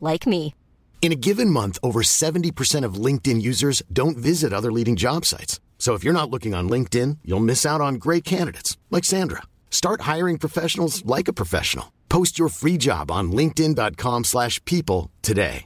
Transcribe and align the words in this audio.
like 0.00 0.26
me. 0.26 0.54
In 1.00 1.12
a 1.12 1.22
given 1.28 1.50
month, 1.50 1.78
over 1.84 2.02
70% 2.02 2.84
of 2.84 2.94
LinkedIn 2.94 3.40
users 3.40 3.80
don't 3.92 4.18
visit 4.18 4.52
other 4.52 4.72
leading 4.72 4.96
job 4.96 5.24
sites. 5.24 5.60
So 5.78 5.94
if 5.94 6.02
you're 6.02 6.20
not 6.20 6.30
looking 6.30 6.52
on 6.52 6.68
LinkedIn, 6.68 7.18
you'll 7.24 7.38
miss 7.38 7.64
out 7.64 7.80
on 7.80 7.94
great 7.94 8.24
candidates 8.24 8.76
like 8.90 9.04
Sandra. 9.04 9.42
Start 9.70 10.00
hiring 10.00 10.36
professionals 10.36 11.06
like 11.06 11.28
a 11.28 11.32
professional. 11.32 11.92
Post 12.08 12.40
your 12.40 12.48
free 12.48 12.76
job 12.76 13.12
on 13.12 13.30
linkedin.com/people 13.30 14.24
slash 14.24 14.64
people 14.64 15.10
today. 15.22 15.64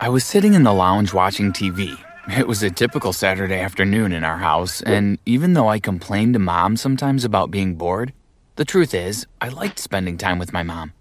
I 0.00 0.08
was 0.08 0.24
sitting 0.24 0.54
in 0.54 0.64
the 0.64 0.72
lounge 0.72 1.14
watching 1.14 1.52
TV. 1.52 1.96
It 2.28 2.48
was 2.48 2.62
a 2.62 2.70
typical 2.70 3.12
Saturday 3.12 3.60
afternoon 3.60 4.12
in 4.12 4.24
our 4.24 4.38
house, 4.38 4.82
and 4.82 5.18
even 5.24 5.52
though 5.54 5.68
I 5.68 5.78
complained 5.78 6.32
to 6.34 6.40
mom 6.40 6.76
sometimes 6.76 7.24
about 7.24 7.50
being 7.50 7.76
bored, 7.76 8.12
the 8.56 8.64
truth 8.64 8.92
is, 8.92 9.26
I 9.40 9.48
liked 9.48 9.78
spending 9.78 10.18
time 10.18 10.38
with 10.38 10.52
my 10.52 10.62
mom. 10.62 10.92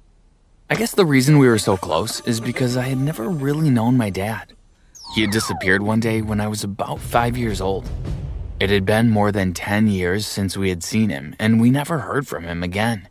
I 0.69 0.75
guess 0.75 0.93
the 0.95 1.05
reason 1.05 1.37
we 1.37 1.47
were 1.47 1.59
so 1.59 1.77
close 1.77 2.21
is 2.21 2.39
because 2.39 2.77
I 2.77 2.83
had 2.83 2.97
never 2.97 3.29
really 3.29 3.69
known 3.69 3.97
my 3.97 4.09
dad. 4.09 4.53
He 5.13 5.21
had 5.21 5.31
disappeared 5.31 5.83
one 5.83 5.99
day 5.99 6.21
when 6.21 6.41
I 6.41 6.47
was 6.47 6.63
about 6.63 6.99
five 6.99 7.37
years 7.37 7.61
old. 7.61 7.87
It 8.59 8.69
had 8.69 8.85
been 8.85 9.09
more 9.09 9.31
than 9.31 9.53
10 9.53 9.87
years 9.87 10.25
since 10.25 10.57
we 10.57 10.69
had 10.69 10.83
seen 10.83 11.09
him, 11.09 11.35
and 11.37 11.59
we 11.59 11.69
never 11.69 11.99
heard 11.99 12.27
from 12.27 12.45
him 12.45 12.63
again. 12.63 13.07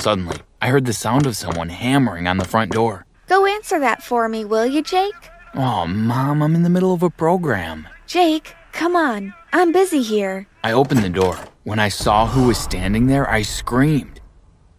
Suddenly, 0.00 0.38
I 0.60 0.68
heard 0.68 0.86
the 0.86 0.92
sound 0.92 1.26
of 1.26 1.36
someone 1.36 1.68
hammering 1.68 2.26
on 2.26 2.38
the 2.38 2.44
front 2.44 2.72
door. 2.72 3.06
Go 3.28 3.46
answer 3.46 3.78
that 3.78 4.02
for 4.02 4.28
me, 4.28 4.44
will 4.44 4.66
you, 4.66 4.82
Jake? 4.82 5.14
Oh, 5.54 5.86
Mom, 5.86 6.42
I'm 6.42 6.54
in 6.54 6.62
the 6.62 6.70
middle 6.70 6.92
of 6.94 7.02
a 7.02 7.10
program. 7.10 7.86
Jake, 8.06 8.54
come 8.72 8.96
on. 8.96 9.34
I'm 9.52 9.70
busy 9.70 10.02
here. 10.02 10.46
I 10.64 10.72
opened 10.72 11.00
the 11.00 11.08
door. 11.10 11.38
When 11.64 11.78
I 11.78 11.88
saw 11.88 12.26
who 12.26 12.46
was 12.48 12.58
standing 12.58 13.06
there, 13.06 13.28
I 13.30 13.42
screamed, 13.42 14.20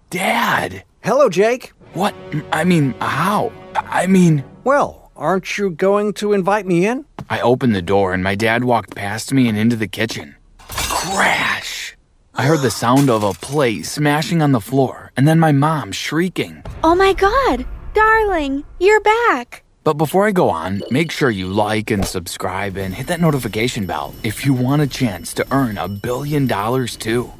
Dad! 0.09 0.83
Hello, 1.03 1.29
Jake. 1.29 1.73
What? 1.97 2.13
I 2.53 2.63
mean, 2.63 2.93
how? 3.01 3.51
I 3.73 4.05
mean, 4.05 4.43
Well, 4.63 5.11
aren't 5.15 5.57
you 5.57 5.71
going 5.71 6.13
to 6.21 6.33
invite 6.33 6.67
me 6.67 6.85
in? 6.85 7.05
I 7.27 7.39
opened 7.39 7.73
the 7.73 7.81
door 7.81 8.13
and 8.13 8.23
my 8.23 8.35
dad 8.35 8.63
walked 8.63 8.93
past 8.95 9.33
me 9.33 9.47
and 9.49 9.57
into 9.57 9.75
the 9.75 9.87
kitchen. 9.87 10.35
Crash! 10.59 11.97
I 12.35 12.43
heard 12.43 12.61
the 12.61 12.69
sound 12.69 13.09
of 13.09 13.23
a 13.23 13.33
plate 13.33 13.87
smashing 13.87 14.43
on 14.43 14.51
the 14.51 14.61
floor 14.61 15.11
and 15.17 15.27
then 15.27 15.39
my 15.39 15.51
mom 15.51 15.91
shrieking. 15.91 16.61
Oh 16.83 16.93
my 16.93 17.13
god! 17.13 17.65
Darling, 17.95 18.63
you're 18.79 19.01
back! 19.01 19.63
But 19.83 19.95
before 19.97 20.27
I 20.27 20.31
go 20.31 20.51
on, 20.51 20.83
make 20.91 21.11
sure 21.11 21.31
you 21.31 21.47
like 21.47 21.89
and 21.89 22.05
subscribe 22.05 22.77
and 22.77 22.93
hit 22.93 23.07
that 23.07 23.21
notification 23.21 23.87
bell 23.87 24.13
if 24.21 24.45
you 24.45 24.53
want 24.53 24.83
a 24.83 24.87
chance 24.87 25.33
to 25.33 25.47
earn 25.49 25.79
a 25.79 25.87
billion 25.87 26.45
dollars 26.45 26.95
too. 26.95 27.33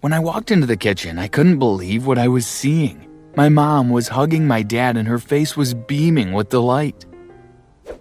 When 0.00 0.12
I 0.12 0.20
walked 0.20 0.52
into 0.52 0.68
the 0.68 0.76
kitchen, 0.76 1.18
I 1.18 1.26
couldn't 1.26 1.58
believe 1.58 2.06
what 2.06 2.18
I 2.18 2.28
was 2.28 2.46
seeing. 2.46 3.09
My 3.36 3.48
mom 3.48 3.90
was 3.90 4.08
hugging 4.08 4.46
my 4.46 4.62
dad 4.62 4.96
and 4.96 5.06
her 5.06 5.18
face 5.18 5.56
was 5.56 5.74
beaming 5.74 6.32
with 6.32 6.48
delight. 6.48 7.06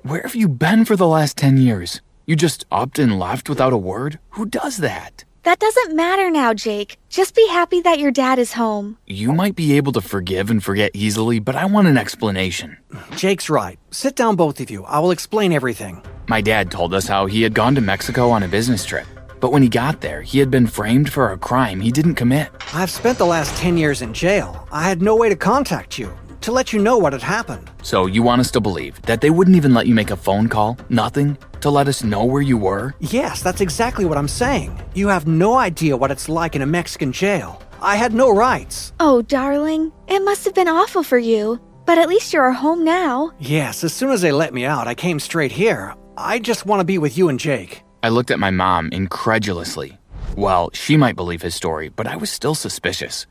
Where 0.01 0.23
have 0.23 0.35
you 0.35 0.47
been 0.47 0.85
for 0.85 0.95
the 0.95 1.07
last 1.07 1.37
10 1.37 1.57
years? 1.57 2.01
You 2.25 2.35
just 2.35 2.65
upped 2.71 2.97
and 2.99 3.19
left 3.19 3.47
without 3.47 3.73
a 3.73 3.77
word? 3.77 4.19
Who 4.31 4.45
does 4.45 4.77
that? 4.77 5.23
That 5.43 5.59
doesn't 5.59 5.95
matter 5.95 6.29
now, 6.29 6.53
Jake. 6.53 6.97
Just 7.09 7.35
be 7.35 7.47
happy 7.47 7.79
that 7.81 7.99
your 7.99 8.11
dad 8.11 8.39
is 8.39 8.53
home. 8.53 8.97
You 9.07 9.31
might 9.31 9.55
be 9.55 9.77
able 9.77 9.91
to 9.93 10.01
forgive 10.01 10.49
and 10.49 10.63
forget 10.63 10.91
easily, 10.93 11.39
but 11.39 11.55
I 11.55 11.65
want 11.65 11.87
an 11.87 11.97
explanation. 11.97 12.77
Jake's 13.15 13.49
right. 13.49 13.79
Sit 13.91 14.15
down, 14.15 14.35
both 14.35 14.59
of 14.59 14.69
you. 14.69 14.83
I 14.85 14.99
will 14.99 15.11
explain 15.11 15.53
everything. 15.53 16.03
My 16.27 16.41
dad 16.41 16.71
told 16.71 16.93
us 16.93 17.07
how 17.07 17.25
he 17.27 17.41
had 17.43 17.53
gone 17.53 17.75
to 17.75 17.81
Mexico 17.81 18.29
on 18.29 18.43
a 18.43 18.47
business 18.47 18.83
trip, 18.83 19.07
but 19.39 19.51
when 19.51 19.61
he 19.61 19.69
got 19.69 20.01
there, 20.01 20.21
he 20.21 20.39
had 20.39 20.51
been 20.51 20.67
framed 20.67 21.11
for 21.11 21.31
a 21.31 21.37
crime 21.37 21.79
he 21.79 21.91
didn't 21.91 22.15
commit. 22.15 22.49
I've 22.73 22.89
spent 22.89 23.17
the 23.17 23.25
last 23.25 23.55
10 23.57 23.77
years 23.77 24.01
in 24.01 24.13
jail. 24.13 24.67
I 24.71 24.83
had 24.83 25.01
no 25.01 25.15
way 25.15 25.29
to 25.29 25.35
contact 25.35 25.97
you, 25.97 26.11
to 26.41 26.51
let 26.51 26.73
you 26.73 26.79
know 26.79 26.97
what 26.97 27.13
had 27.13 27.21
happened. 27.21 27.69
So 27.83 28.05
you 28.05 28.23
want 28.23 28.41
us 28.41 28.51
to 28.51 28.59
believe 28.59 29.01
that 29.03 29.21
they 29.21 29.29
wouldn't 29.29 29.57
even 29.57 29.73
let 29.73 29.87
you 29.87 29.95
make 29.95 30.11
a 30.11 30.15
phone 30.15 30.49
call? 30.49 30.77
Nothing? 30.89 31.37
To 31.61 31.69
let 31.69 31.87
us 31.87 32.03
know 32.03 32.25
where 32.25 32.41
you 32.41 32.57
were? 32.57 32.93
Yes, 32.99 33.41
that's 33.41 33.61
exactly 33.61 34.05
what 34.05 34.17
I'm 34.17 34.27
saying. 34.27 34.81
You 34.93 35.07
have 35.09 35.27
no 35.27 35.55
idea 35.55 35.97
what 35.97 36.11
it's 36.11 36.29
like 36.29 36.55
in 36.55 36.61
a 36.61 36.65
Mexican 36.65 37.11
jail. 37.11 37.61
I 37.81 37.95
had 37.95 38.13
no 38.13 38.29
rights. 38.29 38.93
Oh, 38.99 39.21
darling, 39.21 39.91
it 40.07 40.19
must 40.23 40.45
have 40.45 40.53
been 40.53 40.67
awful 40.67 41.03
for 41.03 41.17
you. 41.17 41.59
But 41.85 41.97
at 41.97 42.09
least 42.09 42.33
you're 42.33 42.51
home 42.51 42.83
now. 42.83 43.31
Yes, 43.39 43.83
as 43.83 43.93
soon 43.93 44.11
as 44.11 44.21
they 44.21 44.31
let 44.31 44.53
me 44.53 44.63
out, 44.63 44.87
I 44.87 44.93
came 44.93 45.19
straight 45.19 45.51
here. 45.51 45.95
I 46.15 46.37
just 46.37 46.65
want 46.65 46.81
to 46.81 46.85
be 46.85 46.97
with 46.99 47.17
you 47.17 47.29
and 47.29 47.39
Jake. 47.39 47.81
I 48.01 48.09
looked 48.09 48.31
at 48.31 48.39
my 48.39 48.49
mom 48.49 48.89
incredulously. 48.93 49.97
Well, 50.37 50.69
she 50.73 50.95
might 50.95 51.17
believe 51.17 51.41
his 51.41 51.53
story, 51.53 51.89
but 51.89 52.07
I 52.07 52.15
was 52.15 52.29
still 52.29 52.55
suspicious. 52.55 53.27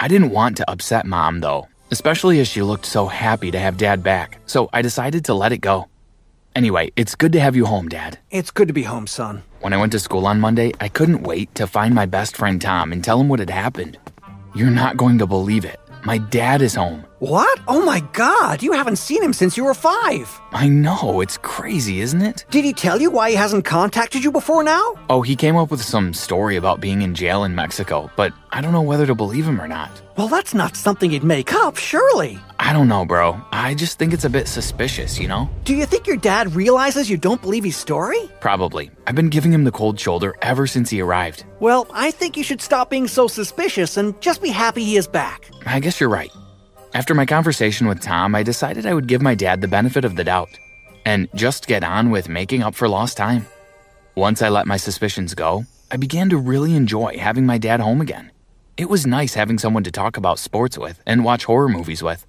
I 0.00 0.08
didn't 0.08 0.30
want 0.30 0.56
to 0.56 0.68
upset 0.70 1.06
mom, 1.06 1.40
though, 1.40 1.68
especially 1.92 2.40
as 2.40 2.48
she 2.48 2.62
looked 2.62 2.86
so 2.86 3.06
happy 3.06 3.52
to 3.52 3.58
have 3.58 3.76
dad 3.76 4.02
back, 4.02 4.40
so 4.46 4.68
I 4.72 4.82
decided 4.82 5.26
to 5.26 5.34
let 5.34 5.52
it 5.52 5.58
go. 5.58 5.86
Anyway, 6.56 6.90
it's 6.96 7.14
good 7.14 7.32
to 7.32 7.40
have 7.40 7.54
you 7.54 7.66
home, 7.66 7.88
Dad. 7.88 8.18
It's 8.32 8.50
good 8.50 8.66
to 8.66 8.74
be 8.74 8.82
home, 8.82 9.06
son. 9.06 9.44
When 9.60 9.72
I 9.72 9.76
went 9.76 9.92
to 9.92 10.00
school 10.00 10.26
on 10.26 10.40
Monday, 10.40 10.72
I 10.80 10.88
couldn't 10.88 11.22
wait 11.22 11.54
to 11.54 11.68
find 11.68 11.94
my 11.94 12.06
best 12.06 12.36
friend 12.36 12.60
Tom 12.60 12.92
and 12.92 13.04
tell 13.04 13.20
him 13.20 13.28
what 13.28 13.38
had 13.38 13.50
happened. 13.50 13.96
You're 14.56 14.70
not 14.70 14.96
going 14.96 15.18
to 15.18 15.26
believe 15.28 15.64
it. 15.64 15.78
My 16.02 16.18
dad 16.18 16.60
is 16.60 16.74
home. 16.74 17.04
What? 17.20 17.60
Oh 17.68 17.84
my 17.84 18.00
god, 18.14 18.62
you 18.62 18.72
haven't 18.72 18.96
seen 18.96 19.22
him 19.22 19.34
since 19.34 19.54
you 19.54 19.64
were 19.64 19.74
five. 19.74 20.40
I 20.52 20.70
know, 20.70 21.20
it's 21.20 21.36
crazy, 21.36 22.00
isn't 22.00 22.22
it? 22.22 22.46
Did 22.50 22.64
he 22.64 22.72
tell 22.72 22.98
you 22.98 23.10
why 23.10 23.28
he 23.28 23.36
hasn't 23.36 23.66
contacted 23.66 24.24
you 24.24 24.32
before 24.32 24.64
now? 24.64 24.94
Oh, 25.10 25.20
he 25.20 25.36
came 25.36 25.54
up 25.54 25.70
with 25.70 25.82
some 25.82 26.14
story 26.14 26.56
about 26.56 26.80
being 26.80 27.02
in 27.02 27.14
jail 27.14 27.44
in 27.44 27.54
Mexico, 27.54 28.10
but 28.16 28.32
I 28.52 28.62
don't 28.62 28.72
know 28.72 28.80
whether 28.80 29.04
to 29.04 29.14
believe 29.14 29.44
him 29.46 29.60
or 29.60 29.68
not. 29.68 29.90
Well, 30.16 30.28
that's 30.28 30.54
not 30.54 30.76
something 30.76 31.10
he'd 31.10 31.22
make 31.22 31.52
up, 31.52 31.76
surely. 31.76 32.38
I 32.58 32.72
don't 32.72 32.88
know, 32.88 33.04
bro. 33.04 33.38
I 33.52 33.74
just 33.74 33.98
think 33.98 34.14
it's 34.14 34.24
a 34.24 34.30
bit 34.30 34.48
suspicious, 34.48 35.18
you 35.18 35.28
know? 35.28 35.50
Do 35.64 35.74
you 35.76 35.84
think 35.84 36.06
your 36.06 36.16
dad 36.16 36.54
realizes 36.54 37.10
you 37.10 37.18
don't 37.18 37.42
believe 37.42 37.64
his 37.64 37.76
story? 37.76 38.30
Probably. 38.40 38.90
I've 39.06 39.14
been 39.14 39.28
giving 39.28 39.52
him 39.52 39.64
the 39.64 39.72
cold 39.72 40.00
shoulder 40.00 40.36
ever 40.40 40.66
since 40.66 40.88
he 40.88 41.02
arrived. 41.02 41.44
Well, 41.58 41.86
I 41.92 42.12
think 42.12 42.38
you 42.38 42.42
should 42.44 42.62
stop 42.62 42.88
being 42.88 43.08
so 43.08 43.28
suspicious 43.28 43.98
and 43.98 44.18
just 44.22 44.40
be 44.40 44.48
happy 44.48 44.84
he 44.84 44.96
is 44.96 45.06
back. 45.06 45.50
I 45.66 45.80
guess 45.80 46.00
you're 46.00 46.08
right. 46.08 46.30
After 46.92 47.14
my 47.14 47.24
conversation 47.24 47.86
with 47.86 48.00
Tom, 48.00 48.34
I 48.34 48.42
decided 48.42 48.84
I 48.84 48.94
would 48.94 49.06
give 49.06 49.22
my 49.22 49.34
dad 49.34 49.60
the 49.60 49.68
benefit 49.68 50.04
of 50.04 50.16
the 50.16 50.24
doubt 50.24 50.50
and 51.06 51.28
just 51.34 51.66
get 51.68 51.84
on 51.84 52.10
with 52.10 52.28
making 52.28 52.62
up 52.62 52.74
for 52.74 52.88
lost 52.88 53.16
time. 53.16 53.46
Once 54.16 54.42
I 54.42 54.48
let 54.48 54.66
my 54.66 54.76
suspicions 54.76 55.34
go, 55.34 55.64
I 55.90 55.96
began 55.96 56.28
to 56.30 56.36
really 56.36 56.74
enjoy 56.74 57.16
having 57.18 57.46
my 57.46 57.58
dad 57.58 57.80
home 57.80 58.00
again. 58.00 58.32
It 58.76 58.90
was 58.90 59.06
nice 59.06 59.34
having 59.34 59.58
someone 59.58 59.84
to 59.84 59.90
talk 59.92 60.16
about 60.16 60.38
sports 60.40 60.76
with 60.76 61.00
and 61.06 61.24
watch 61.24 61.44
horror 61.44 61.68
movies 61.68 62.02
with. 62.02 62.26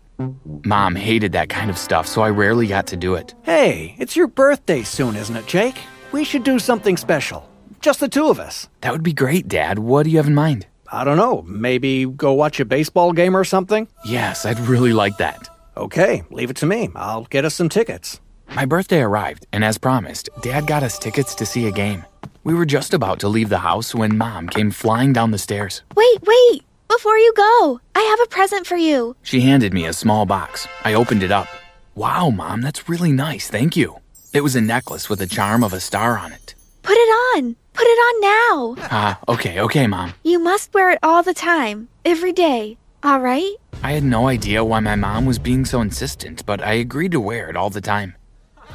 Mom 0.64 0.96
hated 0.96 1.32
that 1.32 1.50
kind 1.50 1.72
of 1.72 1.78
stuff, 1.78 2.06
so 2.06 2.22
I 2.22 2.30
rarely 2.30 2.68
got 2.68 2.86
to 2.88 2.98
do 2.98 3.16
it. 3.16 3.34
Hey, 3.42 3.96
it's 3.98 4.16
your 4.16 4.28
birthday 4.28 4.84
soon, 4.84 5.16
isn't 5.16 5.36
it, 5.36 5.48
Jake? 5.48 5.80
We 6.12 6.24
should 6.24 6.44
do 6.44 6.60
something 6.60 6.98
special. 6.98 7.50
Just 7.80 8.00
the 8.00 8.08
two 8.08 8.30
of 8.30 8.40
us. 8.40 8.70
That 8.82 8.92
would 8.92 9.02
be 9.02 9.14
great, 9.14 9.48
Dad. 9.48 9.80
What 9.80 10.04
do 10.04 10.12
you 10.12 10.18
have 10.18 10.28
in 10.28 10.36
mind? 10.36 10.68
I 10.92 11.04
don't 11.04 11.18
know, 11.18 11.44
maybe 11.44 12.06
go 12.06 12.34
watch 12.34 12.60
a 12.60 12.66
baseball 12.66 13.14
game 13.14 13.36
or 13.36 13.46
something? 13.46 13.88
Yes, 14.04 14.46
I'd 14.46 14.60
really 14.60 14.92
like 14.92 15.18
that. 15.18 15.48
Okay, 15.78 16.24
leave 16.30 16.50
it 16.50 16.58
to 16.58 16.66
me. 16.66 16.90
I'll 16.96 17.24
get 17.24 17.46
us 17.46 17.56
some 17.56 17.70
tickets. 17.70 18.20
My 18.54 18.66
birthday 18.66 19.02
arrived, 19.02 19.48
and 19.54 19.64
as 19.64 19.78
promised, 19.78 20.30
Dad 20.42 20.68
got 20.68 20.84
us 20.84 21.00
tickets 21.00 21.34
to 21.36 21.46
see 21.46 21.68
a 21.68 21.72
game. 21.72 22.06
We 22.44 22.54
were 22.54 22.66
just 22.66 22.94
about 22.94 23.20
to 23.22 23.30
leave 23.30 23.48
the 23.48 23.60
house 23.60 23.96
when 23.96 24.18
Mom 24.18 24.50
came 24.50 24.72
flying 24.72 25.14
down 25.14 25.32
the 25.32 25.38
stairs. 25.38 25.84
Wait, 25.96 26.20
wait! 26.24 26.64
Before 26.90 27.18
you 27.18 27.34
go, 27.38 27.80
I 27.96 28.02
have 28.02 28.20
a 28.26 28.30
present 28.30 28.68
for 28.68 28.76
you. 28.76 29.16
She 29.22 29.40
handed 29.40 29.74
me 29.74 29.86
a 29.86 29.94
small 29.94 30.26
box. 30.26 30.68
I 30.84 30.94
opened 30.94 31.24
it 31.24 31.32
up. 31.32 31.48
Wow, 31.96 32.30
Mom, 32.32 32.62
that's 32.62 32.90
really 32.90 33.14
nice. 33.14 33.48
Thank 33.48 33.78
you. 33.78 34.00
It 34.34 34.42
was 34.42 34.58
a 34.58 34.62
necklace 34.62 35.10
with 35.10 35.22
a 35.22 35.28
charm 35.28 35.64
of 35.64 35.72
a 35.72 35.80
star 35.80 36.18
on 36.18 36.34
it. 36.34 36.56
Put 36.84 36.98
it 36.98 37.10
on. 37.38 37.56
Put 37.74 37.84
it 37.84 38.00
on 38.08 38.22
now. 38.22 38.88
Ah, 38.92 39.20
okay, 39.28 39.60
okay, 39.62 39.88
Mom. 39.88 40.14
You 40.24 40.40
must 40.40 40.74
wear 40.74 40.92
it 40.92 41.00
all 41.02 41.24
the 41.24 41.34
time, 41.34 41.88
every 42.06 42.34
day. 42.34 42.78
All 43.04 43.20
right? 43.20 43.56
I 43.84 43.94
had 43.94 44.04
no 44.04 44.28
idea 44.28 44.64
why 44.64 44.80
my 44.80 44.96
mom 44.96 45.26
was 45.26 45.40
being 45.40 45.66
so 45.66 45.82
insistent, 45.82 46.46
but 46.46 46.62
I 46.62 46.74
agreed 46.74 47.14
to 47.14 47.20
wear 47.20 47.50
it 47.50 47.56
all 47.56 47.70
the 47.70 47.82
time. 47.82 48.16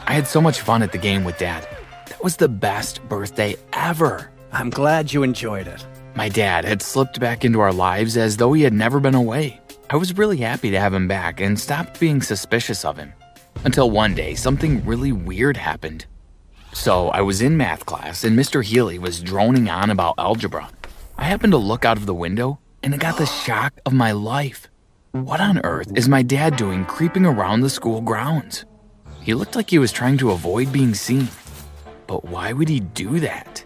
I 0.07 0.15
had 0.15 0.27
so 0.27 0.41
much 0.41 0.61
fun 0.61 0.83
at 0.83 0.93
the 0.93 0.99
game 0.99 1.25
with 1.25 1.39
Dad. 1.39 1.69
That 2.07 2.23
was 2.23 2.37
the 2.37 2.49
best 2.49 3.07
birthday 3.09 3.57
ever. 3.73 4.31
I'm 4.53 4.71
glad 4.71 5.13
you 5.13 5.23
enjoyed 5.23 5.69
it. 5.69 5.87
My 6.15 6.29
dad 6.29 6.65
had 6.65 6.81
slipped 6.81 7.21
back 7.21 7.45
into 7.45 7.61
our 7.61 7.73
lives 7.73 8.17
as 8.17 8.37
though 8.37 8.53
he 8.53 8.63
had 8.63 8.73
never 8.73 9.01
been 9.01 9.15
away. 9.15 9.61
I 9.91 9.97
was 9.97 10.17
really 10.17 10.39
happy 10.39 10.71
to 10.71 10.81
have 10.81 10.95
him 10.95 11.07
back 11.07 11.41
and 11.41 11.61
stopped 11.61 12.01
being 12.01 12.23
suspicious 12.23 12.85
of 12.85 12.97
him. 12.97 13.13
Until 13.65 13.91
one 13.91 14.15
day, 14.15 14.35
something 14.35 14.85
really 14.85 15.13
weird 15.13 15.57
happened. 15.57 16.07
So, 16.77 17.09
I 17.09 17.23
was 17.23 17.41
in 17.41 17.57
math 17.57 17.87
class 17.87 18.23
and 18.23 18.39
Mr. 18.39 18.63
Healy 18.63 18.99
was 18.99 19.21
droning 19.21 19.69
on 19.69 19.91
about 19.91 20.15
algebra. 20.19 20.69
I 21.17 21.25
happened 21.25 21.53
to 21.53 21.57
look 21.57 21.87
out 21.87 21.97
of 21.97 22.05
the 22.05 22.15
window 22.15 22.61
and 22.83 22.95
I 22.95 22.99
got 22.99 23.17
the 23.17 23.25
shock 23.27 23.73
of 23.87 23.95
my 23.95 24.13
life. 24.13 24.69
What 25.13 25.41
on 25.41 25.59
earth 25.65 25.91
is 25.97 26.07
my 26.07 26.23
dad 26.23 26.57
doing 26.57 26.85
creeping 26.85 27.25
around 27.25 27.63
the 27.63 27.71
school 27.71 28.03
grounds? 28.03 28.67
He 29.23 29.33
looked 29.33 29.57
like 29.57 29.71
he 29.71 29.79
was 29.79 29.91
trying 29.91 30.19
to 30.19 30.33
avoid 30.33 30.71
being 30.71 30.95
seen. 30.95 31.29
But 32.07 32.27
why 32.27 32.53
would 32.53 32.69
he 32.69 32.81
do 32.81 33.21
that? 33.21 33.65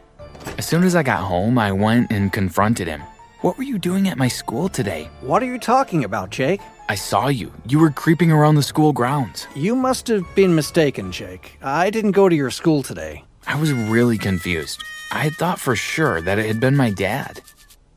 As 0.57 0.67
soon 0.67 0.85
as 0.85 0.95
I 0.95 1.03
got 1.03 1.25
home, 1.25 1.59
I 1.59 1.73
went 1.73 2.12
and 2.12 2.33
confronted 2.33 2.87
him. 2.87 3.03
What 3.41 3.59
were 3.59 3.65
you 3.65 3.79
doing 3.79 4.09
at 4.09 4.19
my 4.19 4.29
school 4.29 4.69
today? 4.69 5.11
What 5.21 5.43
are 5.43 5.47
you 5.47 5.59
talking 5.59 6.05
about, 6.05 6.31
Jake? 6.31 6.61
I 6.90 6.96
saw 6.96 7.28
you. 7.28 7.52
You 7.69 7.78
were 7.78 7.92
creeping 7.92 8.32
around 8.32 8.56
the 8.56 8.64
school 8.64 8.92
grounds. 8.92 9.46
You 9.54 9.76
must 9.76 10.08
have 10.08 10.26
been 10.34 10.56
mistaken, 10.56 11.12
Jake. 11.12 11.56
I 11.62 11.88
didn't 11.88 12.19
go 12.19 12.28
to 12.28 12.34
your 12.34 12.50
school 12.50 12.82
today. 12.82 13.22
I 13.46 13.54
was 13.60 13.72
really 13.72 14.19
confused. 14.19 14.82
I 15.12 15.19
had 15.19 15.34
thought 15.34 15.60
for 15.60 15.76
sure 15.76 16.20
that 16.20 16.40
it 16.40 16.46
had 16.46 16.58
been 16.58 16.75
my 16.75 16.90
dad. 16.90 17.42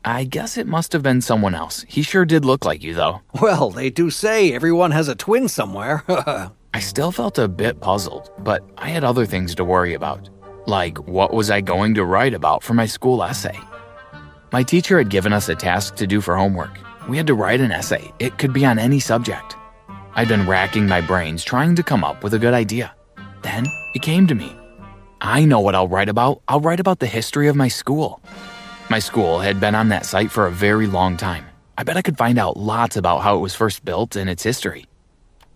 I 0.04 0.22
guess 0.22 0.56
it 0.56 0.68
must 0.68 0.92
have 0.92 1.02
been 1.02 1.22
someone 1.22 1.56
else. 1.56 1.84
He 1.88 2.02
sure 2.02 2.24
did 2.24 2.44
look 2.44 2.64
like 2.64 2.84
you, 2.84 2.94
though. 2.94 3.20
Well, 3.42 3.70
they 3.70 3.90
do 3.90 4.10
say 4.10 4.52
everyone 4.52 4.92
has 4.92 5.08
a 5.08 5.16
twin 5.16 5.48
somewhere. 5.48 6.04
I 6.72 6.78
still 6.78 7.10
felt 7.10 7.36
a 7.36 7.48
bit 7.48 7.80
puzzled, 7.80 8.30
but 8.38 8.62
I 8.78 8.90
had 8.90 9.02
other 9.02 9.26
things 9.26 9.56
to 9.56 9.64
worry 9.64 9.94
about. 9.94 10.30
Like, 10.68 10.98
what 11.08 11.34
was 11.34 11.50
I 11.50 11.62
going 11.62 11.94
to 11.94 12.04
write 12.04 12.32
about 12.32 12.62
for 12.62 12.74
my 12.74 12.86
school 12.86 13.24
essay? 13.24 13.58
My 14.52 14.62
teacher 14.62 14.98
had 14.98 15.10
given 15.10 15.32
us 15.32 15.48
a 15.48 15.56
task 15.56 15.96
to 15.96 16.06
do 16.06 16.20
for 16.20 16.36
homework. 16.36 16.78
We 17.08 17.16
had 17.16 17.26
to 17.26 17.34
write 17.34 17.60
an 17.60 17.72
essay. 17.72 18.12
It 18.18 18.38
could 18.38 18.52
be 18.52 18.64
on 18.64 18.78
any 18.78 19.00
subject. 19.00 19.56
I'd 20.14 20.28
been 20.28 20.46
racking 20.46 20.86
my 20.86 21.00
brains 21.00 21.44
trying 21.44 21.74
to 21.76 21.82
come 21.82 22.04
up 22.04 22.22
with 22.22 22.34
a 22.34 22.38
good 22.38 22.54
idea. 22.54 22.94
Then 23.42 23.66
it 23.94 24.02
came 24.02 24.26
to 24.26 24.34
me. 24.34 24.56
I 25.20 25.44
know 25.44 25.60
what 25.60 25.74
I'll 25.74 25.88
write 25.88 26.08
about. 26.08 26.40
I'll 26.48 26.60
write 26.60 26.80
about 26.80 27.00
the 27.00 27.06
history 27.06 27.48
of 27.48 27.56
my 27.56 27.68
school. 27.68 28.22
My 28.88 28.98
school 28.98 29.40
had 29.40 29.60
been 29.60 29.74
on 29.74 29.88
that 29.88 30.06
site 30.06 30.30
for 30.30 30.46
a 30.46 30.50
very 30.50 30.86
long 30.86 31.16
time. 31.16 31.44
I 31.76 31.82
bet 31.82 31.96
I 31.96 32.02
could 32.02 32.16
find 32.16 32.38
out 32.38 32.56
lots 32.56 32.96
about 32.96 33.22
how 33.22 33.36
it 33.36 33.40
was 33.40 33.54
first 33.54 33.84
built 33.84 34.16
and 34.16 34.30
its 34.30 34.42
history. 34.42 34.86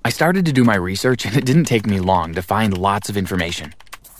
I 0.04 0.10
started 0.10 0.46
to 0.46 0.52
do 0.52 0.64
my 0.64 0.76
research, 0.76 1.26
and 1.26 1.36
it 1.36 1.44
didn't 1.44 1.66
take 1.66 1.86
me 1.86 2.00
long 2.00 2.34
to 2.34 2.42
find 2.42 2.76
lots 2.76 3.08
of 3.08 3.16
information. 3.16 3.74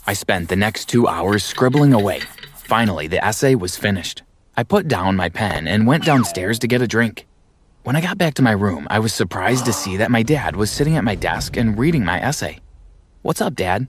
I 0.07 0.13
spent 0.13 0.49
the 0.49 0.55
next 0.55 0.85
two 0.85 1.07
hours 1.07 1.43
scribbling 1.43 1.93
away. 1.93 2.21
Finally, 2.55 3.07
the 3.07 3.23
essay 3.23 3.55
was 3.55 3.75
finished. 3.75 4.23
I 4.59 4.63
put 4.63 4.89
down 4.89 5.15
my 5.15 5.29
pen 5.29 5.69
and 5.69 5.87
went 5.87 6.03
downstairs 6.03 6.59
to 6.59 6.67
get 6.67 6.81
a 6.81 6.87
drink. 6.87 7.25
When 7.83 7.95
I 7.95 8.01
got 8.01 8.17
back 8.17 8.33
to 8.33 8.41
my 8.41 8.51
room, 8.51 8.87
I 8.89 8.99
was 8.99 9.13
surprised 9.13 9.63
to 9.63 9.71
see 9.71 9.95
that 9.95 10.11
my 10.11 10.21
dad 10.21 10.57
was 10.57 10.69
sitting 10.69 10.97
at 10.97 11.05
my 11.05 11.15
desk 11.15 11.55
and 11.55 11.79
reading 11.79 12.03
my 12.03 12.19
essay. 12.21 12.59
What's 13.21 13.39
up, 13.39 13.55
Dad? 13.55 13.87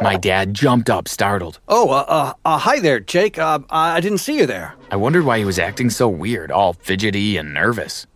My 0.00 0.16
dad 0.16 0.54
jumped 0.54 0.88
up, 0.88 1.08
startled. 1.08 1.58
oh, 1.66 1.90
uh, 1.90 2.04
uh, 2.06 2.32
uh, 2.44 2.58
hi 2.58 2.78
there, 2.78 3.00
Jake. 3.00 3.38
Uh, 3.38 3.58
I 3.68 4.00
didn't 4.00 4.18
see 4.18 4.36
you 4.36 4.46
there. 4.46 4.76
I 4.88 4.94
wondered 4.94 5.24
why 5.24 5.38
he 5.38 5.44
was 5.44 5.58
acting 5.58 5.90
so 5.90 6.08
weird, 6.08 6.52
all 6.52 6.74
fidgety 6.74 7.36
and 7.36 7.52
nervous. 7.52 8.06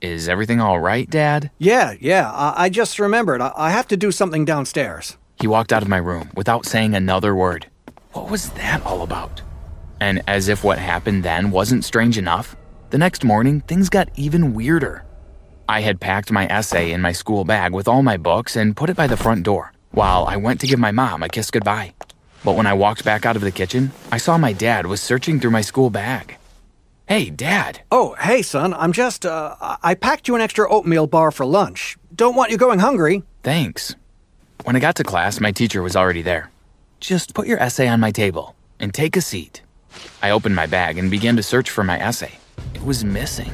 Is 0.00 0.28
everything 0.28 0.60
all 0.60 0.78
right, 0.78 1.10
Dad? 1.10 1.50
Yeah, 1.58 1.94
yeah, 1.98 2.30
I, 2.30 2.66
I 2.66 2.68
just 2.68 3.00
remembered. 3.00 3.40
I, 3.40 3.50
I 3.56 3.70
have 3.70 3.88
to 3.88 3.96
do 3.96 4.12
something 4.12 4.44
downstairs. 4.44 5.16
He 5.40 5.48
walked 5.48 5.72
out 5.72 5.82
of 5.82 5.88
my 5.88 5.96
room 5.96 6.30
without 6.36 6.66
saying 6.66 6.94
another 6.94 7.34
word. 7.34 7.66
What 8.12 8.30
was 8.30 8.50
that 8.50 8.86
all 8.86 9.02
about? 9.02 9.42
And 10.00 10.22
as 10.26 10.48
if 10.48 10.64
what 10.64 10.78
happened 10.78 11.24
then 11.24 11.50
wasn't 11.50 11.84
strange 11.84 12.18
enough, 12.18 12.56
the 12.90 12.98
next 12.98 13.24
morning 13.24 13.60
things 13.62 13.88
got 13.88 14.08
even 14.16 14.54
weirder. 14.54 15.04
I 15.68 15.80
had 15.80 16.00
packed 16.00 16.32
my 16.32 16.46
essay 16.46 16.92
in 16.92 17.00
my 17.00 17.12
school 17.12 17.44
bag 17.44 17.72
with 17.74 17.88
all 17.88 18.02
my 18.02 18.16
books 18.16 18.56
and 18.56 18.76
put 18.76 18.90
it 18.90 18.96
by 18.96 19.06
the 19.06 19.16
front 19.16 19.42
door 19.42 19.72
while 19.90 20.24
I 20.26 20.36
went 20.36 20.60
to 20.60 20.66
give 20.66 20.78
my 20.78 20.92
mom 20.92 21.22
a 21.22 21.28
kiss 21.28 21.50
goodbye. 21.50 21.94
But 22.44 22.56
when 22.56 22.66
I 22.66 22.74
walked 22.74 23.04
back 23.04 23.26
out 23.26 23.36
of 23.36 23.42
the 23.42 23.50
kitchen, 23.50 23.90
I 24.12 24.18
saw 24.18 24.38
my 24.38 24.52
dad 24.52 24.86
was 24.86 25.00
searching 25.00 25.40
through 25.40 25.50
my 25.50 25.60
school 25.60 25.90
bag. 25.90 26.36
Hey, 27.08 27.30
Dad. 27.30 27.80
Oh, 27.90 28.14
hey, 28.20 28.42
son, 28.42 28.74
I'm 28.74 28.92
just, 28.92 29.24
uh, 29.24 29.56
I 29.60 29.76
I 29.82 29.94
packed 29.94 30.28
you 30.28 30.34
an 30.34 30.42
extra 30.42 30.70
oatmeal 30.70 31.06
bar 31.06 31.30
for 31.30 31.46
lunch. 31.46 31.96
Don't 32.14 32.36
want 32.36 32.50
you 32.50 32.58
going 32.58 32.80
hungry. 32.80 33.22
Thanks. 33.42 33.96
When 34.64 34.76
I 34.76 34.78
got 34.78 34.96
to 34.96 35.04
class, 35.04 35.40
my 35.40 35.50
teacher 35.50 35.80
was 35.82 35.96
already 35.96 36.20
there. 36.20 36.50
Just 37.00 37.32
put 37.32 37.46
your 37.46 37.58
essay 37.62 37.88
on 37.88 38.00
my 38.00 38.10
table 38.10 38.54
and 38.78 38.92
take 38.92 39.16
a 39.16 39.22
seat. 39.22 39.62
I 40.22 40.30
opened 40.30 40.54
my 40.54 40.66
bag 40.66 40.98
and 40.98 41.10
began 41.10 41.36
to 41.36 41.42
search 41.42 41.70
for 41.70 41.84
my 41.84 41.98
essay. 41.98 42.32
It 42.74 42.84
was 42.84 43.04
missing. 43.04 43.52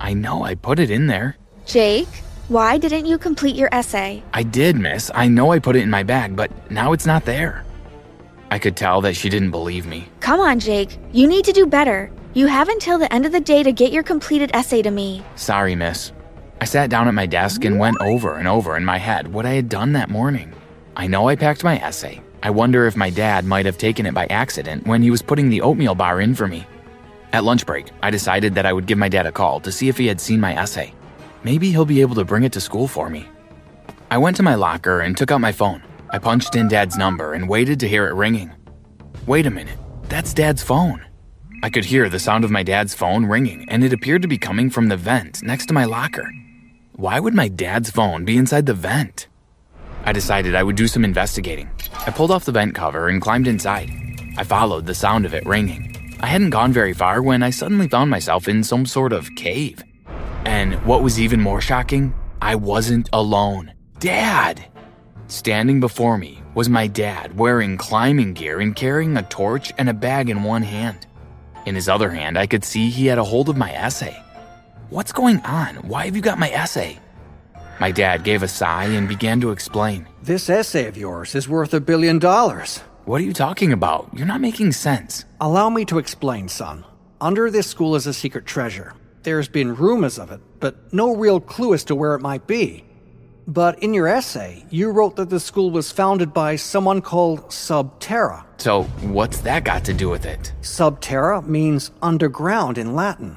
I 0.00 0.12
know 0.12 0.44
I 0.44 0.54
put 0.54 0.78
it 0.78 0.90
in 0.90 1.06
there. 1.06 1.36
Jake, 1.66 2.08
why 2.48 2.78
didn't 2.78 3.06
you 3.06 3.16
complete 3.16 3.56
your 3.56 3.68
essay? 3.72 4.22
I 4.32 4.42
did, 4.42 4.76
miss. 4.76 5.10
I 5.14 5.28
know 5.28 5.52
I 5.52 5.58
put 5.58 5.76
it 5.76 5.82
in 5.82 5.90
my 5.90 6.02
bag, 6.02 6.36
but 6.36 6.50
now 6.70 6.92
it's 6.92 7.06
not 7.06 7.24
there. 7.24 7.64
I 8.50 8.58
could 8.58 8.76
tell 8.76 9.00
that 9.00 9.16
she 9.16 9.28
didn't 9.28 9.50
believe 9.50 9.86
me. 9.86 10.08
Come 10.20 10.40
on, 10.40 10.60
Jake. 10.60 10.98
You 11.12 11.26
need 11.26 11.44
to 11.46 11.52
do 11.52 11.66
better. 11.66 12.10
You 12.34 12.46
have 12.46 12.68
until 12.68 12.98
the 12.98 13.12
end 13.12 13.26
of 13.26 13.32
the 13.32 13.40
day 13.40 13.62
to 13.62 13.72
get 13.72 13.92
your 13.92 14.02
completed 14.02 14.50
essay 14.52 14.82
to 14.82 14.90
me. 14.90 15.24
Sorry, 15.36 15.74
miss. 15.74 16.12
I 16.60 16.64
sat 16.64 16.90
down 16.90 17.08
at 17.08 17.14
my 17.14 17.26
desk 17.26 17.64
and 17.64 17.78
went 17.78 18.00
over 18.00 18.34
and 18.36 18.46
over 18.46 18.76
in 18.76 18.84
my 18.84 18.98
head 18.98 19.32
what 19.32 19.46
I 19.46 19.50
had 19.50 19.68
done 19.68 19.92
that 19.92 20.10
morning. 20.10 20.52
I 20.96 21.06
know 21.06 21.28
I 21.28 21.36
packed 21.36 21.64
my 21.64 21.78
essay. 21.78 22.20
I 22.44 22.50
wonder 22.50 22.86
if 22.86 22.94
my 22.94 23.08
dad 23.08 23.46
might 23.46 23.64
have 23.64 23.78
taken 23.78 24.04
it 24.04 24.12
by 24.12 24.26
accident 24.26 24.86
when 24.86 25.00
he 25.00 25.10
was 25.10 25.22
putting 25.22 25.48
the 25.48 25.62
oatmeal 25.62 25.94
bar 25.94 26.20
in 26.20 26.34
for 26.34 26.46
me. 26.46 26.66
At 27.32 27.42
lunch 27.42 27.64
break, 27.64 27.90
I 28.02 28.10
decided 28.10 28.54
that 28.54 28.66
I 28.66 28.72
would 28.74 28.84
give 28.84 28.98
my 28.98 29.08
dad 29.08 29.24
a 29.24 29.32
call 29.32 29.60
to 29.60 29.72
see 29.72 29.88
if 29.88 29.96
he 29.96 30.06
had 30.06 30.20
seen 30.20 30.40
my 30.40 30.54
essay. 30.54 30.92
Maybe 31.42 31.70
he'll 31.70 31.86
be 31.86 32.02
able 32.02 32.14
to 32.16 32.24
bring 32.24 32.42
it 32.44 32.52
to 32.52 32.60
school 32.60 32.86
for 32.86 33.08
me. 33.08 33.26
I 34.10 34.18
went 34.18 34.36
to 34.36 34.42
my 34.42 34.56
locker 34.56 35.00
and 35.00 35.16
took 35.16 35.30
out 35.30 35.40
my 35.40 35.52
phone. 35.52 35.82
I 36.10 36.18
punched 36.18 36.54
in 36.54 36.68
dad's 36.68 36.98
number 36.98 37.32
and 37.32 37.48
waited 37.48 37.80
to 37.80 37.88
hear 37.88 38.08
it 38.08 38.14
ringing. 38.14 38.52
Wait 39.26 39.46
a 39.46 39.50
minute, 39.50 39.78
that's 40.10 40.34
dad's 40.34 40.62
phone. 40.62 41.02
I 41.62 41.70
could 41.70 41.86
hear 41.86 42.10
the 42.10 42.20
sound 42.20 42.44
of 42.44 42.50
my 42.50 42.62
dad's 42.62 42.94
phone 42.94 43.24
ringing, 43.24 43.66
and 43.70 43.82
it 43.82 43.94
appeared 43.94 44.20
to 44.20 44.28
be 44.28 44.36
coming 44.36 44.68
from 44.68 44.88
the 44.88 44.98
vent 44.98 45.42
next 45.42 45.64
to 45.68 45.74
my 45.74 45.86
locker. 45.86 46.30
Why 46.94 47.20
would 47.20 47.32
my 47.32 47.48
dad's 47.48 47.88
phone 47.88 48.26
be 48.26 48.36
inside 48.36 48.66
the 48.66 48.74
vent? 48.74 49.28
I 50.06 50.12
decided 50.12 50.54
I 50.54 50.62
would 50.62 50.76
do 50.76 50.86
some 50.86 51.04
investigating. 51.04 51.70
I 52.06 52.10
pulled 52.10 52.30
off 52.30 52.44
the 52.44 52.52
vent 52.52 52.74
cover 52.74 53.08
and 53.08 53.22
climbed 53.22 53.46
inside. 53.46 53.90
I 54.36 54.44
followed 54.44 54.86
the 54.86 54.94
sound 54.94 55.24
of 55.24 55.34
it 55.34 55.46
ringing. 55.46 56.16
I 56.20 56.26
hadn't 56.26 56.50
gone 56.50 56.72
very 56.72 56.92
far 56.92 57.22
when 57.22 57.42
I 57.42 57.50
suddenly 57.50 57.88
found 57.88 58.10
myself 58.10 58.48
in 58.48 58.64
some 58.64 58.86
sort 58.86 59.12
of 59.12 59.34
cave. 59.36 59.82
And 60.44 60.74
what 60.84 61.02
was 61.02 61.18
even 61.18 61.40
more 61.40 61.60
shocking, 61.60 62.12
I 62.42 62.54
wasn't 62.54 63.08
alone. 63.12 63.72
Dad! 63.98 64.64
Standing 65.28 65.80
before 65.80 66.18
me 66.18 66.42
was 66.54 66.68
my 66.68 66.86
dad 66.86 67.38
wearing 67.38 67.78
climbing 67.78 68.34
gear 68.34 68.60
and 68.60 68.76
carrying 68.76 69.16
a 69.16 69.22
torch 69.22 69.72
and 69.78 69.88
a 69.88 69.94
bag 69.94 70.28
in 70.28 70.42
one 70.42 70.62
hand. 70.62 71.06
In 71.64 71.74
his 71.74 71.88
other 71.88 72.10
hand, 72.10 72.36
I 72.36 72.46
could 72.46 72.64
see 72.64 72.90
he 72.90 73.06
had 73.06 73.18
a 73.18 73.24
hold 73.24 73.48
of 73.48 73.56
my 73.56 73.72
essay. 73.72 74.16
What's 74.90 75.12
going 75.12 75.40
on? 75.40 75.76
Why 75.76 76.04
have 76.04 76.14
you 76.14 76.20
got 76.20 76.38
my 76.38 76.50
essay? 76.50 76.98
My 77.80 77.90
dad 77.90 78.24
gave 78.24 78.42
a 78.42 78.48
sigh 78.48 78.84
and 78.84 79.08
began 79.08 79.40
to 79.40 79.50
explain. 79.50 80.06
This 80.22 80.48
essay 80.48 80.86
of 80.86 80.96
yours 80.96 81.34
is 81.34 81.48
worth 81.48 81.74
a 81.74 81.80
billion 81.80 82.18
dollars. 82.18 82.78
What 83.04 83.20
are 83.20 83.24
you 83.24 83.32
talking 83.32 83.72
about? 83.72 84.08
You're 84.14 84.26
not 84.26 84.40
making 84.40 84.72
sense. 84.72 85.24
Allow 85.40 85.70
me 85.70 85.84
to 85.86 85.98
explain, 85.98 86.48
son. 86.48 86.84
Under 87.20 87.50
this 87.50 87.66
school 87.66 87.96
is 87.96 88.06
a 88.06 88.14
secret 88.14 88.46
treasure. 88.46 88.94
There's 89.24 89.48
been 89.48 89.74
rumors 89.74 90.18
of 90.18 90.30
it, 90.30 90.40
but 90.60 90.92
no 90.92 91.16
real 91.16 91.40
clue 91.40 91.74
as 91.74 91.84
to 91.84 91.94
where 91.94 92.14
it 92.14 92.20
might 92.20 92.46
be. 92.46 92.84
But 93.46 93.82
in 93.82 93.92
your 93.92 94.06
essay, 94.06 94.64
you 94.70 94.90
wrote 94.90 95.16
that 95.16 95.28
the 95.28 95.40
school 95.40 95.70
was 95.70 95.92
founded 95.92 96.32
by 96.32 96.56
someone 96.56 97.02
called 97.02 97.50
Subterra. 97.50 98.44
So, 98.56 98.84
what's 99.02 99.40
that 99.40 99.64
got 99.64 99.84
to 99.84 99.92
do 99.92 100.08
with 100.08 100.24
it? 100.24 100.52
Subterra 100.62 101.46
means 101.46 101.90
underground 102.00 102.78
in 102.78 102.94
Latin. 102.94 103.36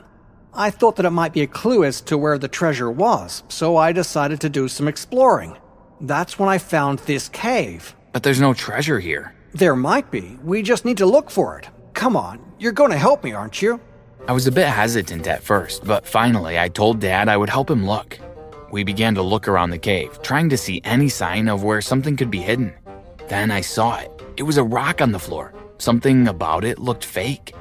I 0.59 0.71
thought 0.71 0.95
that 0.95 1.05
it 1.05 1.11
might 1.11 1.33
be 1.33 1.43
a 1.43 1.47
clue 1.47 1.83
as 1.83 2.01
to 2.01 2.17
where 2.17 2.39
the 2.39 2.47
treasure 2.47 2.89
was, 2.89 3.43
so 3.47 3.77
I 3.77 3.91
decided 3.91 4.41
to 4.41 4.49
do 4.49 4.67
some 4.67 4.87
exploring. 4.87 5.55
That's 6.01 6.39
when 6.39 6.49
I 6.49 6.57
found 6.57 6.97
this 6.99 7.29
cave. 7.29 7.95
But 8.11 8.23
there's 8.23 8.41
no 8.41 8.55
treasure 8.55 8.99
here. 8.99 9.35
There 9.53 9.75
might 9.75 10.09
be. 10.09 10.39
We 10.43 10.63
just 10.63 10.83
need 10.83 10.97
to 10.97 11.05
look 11.05 11.29
for 11.29 11.59
it. 11.59 11.69
Come 11.93 12.17
on, 12.17 12.39
you're 12.57 12.71
going 12.71 12.89
to 12.89 12.97
help 12.97 13.23
me, 13.23 13.33
aren't 13.33 13.61
you? 13.61 13.79
I 14.27 14.33
was 14.33 14.47
a 14.47 14.51
bit 14.51 14.67
hesitant 14.67 15.27
at 15.27 15.43
first, 15.43 15.85
but 15.85 16.07
finally 16.07 16.57
I 16.57 16.69
told 16.69 16.99
Dad 16.99 17.29
I 17.29 17.37
would 17.37 17.51
help 17.51 17.69
him 17.69 17.85
look. 17.85 18.17
We 18.71 18.83
began 18.83 19.13
to 19.13 19.21
look 19.21 19.47
around 19.47 19.69
the 19.69 19.77
cave, 19.77 20.19
trying 20.23 20.49
to 20.49 20.57
see 20.57 20.81
any 20.83 21.07
sign 21.07 21.49
of 21.49 21.63
where 21.63 21.81
something 21.81 22.17
could 22.17 22.31
be 22.31 22.41
hidden. 22.41 22.73
Then 23.27 23.51
I 23.51 23.61
saw 23.61 23.99
it. 23.99 24.11
It 24.37 24.43
was 24.43 24.57
a 24.57 24.63
rock 24.63 25.01
on 25.01 25.11
the 25.11 25.19
floor. 25.19 25.53
Something 25.77 26.27
about 26.27 26.65
it 26.65 26.79
looked 26.79 27.05
fake. 27.05 27.53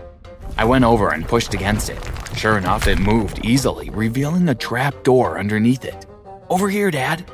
I 0.56 0.64
went 0.64 0.84
over 0.84 1.10
and 1.10 1.26
pushed 1.26 1.54
against 1.54 1.90
it. 1.90 1.98
Sure 2.36 2.58
enough, 2.58 2.86
it 2.86 2.98
moved 2.98 3.44
easily, 3.44 3.90
revealing 3.90 4.48
a 4.48 4.54
trap 4.54 5.02
door 5.04 5.38
underneath 5.38 5.84
it. 5.84 6.06
Over 6.48 6.68
here, 6.68 6.90
Dad. 6.90 7.30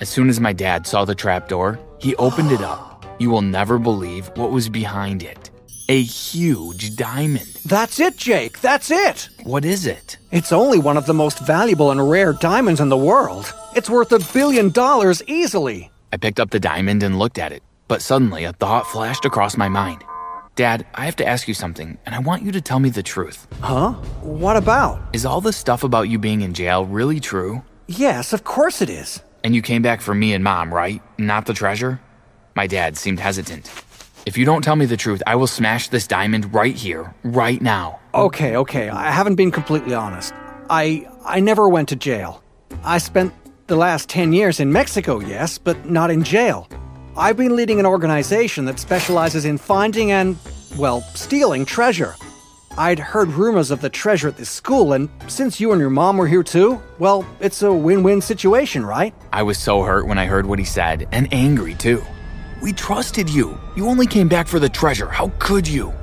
As 0.00 0.08
soon 0.08 0.28
as 0.28 0.40
my 0.40 0.52
dad 0.52 0.86
saw 0.86 1.04
the 1.04 1.14
trap 1.14 1.48
door, 1.48 1.78
he 1.98 2.16
opened 2.16 2.52
it 2.52 2.60
up. 2.60 3.04
You 3.18 3.30
will 3.30 3.42
never 3.42 3.78
believe 3.78 4.28
what 4.36 4.50
was 4.50 4.68
behind 4.68 5.22
it 5.22 5.50
a 5.88 6.02
huge 6.02 6.96
diamond. 6.96 7.60
That's 7.66 8.00
it, 8.00 8.16
Jake. 8.16 8.60
That's 8.60 8.90
it. 8.90 9.28
What 9.42 9.64
is 9.64 9.86
it? 9.86 10.16
It's 10.30 10.52
only 10.52 10.78
one 10.78 10.96
of 10.96 11.06
the 11.06 11.14
most 11.14 11.40
valuable 11.40 11.90
and 11.90 12.10
rare 12.10 12.32
diamonds 12.32 12.80
in 12.80 12.88
the 12.88 12.96
world. 12.96 13.52
It's 13.76 13.90
worth 13.90 14.12
a 14.12 14.32
billion 14.32 14.70
dollars 14.70 15.22
easily. 15.26 15.90
I 16.12 16.16
picked 16.16 16.40
up 16.40 16.50
the 16.50 16.60
diamond 16.60 17.02
and 17.02 17.18
looked 17.18 17.38
at 17.38 17.52
it, 17.52 17.62
but 17.88 18.02
suddenly 18.02 18.44
a 18.44 18.52
thought 18.52 18.86
flashed 18.86 19.24
across 19.24 19.56
my 19.56 19.68
mind. 19.68 20.02
Dad, 20.56 20.86
I 20.94 21.04
have 21.06 21.16
to 21.16 21.26
ask 21.26 21.48
you 21.48 21.54
something, 21.54 21.98
and 22.06 22.14
I 22.14 22.20
want 22.20 22.44
you 22.44 22.52
to 22.52 22.60
tell 22.60 22.78
me 22.78 22.88
the 22.88 23.02
truth. 23.02 23.48
Huh? 23.60 23.94
What 24.22 24.56
about? 24.56 25.00
Is 25.12 25.26
all 25.26 25.40
the 25.40 25.52
stuff 25.52 25.82
about 25.82 26.08
you 26.08 26.18
being 26.18 26.42
in 26.42 26.54
jail 26.54 26.84
really 26.84 27.18
true? 27.18 27.64
Yes, 27.88 28.32
of 28.32 28.44
course 28.44 28.80
it 28.80 28.88
is. 28.88 29.20
And 29.42 29.54
you 29.54 29.62
came 29.62 29.82
back 29.82 30.00
for 30.00 30.14
me 30.14 30.32
and 30.32 30.44
mom, 30.44 30.72
right? 30.72 31.02
Not 31.18 31.46
the 31.46 31.54
treasure? 31.54 32.00
My 32.54 32.68
dad 32.68 32.96
seemed 32.96 33.18
hesitant. 33.18 33.68
If 34.26 34.38
you 34.38 34.44
don't 34.44 34.62
tell 34.62 34.76
me 34.76 34.86
the 34.86 34.96
truth, 34.96 35.22
I 35.26 35.34
will 35.34 35.48
smash 35.48 35.88
this 35.88 36.06
diamond 36.06 36.54
right 36.54 36.74
here, 36.74 37.12
right 37.24 37.60
now. 37.60 37.98
Okay, 38.14 38.56
okay. 38.56 38.88
I 38.88 39.10
haven't 39.10 39.34
been 39.34 39.50
completely 39.50 39.92
honest. 39.94 40.32
I 40.70 41.06
I 41.26 41.40
never 41.40 41.68
went 41.68 41.88
to 41.90 41.96
jail. 41.96 42.42
I 42.84 42.98
spent 42.98 43.34
the 43.66 43.76
last 43.76 44.08
10 44.08 44.32
years 44.32 44.60
in 44.60 44.72
Mexico, 44.72 45.20
yes, 45.20 45.58
but 45.58 45.90
not 45.90 46.10
in 46.10 46.22
jail. 46.22 46.68
I've 47.16 47.36
been 47.36 47.54
leading 47.54 47.78
an 47.78 47.86
organization 47.86 48.64
that 48.64 48.80
specializes 48.80 49.44
in 49.44 49.56
finding 49.56 50.10
and, 50.10 50.36
well, 50.76 51.00
stealing 51.14 51.64
treasure. 51.64 52.16
I'd 52.76 52.98
heard 52.98 53.28
rumors 53.28 53.70
of 53.70 53.80
the 53.80 53.88
treasure 53.88 54.26
at 54.26 54.36
this 54.36 54.50
school, 54.50 54.94
and 54.94 55.08
since 55.28 55.60
you 55.60 55.70
and 55.70 55.80
your 55.80 55.90
mom 55.90 56.16
were 56.16 56.26
here 56.26 56.42
too, 56.42 56.82
well, 56.98 57.24
it's 57.38 57.62
a 57.62 57.72
win 57.72 58.02
win 58.02 58.20
situation, 58.20 58.84
right? 58.84 59.14
I 59.32 59.44
was 59.44 59.58
so 59.58 59.82
hurt 59.82 60.08
when 60.08 60.18
I 60.18 60.26
heard 60.26 60.44
what 60.44 60.58
he 60.58 60.64
said, 60.64 61.06
and 61.12 61.32
angry 61.32 61.74
too. 61.74 62.02
We 62.60 62.72
trusted 62.72 63.30
you. 63.30 63.60
You 63.76 63.86
only 63.86 64.08
came 64.08 64.28
back 64.28 64.48
for 64.48 64.58
the 64.58 64.68
treasure. 64.68 65.06
How 65.06 65.30
could 65.38 65.68
you? 65.68 65.94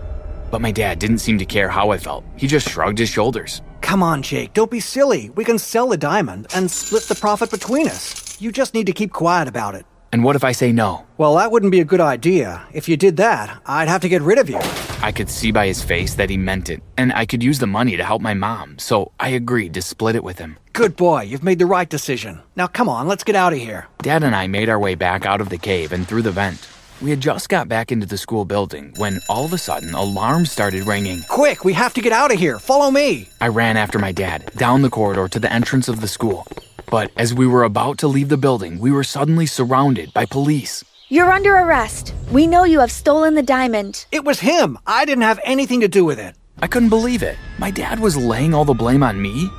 But 0.50 0.62
my 0.62 0.72
dad 0.72 1.00
didn't 1.00 1.18
seem 1.18 1.38
to 1.40 1.46
care 1.46 1.68
how 1.68 1.90
I 1.90 1.98
felt. 1.98 2.24
He 2.38 2.48
just 2.48 2.70
shrugged 2.70 3.00
his 3.00 3.10
shoulders. 3.10 3.62
Come 3.82 4.02
on, 4.02 4.22
Jake, 4.22 4.54
don't 4.54 4.72
be 4.72 4.80
silly. 4.80 5.30
We 5.32 5.44
can 5.44 5.60
sell 5.60 5.90
the 5.90 5.98
diamond 5.98 6.48
and 6.56 6.72
split 6.72 7.04
the 7.04 7.16
profit 7.16 7.52
between 7.52 7.90
us. 7.90 8.40
You 8.40 8.54
just 8.54 8.74
need 8.74 8.86
to 8.86 8.94
keep 8.94 9.12
quiet 9.12 9.50
about 9.50 9.76
it. 9.76 9.86
And 10.12 10.26
what 10.26 10.36
if 10.36 10.44
I 10.44 10.52
say 10.52 10.74
no? 10.74 11.06
Well, 11.18 11.36
that 11.36 11.52
wouldn't 11.52 11.72
be 11.72 11.80
a 11.80 11.86
good 11.86 12.02
idea. 12.02 12.68
If 12.74 12.90
you 12.90 12.98
did 12.98 13.16
that, 13.18 13.62
I'd 13.66 13.88
have 13.88 14.02
to 14.02 14.10
get 14.10 14.22
rid 14.22 14.40
of 14.40 14.50
you. 14.50 14.60
I 15.02 15.12
could 15.12 15.30
see 15.30 15.52
by 15.52 15.68
his 15.68 15.82
face 15.82 16.16
that 16.16 16.30
he 16.30 16.36
meant 16.36 16.70
it, 16.70 16.84
and 16.98 17.14
I 17.14 17.26
could 17.26 17.42
use 17.42 17.60
the 17.60 17.68
money 17.68 17.96
to 17.96 18.04
help 18.04 18.22
my 18.22 18.34
mom, 18.34 18.78
so 18.78 19.14
I 19.20 19.30
agreed 19.30 19.74
to 19.76 19.82
split 19.82 20.16
it 20.16 20.24
with 20.24 20.38
him. 20.38 20.58
Good 20.74 20.96
boy, 20.96 21.22
you've 21.22 21.44
made 21.44 21.60
the 21.60 21.66
right 21.66 21.90
decision. 21.90 22.42
Now 22.58 22.68
come 22.68 22.90
on, 22.90 23.08
let's 23.08 23.24
get 23.24 23.36
out 23.36 23.54
of 23.54 23.60
here. 23.60 23.88
Dad 24.00 24.24
and 24.24 24.36
I 24.36 24.48
made 24.48 24.70
our 24.70 24.80
way 24.80 24.96
back 24.96 25.26
out 25.26 25.42
of 25.42 25.50
the 25.50 25.58
cave 25.58 25.94
and 25.94 26.08
through 26.08 26.24
the 26.24 26.32
vent. 26.32 26.68
We 27.02 27.10
had 27.10 27.22
just 27.22 27.50
got 27.50 27.68
back 27.68 27.92
into 27.92 28.06
the 28.06 28.18
school 28.18 28.46
building 28.46 28.94
when 28.98 29.22
all 29.28 29.46
of 29.46 29.54
a 29.54 29.58
sudden 29.58 29.96
alarms 29.96 30.52
started 30.52 30.86
ringing. 30.86 31.24
Quick, 31.30 31.66
we 31.66 31.74
have 31.74 31.96
to 31.96 32.02
get 32.02 32.14
out 32.14 32.32
of 32.32 32.38
here. 32.38 32.60
Follow 32.60 32.92
me. 32.92 33.30
I 33.40 33.48
ran 33.48 33.76
after 33.76 33.98
my 33.98 34.12
dad 34.12 34.52
down 34.56 34.84
the 34.84 34.90
corridor 34.90 35.28
to 35.30 35.40
the 35.40 35.52
entrance 35.52 35.88
of 35.88 36.02
the 36.02 36.08
school. 36.08 36.46
But 36.92 37.10
as 37.16 37.34
we 37.34 37.48
were 37.48 37.64
about 37.64 38.00
to 38.00 38.10
leave 38.10 38.28
the 38.28 38.36
building, 38.36 38.78
we 38.78 38.92
were 38.92 39.06
suddenly 39.06 39.46
surrounded 39.46 40.14
by 40.14 40.26
police. 40.26 40.84
You're 41.08 41.32
under 41.32 41.56
arrest. 41.56 42.14
We 42.34 42.48
know 42.48 42.66
you 42.66 42.82
have 42.82 42.92
stolen 42.92 43.34
the 43.34 43.42
diamond. 43.42 44.06
It 44.12 44.26
was 44.26 44.42
him. 44.42 44.78
I 44.86 45.06
didn't 45.06 45.24
have 45.24 45.40
anything 45.46 45.80
to 45.80 45.88
do 45.88 46.04
with 46.04 46.20
it. 46.20 46.36
I 46.62 46.68
couldn't 46.68 46.90
believe 46.90 47.24
it. 47.24 47.38
My 47.60 47.72
dad 47.72 48.02
was 48.02 48.18
laying 48.18 48.54
all 48.54 48.66
the 48.66 48.74
blame 48.74 49.04
on 49.04 49.22
me? 49.22 49.50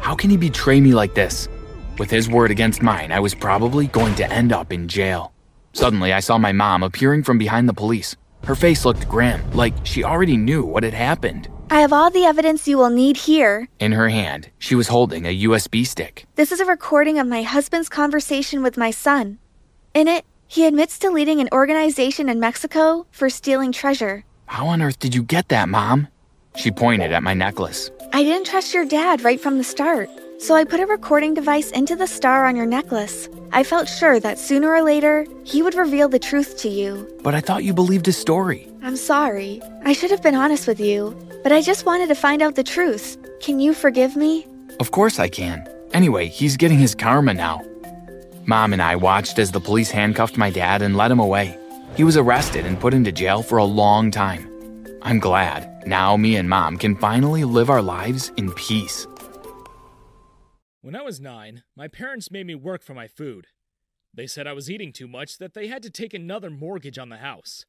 How 0.00 0.14
can 0.14 0.28
he 0.28 0.36
betray 0.36 0.78
me 0.78 0.92
like 0.92 1.14
this? 1.14 1.48
With 1.98 2.10
his 2.10 2.28
word 2.28 2.50
against 2.50 2.82
mine, 2.82 3.12
I 3.12 3.20
was 3.20 3.34
probably 3.34 3.86
going 3.86 4.14
to 4.16 4.30
end 4.30 4.52
up 4.52 4.70
in 4.70 4.86
jail. 4.86 5.32
Suddenly, 5.72 6.12
I 6.12 6.20
saw 6.20 6.36
my 6.36 6.52
mom 6.52 6.82
appearing 6.82 7.22
from 7.22 7.38
behind 7.38 7.66
the 7.66 7.72
police. 7.72 8.14
Her 8.44 8.54
face 8.54 8.84
looked 8.84 9.08
grim, 9.08 9.40
like 9.52 9.74
she 9.84 10.04
already 10.04 10.36
knew 10.36 10.62
what 10.62 10.82
had 10.82 10.92
happened. 10.92 11.48
I 11.70 11.80
have 11.80 11.92
all 11.92 12.10
the 12.10 12.24
evidence 12.24 12.68
you 12.68 12.76
will 12.78 12.90
need 12.90 13.16
here. 13.16 13.68
In 13.78 13.92
her 13.92 14.08
hand, 14.08 14.50
she 14.58 14.74
was 14.74 14.88
holding 14.88 15.26
a 15.26 15.44
USB 15.44 15.86
stick. 15.86 16.26
This 16.36 16.52
is 16.52 16.60
a 16.60 16.64
recording 16.64 17.18
of 17.18 17.26
my 17.26 17.42
husband's 17.42 17.88
conversation 17.88 18.62
with 18.62 18.76
my 18.76 18.90
son. 18.90 19.38
In 19.94 20.06
it, 20.06 20.24
he 20.46 20.66
admits 20.66 20.98
to 21.00 21.10
leading 21.10 21.40
an 21.40 21.48
organization 21.52 22.28
in 22.28 22.38
Mexico 22.38 23.06
for 23.10 23.30
stealing 23.30 23.72
treasure. 23.72 24.24
How 24.46 24.66
on 24.66 24.82
earth 24.82 24.98
did 24.98 25.14
you 25.14 25.22
get 25.22 25.48
that, 25.48 25.68
Mom? 25.68 26.08
She 26.54 26.70
pointed 26.70 27.12
at 27.12 27.22
my 27.22 27.34
necklace. 27.34 27.90
I 28.12 28.22
didn't 28.22 28.46
trust 28.46 28.74
your 28.74 28.84
dad 28.84 29.22
right 29.22 29.40
from 29.40 29.58
the 29.58 29.64
start, 29.64 30.08
so 30.38 30.54
I 30.54 30.64
put 30.64 30.80
a 30.80 30.86
recording 30.86 31.34
device 31.34 31.70
into 31.72 31.96
the 31.96 32.06
star 32.06 32.44
on 32.44 32.54
your 32.54 32.66
necklace. 32.66 33.28
I 33.52 33.64
felt 33.64 33.88
sure 33.88 34.20
that 34.20 34.38
sooner 34.38 34.70
or 34.70 34.82
later, 34.82 35.26
he 35.44 35.62
would 35.62 35.74
reveal 35.74 36.08
the 36.08 36.18
truth 36.18 36.58
to 36.58 36.68
you. 36.68 37.08
But 37.22 37.34
I 37.34 37.40
thought 37.40 37.64
you 37.64 37.72
believed 37.72 38.06
his 38.06 38.16
story. 38.18 38.68
I'm 38.84 38.96
sorry. 38.98 39.62
I 39.86 39.94
should 39.94 40.10
have 40.10 40.22
been 40.22 40.34
honest 40.34 40.68
with 40.68 40.78
you, 40.78 41.16
but 41.42 41.52
I 41.52 41.62
just 41.62 41.86
wanted 41.86 42.06
to 42.08 42.14
find 42.14 42.42
out 42.42 42.54
the 42.54 42.62
truth. 42.62 43.16
Can 43.40 43.58
you 43.58 43.72
forgive 43.72 44.14
me? 44.14 44.46
Of 44.78 44.90
course 44.90 45.18
I 45.18 45.26
can. 45.26 45.66
Anyway, 45.94 46.26
he's 46.28 46.58
getting 46.58 46.76
his 46.76 46.94
karma 46.94 47.32
now. 47.32 47.62
Mom 48.44 48.74
and 48.74 48.82
I 48.82 48.96
watched 48.96 49.38
as 49.38 49.50
the 49.50 49.60
police 49.60 49.90
handcuffed 49.90 50.36
my 50.36 50.50
dad 50.50 50.82
and 50.82 50.98
led 50.98 51.10
him 51.10 51.18
away. 51.18 51.58
He 51.96 52.04
was 52.04 52.18
arrested 52.18 52.66
and 52.66 52.78
put 52.78 52.92
into 52.92 53.10
jail 53.10 53.42
for 53.42 53.56
a 53.56 53.64
long 53.64 54.10
time. 54.10 54.50
I'm 55.00 55.18
glad. 55.18 55.86
Now 55.86 56.18
me 56.18 56.36
and 56.36 56.46
mom 56.46 56.76
can 56.76 56.94
finally 56.94 57.44
live 57.44 57.70
our 57.70 57.80
lives 57.80 58.32
in 58.36 58.52
peace. 58.52 59.06
When 60.82 60.94
I 60.94 61.00
was 61.00 61.22
nine, 61.22 61.62
my 61.74 61.88
parents 61.88 62.30
made 62.30 62.46
me 62.46 62.54
work 62.54 62.82
for 62.82 62.92
my 62.92 63.08
food. 63.08 63.46
They 64.12 64.26
said 64.26 64.46
I 64.46 64.52
was 64.52 64.70
eating 64.70 64.92
too 64.92 65.08
much 65.08 65.38
that 65.38 65.54
they 65.54 65.68
had 65.68 65.82
to 65.84 65.90
take 65.90 66.12
another 66.12 66.50
mortgage 66.50 66.98
on 66.98 67.08
the 67.08 67.16
house. 67.16 67.64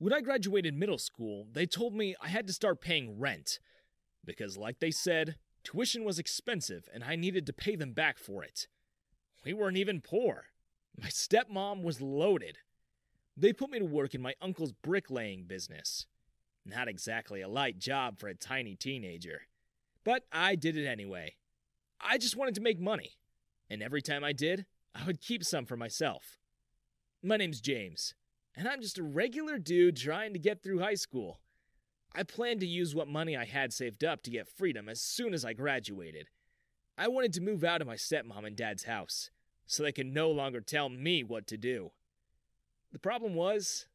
When 0.00 0.14
I 0.14 0.22
graduated 0.22 0.74
middle 0.74 0.96
school, 0.96 1.46
they 1.52 1.66
told 1.66 1.94
me 1.94 2.14
I 2.22 2.28
had 2.28 2.46
to 2.46 2.54
start 2.54 2.80
paying 2.80 3.20
rent. 3.20 3.60
Because, 4.24 4.56
like 4.56 4.80
they 4.80 4.90
said, 4.90 5.36
tuition 5.62 6.04
was 6.04 6.18
expensive 6.18 6.88
and 6.94 7.04
I 7.04 7.16
needed 7.16 7.44
to 7.46 7.52
pay 7.52 7.76
them 7.76 7.92
back 7.92 8.16
for 8.16 8.42
it. 8.42 8.66
We 9.44 9.52
weren't 9.52 9.76
even 9.76 10.00
poor. 10.00 10.44
My 10.98 11.08
stepmom 11.08 11.82
was 11.82 12.00
loaded. 12.00 12.56
They 13.36 13.52
put 13.52 13.70
me 13.70 13.78
to 13.78 13.84
work 13.84 14.14
in 14.14 14.22
my 14.22 14.32
uncle's 14.40 14.72
bricklaying 14.72 15.44
business. 15.44 16.06
Not 16.64 16.88
exactly 16.88 17.42
a 17.42 17.48
light 17.48 17.78
job 17.78 18.18
for 18.18 18.28
a 18.28 18.34
tiny 18.34 18.76
teenager. 18.76 19.42
But 20.02 20.24
I 20.32 20.54
did 20.54 20.78
it 20.78 20.86
anyway. 20.86 21.34
I 22.00 22.16
just 22.16 22.36
wanted 22.36 22.54
to 22.54 22.62
make 22.62 22.80
money. 22.80 23.18
And 23.68 23.82
every 23.82 24.00
time 24.00 24.24
I 24.24 24.32
did, 24.32 24.64
I 24.94 25.04
would 25.04 25.20
keep 25.20 25.44
some 25.44 25.66
for 25.66 25.76
myself. 25.76 26.38
My 27.22 27.36
name's 27.36 27.60
James, 27.60 28.14
and 28.56 28.68
I'm 28.68 28.80
just 28.80 28.98
a 28.98 29.02
regular 29.02 29.58
dude 29.58 29.96
trying 29.96 30.32
to 30.32 30.38
get 30.38 30.62
through 30.62 30.80
high 30.80 30.94
school. 30.94 31.40
I 32.14 32.24
planned 32.24 32.60
to 32.60 32.66
use 32.66 32.94
what 32.94 33.08
money 33.08 33.36
I 33.36 33.44
had 33.44 33.72
saved 33.72 34.04
up 34.04 34.22
to 34.22 34.30
get 34.30 34.48
freedom 34.48 34.88
as 34.88 35.00
soon 35.00 35.32
as 35.32 35.44
I 35.44 35.52
graduated. 35.52 36.28
I 36.98 37.08
wanted 37.08 37.32
to 37.34 37.40
move 37.40 37.62
out 37.64 37.80
of 37.80 37.86
my 37.86 37.94
stepmom 37.94 38.46
and 38.46 38.56
dad's 38.56 38.84
house 38.84 39.30
so 39.66 39.82
they 39.82 39.92
could 39.92 40.06
no 40.06 40.30
longer 40.30 40.60
tell 40.60 40.88
me 40.88 41.22
what 41.22 41.46
to 41.46 41.56
do. 41.56 41.92
The 42.92 42.98
problem 42.98 43.34
was, 43.34 43.86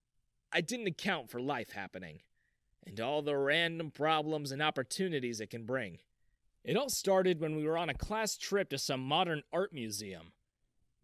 I 0.52 0.62
didn't 0.62 0.88
account 0.88 1.30
for 1.30 1.42
life 1.42 1.72
happening 1.72 2.22
and 2.86 3.00
all 3.00 3.22
the 3.22 3.36
random 3.36 3.92
problems 3.92 4.52
and 4.52 4.62
opportunities 4.62 5.42
it 5.42 5.50
can 5.50 5.66
bring. 5.66 6.00
It 6.64 6.78
all 6.78 6.90
started 6.90 7.40
when 7.40 7.56
we 7.56 7.66
were 7.66 7.78
on 7.78 7.90
a 7.90 7.94
class 7.94 8.38
trip 8.38 8.70
to 8.70 8.78
some 8.78 9.02
modern 9.02 9.44
art 9.52 9.74
museum. 9.74 10.32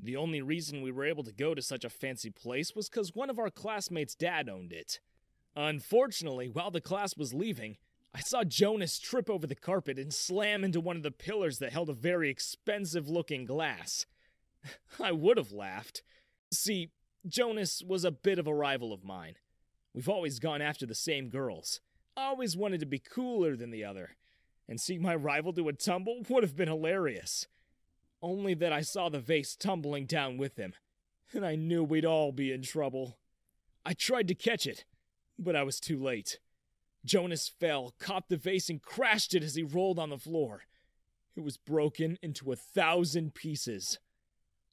The 0.03 0.17
only 0.17 0.41
reason 0.41 0.81
we 0.81 0.91
were 0.91 1.05
able 1.05 1.23
to 1.23 1.31
go 1.31 1.53
to 1.53 1.61
such 1.61 1.85
a 1.85 1.89
fancy 1.89 2.31
place 2.31 2.75
was 2.75 2.89
because 2.89 3.13
one 3.13 3.29
of 3.29 3.37
our 3.37 3.51
classmates' 3.51 4.15
dad 4.15 4.49
owned 4.49 4.73
it. 4.73 4.99
Unfortunately, 5.55 6.49
while 6.49 6.71
the 6.71 6.81
class 6.81 7.15
was 7.15 7.35
leaving, 7.35 7.77
I 8.13 8.21
saw 8.21 8.43
Jonas 8.43 8.99
trip 8.99 9.29
over 9.29 9.45
the 9.45 9.55
carpet 9.55 9.99
and 9.99 10.13
slam 10.13 10.63
into 10.63 10.81
one 10.81 10.97
of 10.97 11.03
the 11.03 11.11
pillars 11.11 11.59
that 11.59 11.71
held 11.71 11.89
a 11.89 11.93
very 11.93 12.29
expensive 12.31 13.09
looking 13.09 13.45
glass. 13.45 14.07
I 14.99 15.11
would 15.11 15.37
have 15.37 15.51
laughed. 15.51 16.01
See, 16.51 16.89
Jonas 17.27 17.83
was 17.85 18.03
a 18.03 18.11
bit 18.11 18.39
of 18.39 18.47
a 18.47 18.53
rival 18.53 18.91
of 18.91 19.03
mine. 19.03 19.35
We've 19.93 20.09
always 20.09 20.39
gone 20.39 20.61
after 20.61 20.85
the 20.85 20.95
same 20.95 21.29
girls. 21.29 21.79
I 22.17 22.25
Always 22.25 22.57
wanted 22.57 22.79
to 22.79 22.85
be 22.85 22.99
cooler 22.99 23.55
than 23.55 23.71
the 23.71 23.85
other. 23.85 24.15
And 24.67 24.79
seeing 24.79 25.01
my 25.01 25.15
rival 25.15 25.51
do 25.51 25.67
a 25.67 25.73
tumble 25.73 26.23
would 26.27 26.43
have 26.43 26.55
been 26.55 26.67
hilarious. 26.67 27.47
Only 28.21 28.53
that 28.55 28.71
I 28.71 28.81
saw 28.81 29.09
the 29.09 29.19
vase 29.19 29.55
tumbling 29.55 30.05
down 30.05 30.37
with 30.37 30.57
him, 30.57 30.73
and 31.33 31.45
I 31.45 31.55
knew 31.55 31.83
we'd 31.83 32.05
all 32.05 32.31
be 32.31 32.51
in 32.51 32.61
trouble. 32.61 33.17
I 33.85 33.93
tried 33.93 34.27
to 34.27 34.35
catch 34.35 34.67
it, 34.67 34.85
but 35.39 35.55
I 35.55 35.63
was 35.63 35.79
too 35.79 35.97
late. 35.97 36.39
Jonas 37.03 37.47
fell, 37.47 37.95
caught 37.99 38.29
the 38.29 38.37
vase, 38.37 38.69
and 38.69 38.81
crashed 38.81 39.33
it 39.33 39.43
as 39.43 39.55
he 39.55 39.63
rolled 39.63 39.97
on 39.97 40.11
the 40.11 40.19
floor. 40.19 40.63
It 41.35 41.41
was 41.43 41.57
broken 41.57 42.19
into 42.21 42.51
a 42.51 42.55
thousand 42.55 43.33
pieces. 43.33 43.97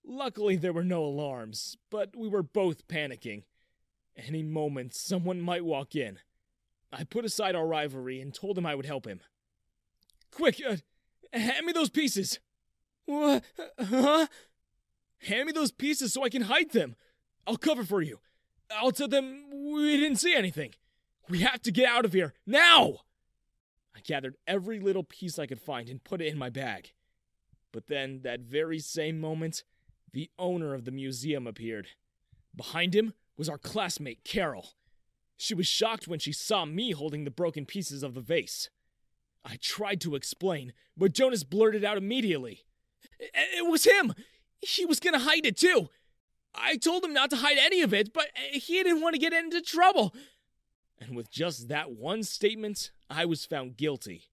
Luckily, 0.04 0.56
there 0.56 0.72
were 0.72 0.84
no 0.84 1.04
alarms, 1.04 1.78
but 1.90 2.14
we 2.16 2.28
were 2.28 2.42
both 2.42 2.88
panicking. 2.88 3.44
Any 4.16 4.42
moment, 4.42 4.94
someone 4.94 5.40
might 5.40 5.64
walk 5.64 5.94
in. 5.94 6.18
I 6.92 7.04
put 7.04 7.24
aside 7.24 7.54
our 7.54 7.66
rivalry 7.66 8.20
and 8.20 8.34
told 8.34 8.58
him 8.58 8.66
I 8.66 8.74
would 8.74 8.86
help 8.86 9.06
him. 9.06 9.20
Quick, 10.30 10.60
uh, 10.66 10.76
hand 11.32 11.66
me 11.66 11.72
those 11.72 11.90
pieces. 11.90 12.40
What? 13.08 13.42
Huh? 13.80 14.26
Hand 15.20 15.46
me 15.46 15.52
those 15.52 15.72
pieces 15.72 16.12
so 16.12 16.22
I 16.22 16.28
can 16.28 16.42
hide 16.42 16.72
them. 16.72 16.94
I'll 17.46 17.56
cover 17.56 17.82
for 17.82 18.02
you. 18.02 18.18
I'll 18.70 18.92
tell 18.92 19.08
them 19.08 19.44
we 19.50 19.96
didn't 19.96 20.18
see 20.18 20.34
anything. 20.34 20.74
We 21.26 21.38
have 21.38 21.62
to 21.62 21.72
get 21.72 21.88
out 21.88 22.04
of 22.04 22.12
here 22.12 22.34
now. 22.46 22.98
I 23.96 24.00
gathered 24.04 24.36
every 24.46 24.78
little 24.78 25.04
piece 25.04 25.38
I 25.38 25.46
could 25.46 25.60
find 25.60 25.88
and 25.88 26.04
put 26.04 26.20
it 26.20 26.26
in 26.26 26.36
my 26.36 26.50
bag. 26.50 26.92
But 27.72 27.86
then, 27.86 28.20
that 28.24 28.40
very 28.40 28.78
same 28.78 29.18
moment, 29.18 29.64
the 30.12 30.30
owner 30.38 30.74
of 30.74 30.84
the 30.84 30.90
museum 30.90 31.46
appeared. 31.46 31.88
Behind 32.54 32.94
him 32.94 33.14
was 33.38 33.48
our 33.48 33.58
classmate, 33.58 34.22
Carol. 34.22 34.74
She 35.38 35.54
was 35.54 35.66
shocked 35.66 36.06
when 36.06 36.18
she 36.18 36.32
saw 36.32 36.66
me 36.66 36.92
holding 36.92 37.24
the 37.24 37.30
broken 37.30 37.64
pieces 37.64 38.02
of 38.02 38.12
the 38.12 38.20
vase. 38.20 38.68
I 39.44 39.56
tried 39.62 40.02
to 40.02 40.14
explain, 40.14 40.74
but 40.94 41.12
Jonas 41.14 41.42
blurted 41.42 41.84
out 41.84 41.96
immediately. 41.96 42.64
It 43.18 43.66
was 43.66 43.84
him! 43.84 44.14
He 44.60 44.84
was 44.86 45.00
gonna 45.00 45.18
hide 45.18 45.46
it 45.46 45.56
too! 45.56 45.88
I 46.54 46.76
told 46.76 47.04
him 47.04 47.12
not 47.12 47.30
to 47.30 47.36
hide 47.36 47.58
any 47.58 47.82
of 47.82 47.94
it, 47.94 48.12
but 48.12 48.26
eh, 48.34 48.58
he 48.58 48.82
didn't 48.82 49.02
want 49.02 49.14
to 49.14 49.20
get 49.20 49.32
into 49.32 49.60
trouble. 49.60 50.14
And 51.00 51.14
with 51.14 51.30
just 51.30 51.68
that 51.68 51.92
one 51.92 52.22
statement, 52.22 52.90
I 53.08 53.24
was 53.24 53.44
found 53.44 53.76
guilty. 53.76 54.24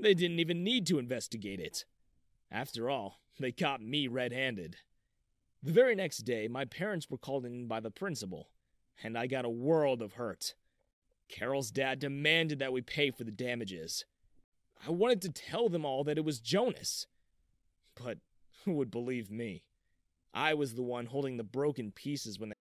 They 0.00 0.14
didn't 0.14 0.40
even 0.40 0.64
need 0.64 0.86
to 0.88 0.98
investigate 0.98 1.60
it. 1.60 1.84
After 2.50 2.90
all, 2.90 3.20
they 3.38 3.52
caught 3.52 3.80
me 3.80 4.08
red 4.08 4.32
handed. 4.32 4.76
The 5.62 5.72
very 5.72 5.94
next 5.94 6.18
day, 6.18 6.48
my 6.48 6.64
parents 6.64 7.08
were 7.08 7.18
called 7.18 7.46
in 7.46 7.68
by 7.68 7.78
the 7.78 7.90
principal, 7.90 8.48
and 9.02 9.16
I 9.16 9.28
got 9.28 9.44
a 9.44 9.50
world 9.50 10.02
of 10.02 10.14
hurt. 10.14 10.54
Carol's 11.28 11.70
dad 11.70 12.00
demanded 12.00 12.58
that 12.58 12.72
we 12.72 12.82
pay 12.82 13.10
for 13.10 13.24
the 13.24 13.30
damages. 13.30 14.04
I 14.86 14.90
wanted 14.90 15.22
to 15.22 15.30
tell 15.30 15.68
them 15.68 15.84
all 15.84 16.02
that 16.04 16.18
it 16.18 16.24
was 16.24 16.40
Jonas. 16.40 17.06
But 18.02 18.18
who 18.64 18.72
would 18.72 18.90
believe 18.90 19.30
me? 19.30 19.62
I 20.34 20.54
was 20.54 20.74
the 20.74 20.82
one 20.82 21.06
holding 21.06 21.36
the 21.36 21.44
broken 21.44 21.92
pieces 21.92 22.38
when 22.38 22.50
they. 22.50 22.54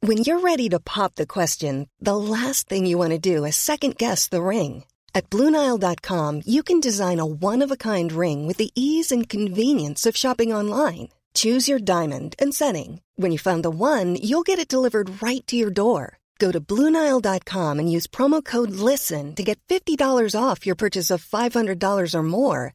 When 0.00 0.18
you're 0.18 0.40
ready 0.40 0.68
to 0.68 0.80
pop 0.80 1.14
the 1.14 1.26
question, 1.26 1.88
the 1.98 2.16
last 2.16 2.68
thing 2.68 2.84
you 2.84 2.98
want 2.98 3.12
to 3.12 3.18
do 3.18 3.44
is 3.44 3.56
second 3.56 3.96
guess 3.96 4.28
the 4.28 4.42
ring. 4.42 4.84
At 5.14 5.30
Bluenile.com, 5.30 6.42
you 6.44 6.62
can 6.62 6.80
design 6.80 7.20
a 7.20 7.24
one 7.26 7.62
of 7.62 7.70
a 7.70 7.76
kind 7.76 8.12
ring 8.12 8.46
with 8.46 8.58
the 8.58 8.70
ease 8.74 9.10
and 9.12 9.28
convenience 9.28 10.04
of 10.06 10.16
shopping 10.16 10.52
online. 10.52 11.08
Choose 11.34 11.68
your 11.68 11.78
diamond 11.78 12.36
and 12.38 12.54
setting. 12.54 13.00
When 13.16 13.32
you 13.32 13.38
find 13.38 13.64
the 13.64 13.70
one, 13.70 14.16
you'll 14.16 14.42
get 14.42 14.58
it 14.58 14.68
delivered 14.68 15.22
right 15.22 15.46
to 15.46 15.56
your 15.56 15.70
door. 15.70 16.18
Go 16.38 16.52
to 16.52 16.60
Bluenile.com 16.60 17.78
and 17.78 17.90
use 17.90 18.06
promo 18.06 18.44
code 18.44 18.70
LISTEN 18.70 19.34
to 19.36 19.42
get 19.42 19.58
$50 19.68 20.36
off 20.38 20.66
your 20.66 20.76
purchase 20.76 21.10
of 21.10 21.24
$500 21.24 22.14
or 22.14 22.22
more. 22.22 22.74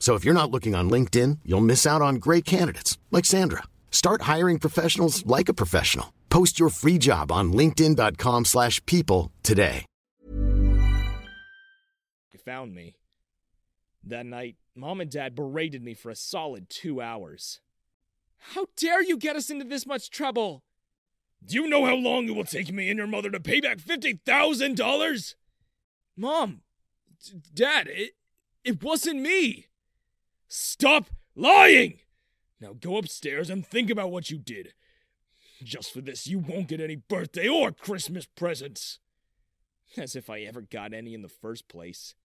So 0.00 0.16
if 0.16 0.24
you're 0.24 0.34
not 0.34 0.50
looking 0.50 0.74
on 0.74 0.90
LinkedIn, 0.90 1.38
you'll 1.44 1.60
miss 1.60 1.86
out 1.86 2.02
on 2.02 2.16
great 2.16 2.44
candidates 2.44 2.98
like 3.12 3.24
Sandra. 3.26 3.62
Start 3.92 4.22
hiring 4.22 4.58
professionals 4.58 5.24
like 5.24 5.48
a 5.48 5.54
professional. 5.54 6.12
Post 6.30 6.58
your 6.58 6.70
free 6.70 6.98
job 6.98 7.30
on 7.30 7.52
linkedin.com/people 7.52 9.30
today. 9.42 9.84
They 12.32 12.38
found 12.44 12.74
me. 12.74 12.96
That 14.02 14.26
night, 14.26 14.56
mom 14.74 15.00
and 15.00 15.10
dad 15.10 15.34
berated 15.34 15.82
me 15.82 15.94
for 15.94 16.10
a 16.10 16.16
solid 16.16 16.70
two 16.70 17.00
hours. 17.02 17.60
How 18.54 18.66
dare 18.76 19.02
you 19.02 19.18
get 19.18 19.36
us 19.36 19.50
into 19.50 19.64
this 19.66 19.86
much 19.86 20.08
trouble? 20.08 20.62
Do 21.44 21.56
you 21.56 21.68
know 21.68 21.84
how 21.84 21.94
long 21.94 22.28
it 22.28 22.34
will 22.34 22.44
take 22.44 22.72
me 22.72 22.88
and 22.88 22.98
your 22.98 23.06
mother 23.06 23.30
to 23.30 23.40
pay 23.40 23.60
back 23.60 23.78
$50,000? 23.78 25.34
Mom, 26.16 26.62
d- 27.24 27.40
dad, 27.54 27.88
it, 27.88 28.12
it 28.64 28.82
wasn't 28.82 29.20
me. 29.20 29.66
Stop 30.52 31.06
lying! 31.36 32.00
Now 32.60 32.72
go 32.72 32.96
upstairs 32.96 33.50
and 33.50 33.64
think 33.64 33.88
about 33.88 34.10
what 34.10 34.30
you 34.30 34.36
did. 34.36 34.74
Just 35.62 35.92
for 35.92 36.00
this, 36.00 36.26
you 36.26 36.40
won't 36.40 36.66
get 36.66 36.80
any 36.80 36.96
birthday 36.96 37.46
or 37.46 37.70
Christmas 37.70 38.26
presents. 38.26 38.98
As 39.96 40.16
if 40.16 40.28
I 40.28 40.40
ever 40.40 40.60
got 40.60 40.92
any 40.92 41.14
in 41.14 41.22
the 41.22 41.28
first 41.28 41.68
place. 41.68 42.16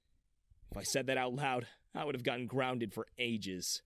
If 0.72 0.76
I 0.76 0.82
said 0.82 1.06
that 1.06 1.20
out 1.20 1.36
loud, 1.36 1.68
I 1.94 2.04
would 2.04 2.16
have 2.16 2.24
gotten 2.24 2.48
grounded 2.48 2.94
for 2.94 3.06
ages. 3.20 3.84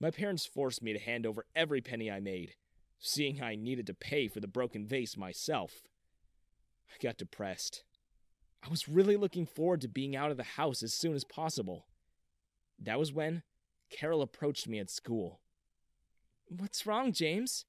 My 0.00 0.10
parents 0.10 0.46
forced 0.46 0.82
me 0.82 0.94
to 0.94 0.98
hand 0.98 1.26
over 1.26 1.44
every 1.54 1.82
penny 1.82 2.10
I 2.10 2.20
made, 2.20 2.54
seeing 2.98 3.42
I 3.42 3.56
needed 3.56 3.86
to 3.88 3.94
pay 3.94 4.26
for 4.26 4.40
the 4.40 4.48
broken 4.48 4.86
vase 4.86 5.18
myself. 5.18 5.82
I 6.88 6.96
got 7.02 7.18
depressed. 7.18 7.84
I 8.64 8.70
was 8.70 8.88
really 8.88 9.18
looking 9.18 9.44
forward 9.44 9.82
to 9.82 9.88
being 9.88 10.16
out 10.16 10.30
of 10.30 10.38
the 10.38 10.44
house 10.44 10.82
as 10.82 10.94
soon 10.94 11.14
as 11.14 11.24
possible. 11.24 11.84
That 12.82 12.98
was 12.98 13.12
when 13.12 13.42
Carol 13.90 14.22
approached 14.22 14.68
me 14.68 14.78
at 14.78 14.90
school. 14.90 15.40
What's 16.48 16.86
wrong, 16.86 17.12
James? 17.12 17.64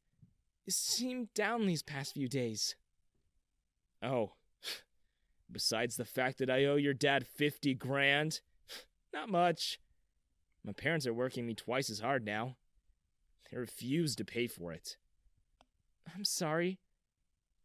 You 0.65 0.71
seem 0.71 1.29
down 1.33 1.65
these 1.65 1.83
past 1.83 2.13
few 2.13 2.27
days. 2.27 2.75
Oh, 4.01 4.33
besides 5.51 5.97
the 5.97 6.05
fact 6.05 6.37
that 6.39 6.49
I 6.49 6.65
owe 6.65 6.75
your 6.75 6.93
dad 6.93 7.27
50 7.27 7.73
grand, 7.75 8.41
not 9.13 9.29
much. 9.29 9.79
My 10.63 10.73
parents 10.73 11.07
are 11.07 11.13
working 11.13 11.45
me 11.45 11.55
twice 11.55 11.89
as 11.89 11.99
hard 11.99 12.25
now. 12.25 12.55
They 13.51 13.57
refuse 13.57 14.15
to 14.15 14.25
pay 14.25 14.47
for 14.47 14.71
it. 14.71 14.97
I'm 16.15 16.23
sorry. 16.23 16.79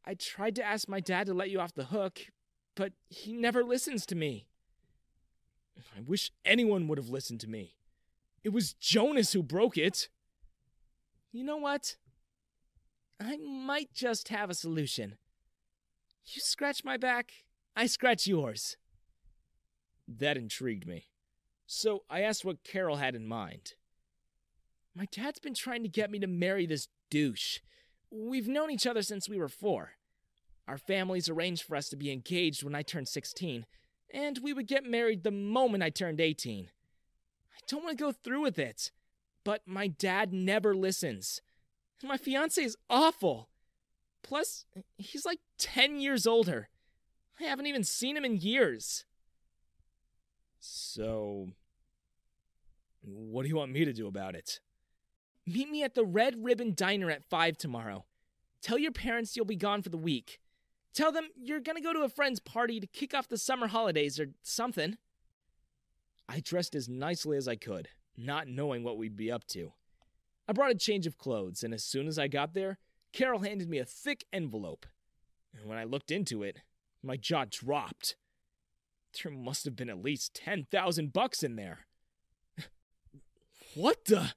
I 0.05 0.15
tried 0.15 0.55
to 0.57 0.65
ask 0.65 0.89
my 0.89 1.01
dad 1.01 1.27
to 1.27 1.35
let 1.35 1.51
you 1.51 1.61
off 1.61 1.75
the 1.75 1.85
hook, 1.85 2.27
but 2.75 2.93
he 3.09 3.33
never 3.33 3.65
listens 3.65 4.07
to 4.07 4.15
me. 4.15 4.47
I 5.97 6.01
wish 6.01 6.31
anyone 6.45 6.89
would 6.89 6.99
have 6.99 7.09
listened 7.09 7.41
to 7.41 7.49
me. 7.49 7.76
It 8.47 8.53
was 8.53 8.75
Jonas 8.75 9.33
who 9.33 9.43
broke 9.43 9.77
it. 9.77 10.09
You 11.33 11.43
know 11.43 11.57
what? 11.57 11.97
I 13.19 13.39
might 13.39 13.93
just 13.93 14.29
have 14.29 14.51
a 14.51 14.55
solution. 14.55 15.19
You 16.27 16.41
scratch 16.41 16.85
my 16.85 16.97
back, 16.97 17.33
I 17.75 17.87
scratch 17.87 18.29
yours. 18.29 18.77
That 20.07 20.37
intrigued 20.37 20.87
me. 20.87 21.07
So 21.67 22.05
I 22.09 22.21
asked 22.21 22.45
what 22.45 22.63
Carol 22.63 22.99
had 22.99 23.17
in 23.17 23.27
mind. 23.27 23.73
My 24.95 25.09
dad's 25.11 25.41
been 25.41 25.55
trying 25.55 25.83
to 25.83 25.89
get 25.89 26.13
me 26.13 26.21
to 26.21 26.29
marry 26.29 26.67
this 26.67 26.87
douche. 27.11 27.59
We've 28.13 28.47
known 28.47 28.71
each 28.71 28.87
other 28.87 29.03
since 29.03 29.29
we 29.29 29.39
were 29.39 29.49
four. 29.49 29.95
Our 30.69 30.79
families 30.79 31.29
arranged 31.29 31.65
for 31.65 31.75
us 31.75 31.89
to 31.89 31.97
be 31.97 32.13
engaged 32.13 32.63
when 32.63 32.77
I 32.77 32.83
turned 32.83 33.09
16, 33.09 33.67
and 34.15 34.39
we 34.41 34.53
would 34.53 34.69
get 34.69 34.85
married 34.85 35.25
the 35.25 35.33
moment 35.33 35.83
I 35.83 35.91
turned 35.91 36.21
18. 36.21 36.71
I 37.57 37.61
don't 37.67 37.83
want 37.85 37.97
to 37.97 38.05
go 38.05 38.13
through 38.13 38.43
with 38.43 38.59
it, 38.59 38.91
but 39.45 39.63
my 39.67 39.89
dad 39.89 40.33
never 40.33 40.75
listens. 40.75 41.41
And 42.03 42.09
My 42.09 42.17
fiance 42.17 42.63
is 42.63 42.77
awful. 42.91 43.49
Plus, 44.23 44.67
he's 44.99 45.25
like 45.25 45.39
10 45.59 46.01
years 46.01 46.27
older. 46.27 46.69
I 47.41 47.45
haven't 47.45 47.67
even 47.67 47.85
seen 47.85 48.17
him 48.17 48.25
in 48.25 48.37
years. 48.37 49.05
So, 50.59 51.49
what 53.03 53.43
do 53.43 53.49
you 53.49 53.57
want 53.57 53.73
me 53.73 53.85
to 53.85 53.93
do 53.93 54.07
about 54.07 54.35
it? 54.35 54.61
Meet 55.47 55.71
me 55.71 55.83
at 55.85 55.95
the 55.95 56.05
Red 56.05 56.43
Ribbon 56.45 56.75
Diner 56.75 57.11
at 57.11 57.25
5 57.25 57.57
tomorrow. 57.57 58.05
Tell 58.63 58.79
your 58.79 58.91
parents 58.91 59.37
you'll 59.37 59.45
be 59.45 59.55
gone 59.55 59.83
for 59.83 59.91
the 59.91 59.97
week. 59.97 60.41
Tell 60.93 61.13
them 61.13 61.29
you're 61.37 61.61
gonna 61.61 61.81
go 61.81 61.93
to 61.93 62.01
a 62.01 62.09
friend's 62.09 62.41
party 62.41 62.81
to 62.81 62.87
kick 62.87 63.15
off 63.15 63.29
the 63.29 63.39
summer 63.39 63.69
holidays 63.69 64.19
or 64.19 64.29
something. 64.43 64.97
I 66.29 66.41
dressed 66.41 66.75
as 66.75 66.89
nicely 66.89 67.37
as 67.37 67.47
I 67.47 67.57
could, 67.57 67.89
not 68.17 68.49
knowing 68.49 68.83
what 68.83 68.99
we'd 68.99 69.17
be 69.17 69.31
up 69.31 69.47
to. 69.49 69.73
I 70.49 70.53
brought 70.53 70.71
a 70.71 70.77
change 70.77 71.07
of 71.07 71.19
clothes, 71.19 71.63
and 71.63 71.75
as 71.75 71.85
soon 71.85 72.07
as 72.07 72.19
I 72.19 72.29
got 72.29 72.55
there, 72.55 72.79
Carol 73.13 73.41
handed 73.41 73.69
me 73.69 73.79
a 73.79 73.85
thick 73.85 74.25
envelope. 74.33 74.87
And 75.55 75.69
when 75.69 75.79
I 75.79 75.85
looked 75.85 76.11
into 76.11 76.43
it, 76.43 76.61
my 77.03 77.17
jaw 77.17 77.45
dropped. 77.49 78.17
There 79.23 79.33
must 79.33 79.65
have 79.65 79.77
been 79.77 79.89
at 79.89 80.03
least 80.03 80.35
10,000 80.35 81.13
bucks 81.13 81.43
in 81.43 81.57
there. 81.57 81.87
what 83.75 84.05
the? 84.05 84.35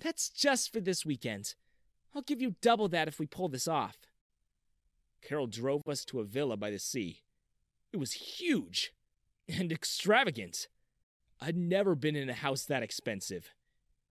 That's 0.00 0.28
just 0.28 0.72
for 0.72 0.80
this 0.80 1.06
weekend. 1.06 1.54
I'll 2.14 2.22
give 2.22 2.42
you 2.42 2.56
double 2.60 2.88
that 2.88 3.08
if 3.08 3.18
we 3.18 3.26
pull 3.26 3.48
this 3.48 3.68
off. 3.68 3.96
Carol 5.22 5.46
drove 5.46 5.82
us 5.88 6.04
to 6.06 6.20
a 6.20 6.24
villa 6.24 6.56
by 6.56 6.70
the 6.70 6.78
sea. 6.78 7.22
It 7.92 7.96
was 7.98 8.12
huge 8.12 8.92
and 9.48 9.72
extravagant. 9.72 10.68
I'd 11.40 11.56
never 11.56 11.94
been 11.94 12.16
in 12.16 12.28
a 12.28 12.34
house 12.34 12.64
that 12.64 12.82
expensive. 12.82 13.52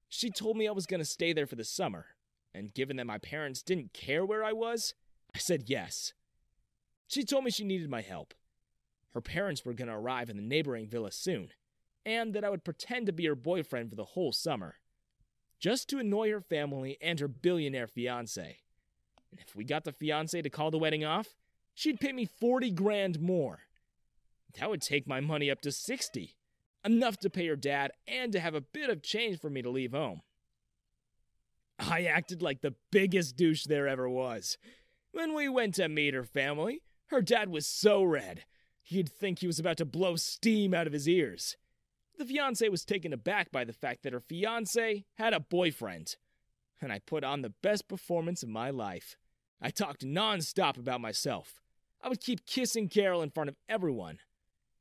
She 0.08 0.30
told 0.30 0.56
me 0.56 0.66
I 0.66 0.72
was 0.72 0.86
going 0.86 1.00
to 1.00 1.04
stay 1.04 1.32
there 1.32 1.46
for 1.46 1.56
the 1.56 1.64
summer, 1.64 2.06
and 2.54 2.74
given 2.74 2.96
that 2.96 3.06
my 3.06 3.18
parents 3.18 3.62
didn't 3.62 3.92
care 3.92 4.24
where 4.24 4.42
I 4.42 4.52
was, 4.52 4.94
I 5.34 5.38
said 5.38 5.64
yes. 5.68 6.12
She 7.06 7.24
told 7.24 7.44
me 7.44 7.50
she 7.50 7.64
needed 7.64 7.90
my 7.90 8.00
help. 8.00 8.34
Her 9.12 9.20
parents 9.20 9.64
were 9.64 9.74
going 9.74 9.88
to 9.88 9.94
arrive 9.94 10.30
in 10.30 10.36
the 10.36 10.42
neighboring 10.42 10.88
villa 10.88 11.12
soon, 11.12 11.50
and 12.06 12.34
that 12.34 12.44
I 12.44 12.50
would 12.50 12.64
pretend 12.64 13.06
to 13.06 13.12
be 13.12 13.26
her 13.26 13.34
boyfriend 13.34 13.90
for 13.90 13.96
the 13.96 14.04
whole 14.04 14.32
summer, 14.32 14.76
just 15.58 15.88
to 15.90 15.98
annoy 15.98 16.30
her 16.30 16.40
family 16.40 16.96
and 17.02 17.20
her 17.20 17.28
billionaire 17.28 17.86
fiance. 17.86 18.58
And 19.30 19.40
if 19.40 19.54
we 19.54 19.64
got 19.64 19.84
the 19.84 19.92
fiance 19.92 20.40
to 20.40 20.50
call 20.50 20.70
the 20.70 20.78
wedding 20.78 21.04
off, 21.04 21.28
she'd 21.74 22.00
pay 22.00 22.12
me 22.12 22.24
40 22.24 22.70
grand 22.70 23.20
more. 23.20 23.60
That 24.58 24.70
would 24.70 24.82
take 24.82 25.06
my 25.06 25.20
money 25.20 25.50
up 25.50 25.60
to 25.62 25.70
60, 25.70 26.34
enough 26.84 27.18
to 27.18 27.30
pay 27.30 27.46
her 27.46 27.56
dad 27.56 27.92
and 28.06 28.32
to 28.32 28.40
have 28.40 28.54
a 28.54 28.60
bit 28.60 28.90
of 28.90 29.02
change 29.02 29.38
for 29.38 29.50
me 29.50 29.62
to 29.62 29.70
leave 29.70 29.92
home. 29.92 30.22
I 31.78 32.04
acted 32.04 32.42
like 32.42 32.60
the 32.60 32.74
biggest 32.90 33.36
douche 33.36 33.64
there 33.64 33.88
ever 33.88 34.08
was. 34.08 34.58
When 35.12 35.34
we 35.34 35.48
went 35.48 35.74
to 35.76 35.88
meet 35.88 36.14
her 36.14 36.24
family, 36.24 36.82
her 37.06 37.22
dad 37.22 37.48
was 37.48 37.66
so 37.66 38.02
red, 38.02 38.44
you'd 38.86 39.08
think 39.08 39.38
he 39.38 39.46
was 39.46 39.58
about 39.58 39.78
to 39.78 39.84
blow 39.84 40.16
steam 40.16 40.74
out 40.74 40.86
of 40.86 40.92
his 40.92 41.08
ears. 41.08 41.56
The 42.18 42.26
fiance 42.26 42.68
was 42.68 42.84
taken 42.84 43.12
aback 43.12 43.50
by 43.50 43.64
the 43.64 43.72
fact 43.72 44.02
that 44.02 44.12
her 44.12 44.20
fiance 44.20 45.06
had 45.16 45.32
a 45.32 45.40
boyfriend. 45.40 46.16
And 46.80 46.92
I 46.92 46.98
put 46.98 47.24
on 47.24 47.42
the 47.42 47.54
best 47.62 47.88
performance 47.88 48.42
of 48.42 48.48
my 48.48 48.70
life. 48.70 49.16
I 49.60 49.70
talked 49.70 50.04
nonstop 50.04 50.78
about 50.78 51.00
myself. 51.00 51.60
I 52.02 52.08
would 52.08 52.20
keep 52.20 52.46
kissing 52.46 52.88
Carol 52.88 53.22
in 53.22 53.30
front 53.30 53.48
of 53.48 53.56
everyone. 53.68 54.18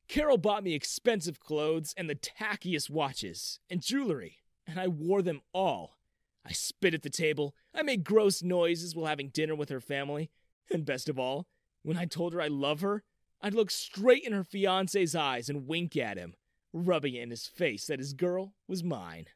Carol 0.09 0.39
bought 0.39 0.63
me 0.63 0.73
expensive 0.73 1.39
clothes 1.39 1.93
and 1.95 2.09
the 2.09 2.15
tackiest 2.15 2.89
watches 2.89 3.59
and 3.69 3.79
jewelry, 3.79 4.39
and 4.65 4.79
I 4.79 4.87
wore 4.87 5.21
them 5.21 5.41
all. 5.53 5.99
I 6.43 6.51
spit 6.51 6.95
at 6.95 7.03
the 7.03 7.11
table, 7.11 7.53
I 7.75 7.83
made 7.83 8.03
gross 8.03 8.41
noises 8.41 8.95
while 8.95 9.05
having 9.05 9.29
dinner 9.29 9.53
with 9.53 9.69
her 9.69 9.79
family, 9.79 10.31
and 10.71 10.83
best 10.83 11.09
of 11.09 11.19
all, 11.19 11.45
when 11.83 11.95
I 11.95 12.05
told 12.05 12.33
her 12.33 12.41
I 12.41 12.47
love 12.47 12.81
her, 12.81 13.03
I'd 13.39 13.53
look 13.53 13.69
straight 13.69 14.23
in 14.23 14.33
her 14.33 14.43
fiance's 14.43 15.13
eyes 15.15 15.47
and 15.47 15.67
wink 15.67 15.95
at 15.95 16.17
him, 16.17 16.33
rubbing 16.73 17.13
it 17.13 17.21
in 17.21 17.29
his 17.29 17.45
face 17.45 17.85
that 17.85 17.99
his 17.99 18.13
girl 18.13 18.55
was 18.67 18.83
mine. 18.83 19.27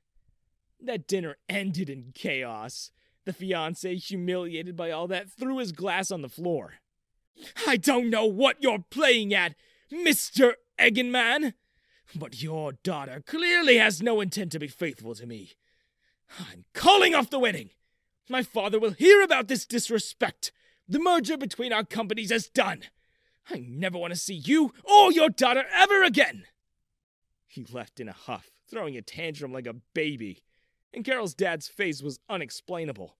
That 0.82 1.08
dinner 1.08 1.38
ended 1.48 1.88
in 1.88 2.14
chaos. 2.16 2.92
The 3.26 3.32
fiance, 3.32 3.96
humiliated 3.96 4.76
by 4.76 4.90
all 4.90 5.08
that, 5.08 5.30
threw 5.30 5.60
his 5.60 5.72
glass 5.72 6.10
on 6.10 6.24
the 6.24 6.30
floor. 6.30 6.80
I 7.68 7.78
don't 7.78 8.10
know 8.10 8.26
what 8.26 8.58
you're 8.60 8.84
playing 8.90 9.34
at, 9.34 9.56
Mr. 9.92 10.54
Eggenman, 10.84 11.54
but 12.14 12.42
your 12.42 12.74
daughter 12.74 13.24
clearly 13.26 13.78
has 13.78 14.02
no 14.02 14.20
intent 14.20 14.52
to 14.52 14.60
be 14.60 14.68
faithful 14.68 15.16
to 15.16 15.26
me. 15.26 15.54
I'm 16.38 16.66
calling 16.74 17.16
off 17.16 17.30
the 17.30 17.40
wedding. 17.40 17.70
My 18.30 18.44
father 18.44 18.82
will 18.82 18.92
hear 18.92 19.22
about 19.22 19.48
this 19.48 19.66
disrespect. 19.66 20.52
The 20.88 21.00
merger 21.00 21.38
between 21.38 21.72
our 21.72 21.86
companies 21.86 22.32
is 22.32 22.50
done. 22.50 22.84
I 23.50 23.64
never 23.66 23.98
want 23.98 24.12
to 24.12 24.20
see 24.20 24.34
you 24.34 24.74
or 24.84 25.14
your 25.14 25.30
daughter 25.30 25.64
ever 25.74 26.04
again. 26.04 26.48
He 27.48 27.66
left 27.72 28.02
in 28.02 28.10
a 28.10 28.14
huff, 28.14 28.52
throwing 28.70 28.98
a 28.98 29.02
tantrum 29.02 29.54
like 29.54 29.68
a 29.68 29.76
baby, 29.94 30.44
and 30.94 31.06
Carol's 31.06 31.34
dad's 31.34 31.70
face 31.70 32.02
was 32.02 32.20
unexplainable. 32.30 33.16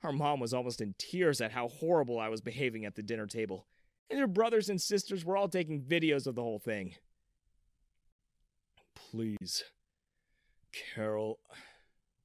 Her 0.00 0.12
mom 0.12 0.40
was 0.40 0.52
almost 0.52 0.80
in 0.80 0.96
tears 0.98 1.40
at 1.40 1.52
how 1.52 1.68
horrible 1.68 2.18
I 2.18 2.28
was 2.28 2.40
behaving 2.40 2.84
at 2.84 2.96
the 2.96 3.02
dinner 3.02 3.26
table, 3.26 3.66
and 4.10 4.20
her 4.20 4.26
brothers 4.26 4.68
and 4.68 4.80
sisters 4.80 5.24
were 5.24 5.36
all 5.36 5.48
taking 5.48 5.82
videos 5.82 6.26
of 6.26 6.34
the 6.34 6.42
whole 6.42 6.58
thing. 6.58 6.94
Please, 8.94 9.64
Carol, 10.72 11.38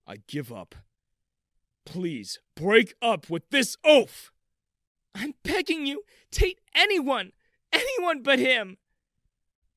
I 0.07 0.17
give 0.27 0.51
up. 0.51 0.75
Please, 1.85 2.39
break 2.55 2.93
up 3.01 3.29
with 3.29 3.49
this 3.49 3.77
oaf! 3.83 4.31
I'm 5.13 5.33
begging 5.43 5.85
you, 5.85 6.03
Tate 6.31 6.59
anyone, 6.73 7.31
anyone 7.73 8.21
but 8.21 8.39
him. 8.39 8.77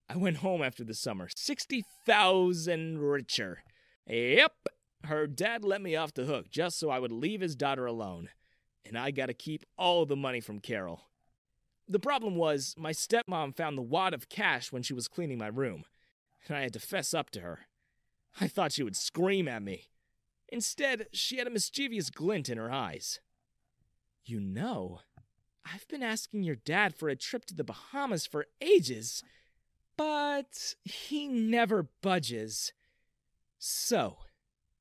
I 0.08 0.16
went 0.16 0.38
home 0.38 0.62
after 0.62 0.84
the 0.84 0.94
summer, 0.94 1.28
60,000 1.34 2.98
richer. 2.98 3.64
Yep, 4.06 4.52
her 5.04 5.26
dad 5.26 5.64
let 5.64 5.80
me 5.80 5.96
off 5.96 6.14
the 6.14 6.24
hook 6.24 6.50
just 6.50 6.78
so 6.78 6.90
I 6.90 6.98
would 6.98 7.12
leave 7.12 7.40
his 7.40 7.56
daughter 7.56 7.86
alone. 7.86 8.28
And 8.86 8.98
I 8.98 9.10
got 9.10 9.26
to 9.26 9.34
keep 9.34 9.64
all 9.78 10.04
the 10.04 10.16
money 10.16 10.40
from 10.40 10.60
Carol. 10.60 11.02
The 11.86 11.98
problem 11.98 12.36
was, 12.36 12.74
my 12.78 12.92
stepmom 12.92 13.54
found 13.54 13.76
the 13.76 13.82
wad 13.82 14.14
of 14.14 14.28
cash 14.28 14.72
when 14.72 14.82
she 14.82 14.94
was 14.94 15.08
cleaning 15.08 15.38
my 15.38 15.48
room, 15.48 15.84
and 16.46 16.56
I 16.56 16.62
had 16.62 16.72
to 16.72 16.80
fess 16.80 17.12
up 17.12 17.30
to 17.30 17.40
her. 17.40 17.66
I 18.40 18.48
thought 18.48 18.72
she 18.72 18.82
would 18.82 18.96
scream 18.96 19.48
at 19.48 19.62
me. 19.62 19.88
Instead, 20.48 21.08
she 21.12 21.36
had 21.36 21.46
a 21.46 21.50
mischievous 21.50 22.10
glint 22.10 22.48
in 22.48 22.58
her 22.58 22.72
eyes. 22.72 23.20
You 24.24 24.40
know, 24.40 25.00
I've 25.64 25.86
been 25.88 26.02
asking 26.02 26.42
your 26.42 26.56
dad 26.56 26.94
for 26.94 27.08
a 27.08 27.16
trip 27.16 27.44
to 27.46 27.54
the 27.54 27.64
Bahamas 27.64 28.26
for 28.26 28.46
ages, 28.60 29.22
but 29.96 30.74
he 30.84 31.28
never 31.28 31.88
budges. 32.02 32.72
So, 33.58 34.18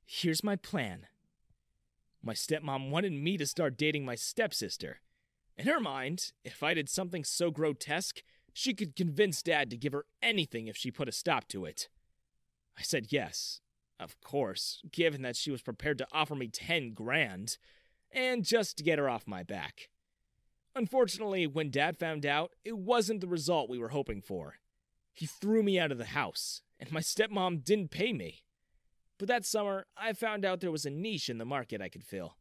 here's 0.05 0.43
my 0.43 0.55
plan. 0.55 1.07
My 2.21 2.33
stepmom 2.33 2.89
wanted 2.89 3.11
me 3.11 3.37
to 3.37 3.45
start 3.45 3.77
dating 3.77 4.05
my 4.05 4.15
stepsister. 4.15 4.99
In 5.57 5.67
her 5.67 5.79
mind, 5.79 6.31
if 6.43 6.63
I 6.63 6.73
did 6.73 6.89
something 6.89 7.23
so 7.23 7.51
grotesque, 7.51 8.23
she 8.53 8.73
could 8.73 8.95
convince 8.95 9.41
Dad 9.41 9.69
to 9.69 9.77
give 9.77 9.93
her 9.93 10.05
anything 10.21 10.67
if 10.67 10.77
she 10.77 10.91
put 10.91 11.09
a 11.09 11.11
stop 11.11 11.47
to 11.49 11.65
it. 11.65 11.89
I 12.77 12.81
said 12.81 13.07
yes, 13.11 13.61
of 13.99 14.19
course, 14.21 14.81
given 14.91 15.21
that 15.21 15.35
she 15.35 15.51
was 15.51 15.61
prepared 15.61 15.97
to 15.99 16.07
offer 16.11 16.35
me 16.35 16.47
10 16.47 16.93
grand, 16.93 17.57
and 18.11 18.43
just 18.43 18.77
to 18.77 18.83
get 18.83 18.99
her 18.99 19.09
off 19.09 19.27
my 19.27 19.43
back. 19.43 19.89
Unfortunately, 20.75 21.45
when 21.45 21.69
Dad 21.69 21.97
found 21.97 22.25
out, 22.25 22.51
it 22.63 22.77
wasn't 22.77 23.21
the 23.21 23.27
result 23.27 23.69
we 23.69 23.77
were 23.77 23.89
hoping 23.89 24.21
for. 24.21 24.55
He 25.13 25.27
threw 25.27 25.61
me 25.61 25.79
out 25.79 25.91
of 25.91 25.99
the 25.99 26.05
house, 26.05 26.61
and 26.79 26.91
my 26.91 26.99
stepmom 26.99 27.63
didn't 27.63 27.91
pay 27.91 28.11
me. 28.11 28.43
But 29.19 29.27
that 29.27 29.45
summer, 29.45 29.85
I 29.95 30.13
found 30.13 30.43
out 30.43 30.59
there 30.59 30.71
was 30.71 30.85
a 30.85 30.89
niche 30.89 31.29
in 31.29 31.37
the 31.37 31.45
market 31.45 31.81
I 31.81 31.89
could 31.89 32.03
fill. 32.03 32.37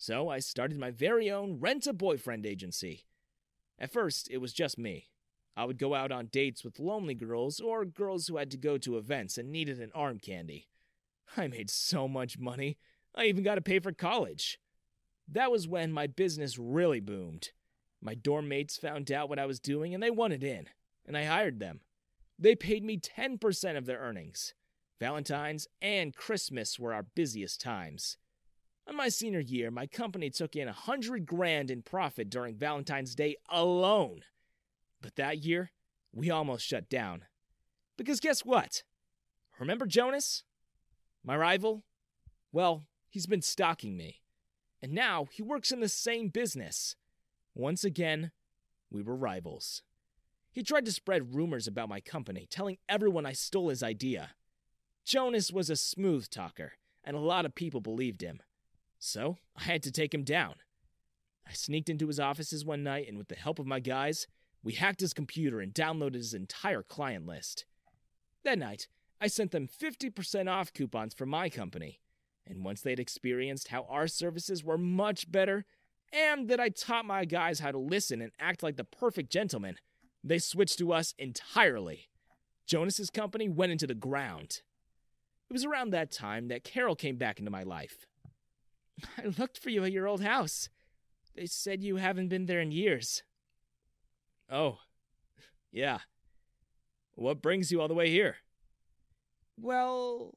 So 0.00 0.30
I 0.30 0.38
started 0.38 0.78
my 0.78 0.90
very 0.90 1.30
own 1.30 1.60
rent 1.60 1.86
a 1.86 1.92
boyfriend 1.92 2.46
agency. 2.46 3.04
At 3.78 3.92
first, 3.92 4.30
it 4.30 4.38
was 4.38 4.54
just 4.54 4.78
me. 4.78 5.10
I 5.54 5.66
would 5.66 5.76
go 5.76 5.94
out 5.94 6.10
on 6.10 6.28
dates 6.32 6.64
with 6.64 6.80
lonely 6.80 7.12
girls 7.12 7.60
or 7.60 7.84
girls 7.84 8.26
who 8.26 8.38
had 8.38 8.50
to 8.52 8.56
go 8.56 8.78
to 8.78 8.96
events 8.96 9.36
and 9.36 9.52
needed 9.52 9.78
an 9.78 9.92
arm 9.94 10.18
candy. 10.18 10.68
I 11.36 11.48
made 11.48 11.68
so 11.68 12.08
much 12.08 12.38
money, 12.38 12.78
I 13.14 13.26
even 13.26 13.44
got 13.44 13.56
to 13.56 13.60
pay 13.60 13.78
for 13.78 13.92
college. 13.92 14.58
That 15.28 15.50
was 15.50 15.68
when 15.68 15.92
my 15.92 16.06
business 16.06 16.56
really 16.56 17.00
boomed. 17.00 17.50
My 18.00 18.14
dorm 18.14 18.48
mates 18.48 18.78
found 18.78 19.12
out 19.12 19.28
what 19.28 19.38
I 19.38 19.44
was 19.44 19.60
doing 19.60 19.92
and 19.92 20.02
they 20.02 20.10
wanted 20.10 20.42
in, 20.42 20.70
and 21.04 21.14
I 21.14 21.24
hired 21.24 21.60
them. 21.60 21.80
They 22.38 22.54
paid 22.54 22.82
me 22.82 22.96
10% 22.96 23.76
of 23.76 23.84
their 23.84 23.98
earnings. 23.98 24.54
Valentine's 24.98 25.68
and 25.82 26.16
Christmas 26.16 26.78
were 26.78 26.94
our 26.94 27.02
busiest 27.02 27.60
times. 27.60 28.16
On 28.88 28.96
my 28.96 29.08
senior 29.08 29.40
year, 29.40 29.70
my 29.70 29.86
company 29.86 30.30
took 30.30 30.56
in 30.56 30.68
a 30.68 30.72
hundred 30.72 31.26
grand 31.26 31.70
in 31.70 31.82
profit 31.82 32.28
during 32.28 32.56
Valentine's 32.56 33.14
Day 33.14 33.36
alone. 33.48 34.22
But 35.00 35.16
that 35.16 35.44
year, 35.44 35.70
we 36.12 36.30
almost 36.30 36.66
shut 36.66 36.88
down. 36.88 37.24
Because 37.96 38.20
guess 38.20 38.44
what? 38.44 38.82
Remember 39.58 39.86
Jonas? 39.86 40.44
My 41.24 41.36
rival? 41.36 41.84
Well, 42.52 42.86
he's 43.08 43.26
been 43.26 43.42
stalking 43.42 43.96
me. 43.96 44.22
And 44.82 44.92
now 44.92 45.26
he 45.30 45.42
works 45.42 45.70
in 45.70 45.80
the 45.80 45.88
same 45.88 46.28
business. 46.28 46.96
Once 47.54 47.84
again, 47.84 48.32
we 48.90 49.02
were 49.02 49.14
rivals. 49.14 49.82
He 50.50 50.62
tried 50.62 50.86
to 50.86 50.92
spread 50.92 51.34
rumors 51.34 51.66
about 51.66 51.88
my 51.88 52.00
company, 52.00 52.46
telling 52.50 52.78
everyone 52.88 53.26
I 53.26 53.34
stole 53.34 53.68
his 53.68 53.82
idea. 53.82 54.30
Jonas 55.04 55.52
was 55.52 55.70
a 55.70 55.76
smooth 55.76 56.28
talker, 56.28 56.72
and 57.04 57.16
a 57.16 57.20
lot 57.20 57.44
of 57.44 57.54
people 57.54 57.80
believed 57.80 58.22
him. 58.22 58.40
So 59.00 59.38
I 59.56 59.62
had 59.62 59.82
to 59.84 59.90
take 59.90 60.14
him 60.14 60.24
down. 60.24 60.56
I 61.48 61.52
sneaked 61.52 61.88
into 61.88 62.06
his 62.06 62.20
offices 62.20 62.64
one 62.64 62.84
night, 62.84 63.08
and 63.08 63.18
with 63.18 63.28
the 63.28 63.34
help 63.34 63.58
of 63.58 63.66
my 63.66 63.80
guys, 63.80 64.28
we 64.62 64.74
hacked 64.74 65.00
his 65.00 65.14
computer 65.14 65.58
and 65.60 65.74
downloaded 65.74 66.14
his 66.14 66.34
entire 66.34 66.82
client 66.82 67.26
list. 67.26 67.64
That 68.44 68.58
night, 68.58 68.88
I 69.20 69.26
sent 69.26 69.50
them 69.50 69.66
50% 69.66 70.48
off 70.48 70.72
coupons 70.72 71.14
for 71.14 71.26
my 71.26 71.48
company. 71.48 72.00
And 72.46 72.62
once 72.62 72.82
they'd 72.82 73.00
experienced 73.00 73.68
how 73.68 73.86
our 73.88 74.06
services 74.06 74.62
were 74.62 74.78
much 74.78 75.32
better, 75.32 75.64
and 76.12 76.48
that 76.48 76.60
I 76.60 76.68
taught 76.68 77.04
my 77.04 77.24
guys 77.24 77.60
how 77.60 77.72
to 77.72 77.78
listen 77.78 78.20
and 78.20 78.32
act 78.38 78.62
like 78.62 78.76
the 78.76 78.84
perfect 78.84 79.32
gentleman, 79.32 79.76
They 80.22 80.38
switched 80.38 80.78
to 80.78 80.92
us 80.92 81.14
entirely. 81.18 82.10
Jonas's 82.66 83.08
company 83.08 83.48
went 83.48 83.72
into 83.72 83.86
the 83.86 83.94
ground. 83.94 84.60
It 85.48 85.52
was 85.52 85.64
around 85.64 85.90
that 85.90 86.12
time 86.12 86.48
that 86.48 86.62
Carol 86.62 86.94
came 86.94 87.16
back 87.16 87.38
into 87.38 87.50
my 87.50 87.62
life. 87.62 88.06
I 89.18 89.26
looked 89.38 89.58
for 89.58 89.70
you 89.70 89.84
at 89.84 89.92
your 89.92 90.06
old 90.06 90.22
house. 90.22 90.68
They 91.34 91.46
said 91.46 91.82
you 91.82 91.96
haven't 91.96 92.28
been 92.28 92.46
there 92.46 92.60
in 92.60 92.72
years. 92.72 93.22
Oh, 94.50 94.78
yeah. 95.70 95.98
What 97.14 97.42
brings 97.42 97.70
you 97.70 97.80
all 97.80 97.88
the 97.88 97.94
way 97.94 98.10
here? 98.10 98.36
Well, 99.56 100.34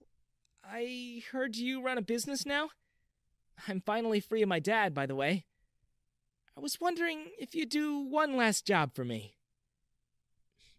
I 0.63 1.23
heard 1.31 1.55
you 1.55 1.81
run 1.81 1.97
a 1.97 2.01
business 2.01 2.45
now. 2.45 2.69
I'm 3.67 3.81
finally 3.81 4.19
free 4.19 4.41
of 4.41 4.49
my 4.49 4.59
dad, 4.59 4.93
by 4.93 5.05
the 5.05 5.15
way. 5.15 5.45
I 6.55 6.59
was 6.59 6.79
wondering 6.79 7.27
if 7.39 7.55
you'd 7.55 7.69
do 7.69 7.99
one 7.99 8.37
last 8.37 8.65
job 8.65 8.93
for 8.93 9.03
me. 9.03 9.35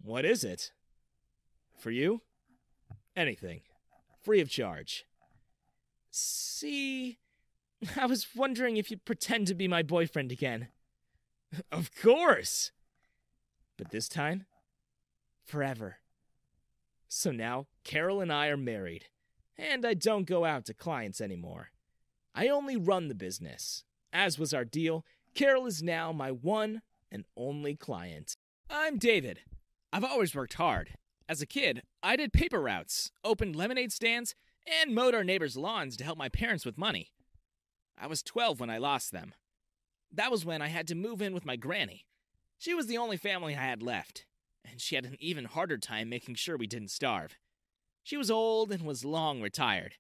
What 0.01 0.25
is 0.25 0.45
it? 0.45 0.73
For 1.79 1.91
you? 1.91 2.21
Anything. 3.17 3.63
Free 4.23 4.41
of 4.41 4.49
charge. 4.49 5.05
See, 6.11 7.19
I 7.97 8.07
was 8.07 8.27
wondering 8.35 8.77
if 8.77 8.91
you'd 8.91 9.05
pretend 9.05 9.47
to 9.49 9.55
be 9.55 9.69
my 9.69 9.83
boyfriend 9.83 10.33
again. 10.33 10.69
Of 11.71 11.91
course! 11.95 12.73
But 13.79 13.93
this 13.93 14.09
time, 14.09 14.47
forever. 15.45 15.99
So 17.07 17.31
now, 17.31 17.69
Carol 17.85 18.21
and 18.21 18.33
I 18.33 18.49
are 18.49 18.57
married, 18.57 19.05
and 19.57 19.87
I 19.87 19.95
don't 19.95 20.27
go 20.27 20.45
out 20.45 20.65
to 20.65 20.75
clients 20.75 21.21
anymore. 21.21 21.69
I 22.35 22.49
only 22.49 22.77
run 22.77 23.07
the 23.07 23.15
business. 23.15 23.85
As 24.13 24.37
was 24.37 24.53
our 24.53 24.65
deal, 24.65 25.05
Carol 25.35 25.67
is 25.67 25.81
now 25.81 26.11
my 26.11 26.33
one 26.33 26.83
and 27.13 27.25
only 27.37 27.77
client. 27.77 28.37
I'm 28.69 28.99
David. 28.99 29.43
I've 29.93 30.03
always 30.03 30.35
worked 30.35 30.55
hard. 30.55 30.97
As 31.29 31.41
a 31.41 31.47
kid, 31.47 31.83
I 32.03 32.17
did 32.17 32.33
paper 32.33 32.61
routes, 32.61 33.13
opened 33.23 33.55
lemonade 33.55 33.93
stands, 33.93 34.35
and 34.67 34.93
mowed 34.93 35.15
our 35.15 35.23
neighbors' 35.23 35.57
lawns 35.57 35.97
to 35.99 36.05
help 36.05 36.19
my 36.19 36.29
parents 36.29 36.67
with 36.67 36.77
money. 36.77 37.13
I 37.99 38.07
was 38.07 38.23
12 38.23 38.61
when 38.61 38.71
I 38.71 38.79
lost 38.79 39.13
them. 39.13 39.35
That 40.13 40.31
was 40.31 40.45
when 40.45 40.63
I 40.63 40.69
had 40.69 40.87
to 40.89 40.95
move 40.95 41.23
in 41.23 41.35
with 41.35 41.47
my 41.47 41.57
granny. 41.57 42.07
She 42.59 42.75
was 42.75 42.87
the 42.87 42.99
only 42.99 43.17
family 43.17 43.55
I 43.55 43.65
had 43.65 43.83
left, 43.83 44.27
and 44.65 44.81
she 44.81 44.95
had 44.95 45.05
an 45.05 45.17
even 45.19 45.45
harder 45.45 45.79
time 45.79 46.09
making 46.09 46.37
sure 46.37 46.57
we 46.57 46.67
didn't 46.67 46.91
starve. 46.91 47.37
She 48.03 48.17
was 48.17 48.31
old 48.31 48.71
and 48.71 48.83
was 48.83 49.05
long 49.05 49.41
retired, 49.41 49.95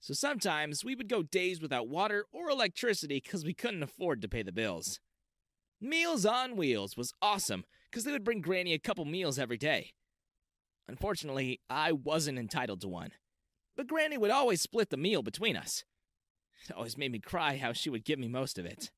so 0.00 0.14
sometimes 0.14 0.84
we 0.84 0.94
would 0.94 1.08
go 1.08 1.22
days 1.22 1.60
without 1.60 1.88
water 1.88 2.24
or 2.32 2.50
electricity 2.50 3.20
because 3.22 3.44
we 3.44 3.54
couldn't 3.54 3.82
afford 3.82 4.22
to 4.22 4.28
pay 4.28 4.42
the 4.42 4.52
bills. 4.52 4.98
Meals 5.80 6.26
on 6.26 6.56
Wheels 6.56 6.96
was 6.96 7.12
awesome 7.22 7.64
because 7.90 8.04
they 8.04 8.12
would 8.12 8.24
bring 8.24 8.40
Granny 8.40 8.72
a 8.72 8.78
couple 8.78 9.04
meals 9.04 9.38
every 9.38 9.58
day. 9.58 9.92
Unfortunately, 10.88 11.60
I 11.68 11.92
wasn't 11.92 12.38
entitled 12.38 12.80
to 12.80 12.88
one, 12.88 13.12
but 13.76 13.86
Granny 13.86 14.18
would 14.18 14.30
always 14.30 14.60
split 14.60 14.90
the 14.90 14.96
meal 14.96 15.22
between 15.22 15.56
us. 15.56 15.84
It 16.68 16.72
always 16.76 16.98
made 16.98 17.12
me 17.12 17.18
cry 17.18 17.56
how 17.56 17.72
she 17.72 17.90
would 17.90 18.04
give 18.04 18.18
me 18.18 18.28
most 18.28 18.58
of 18.58 18.66
it. 18.66 18.90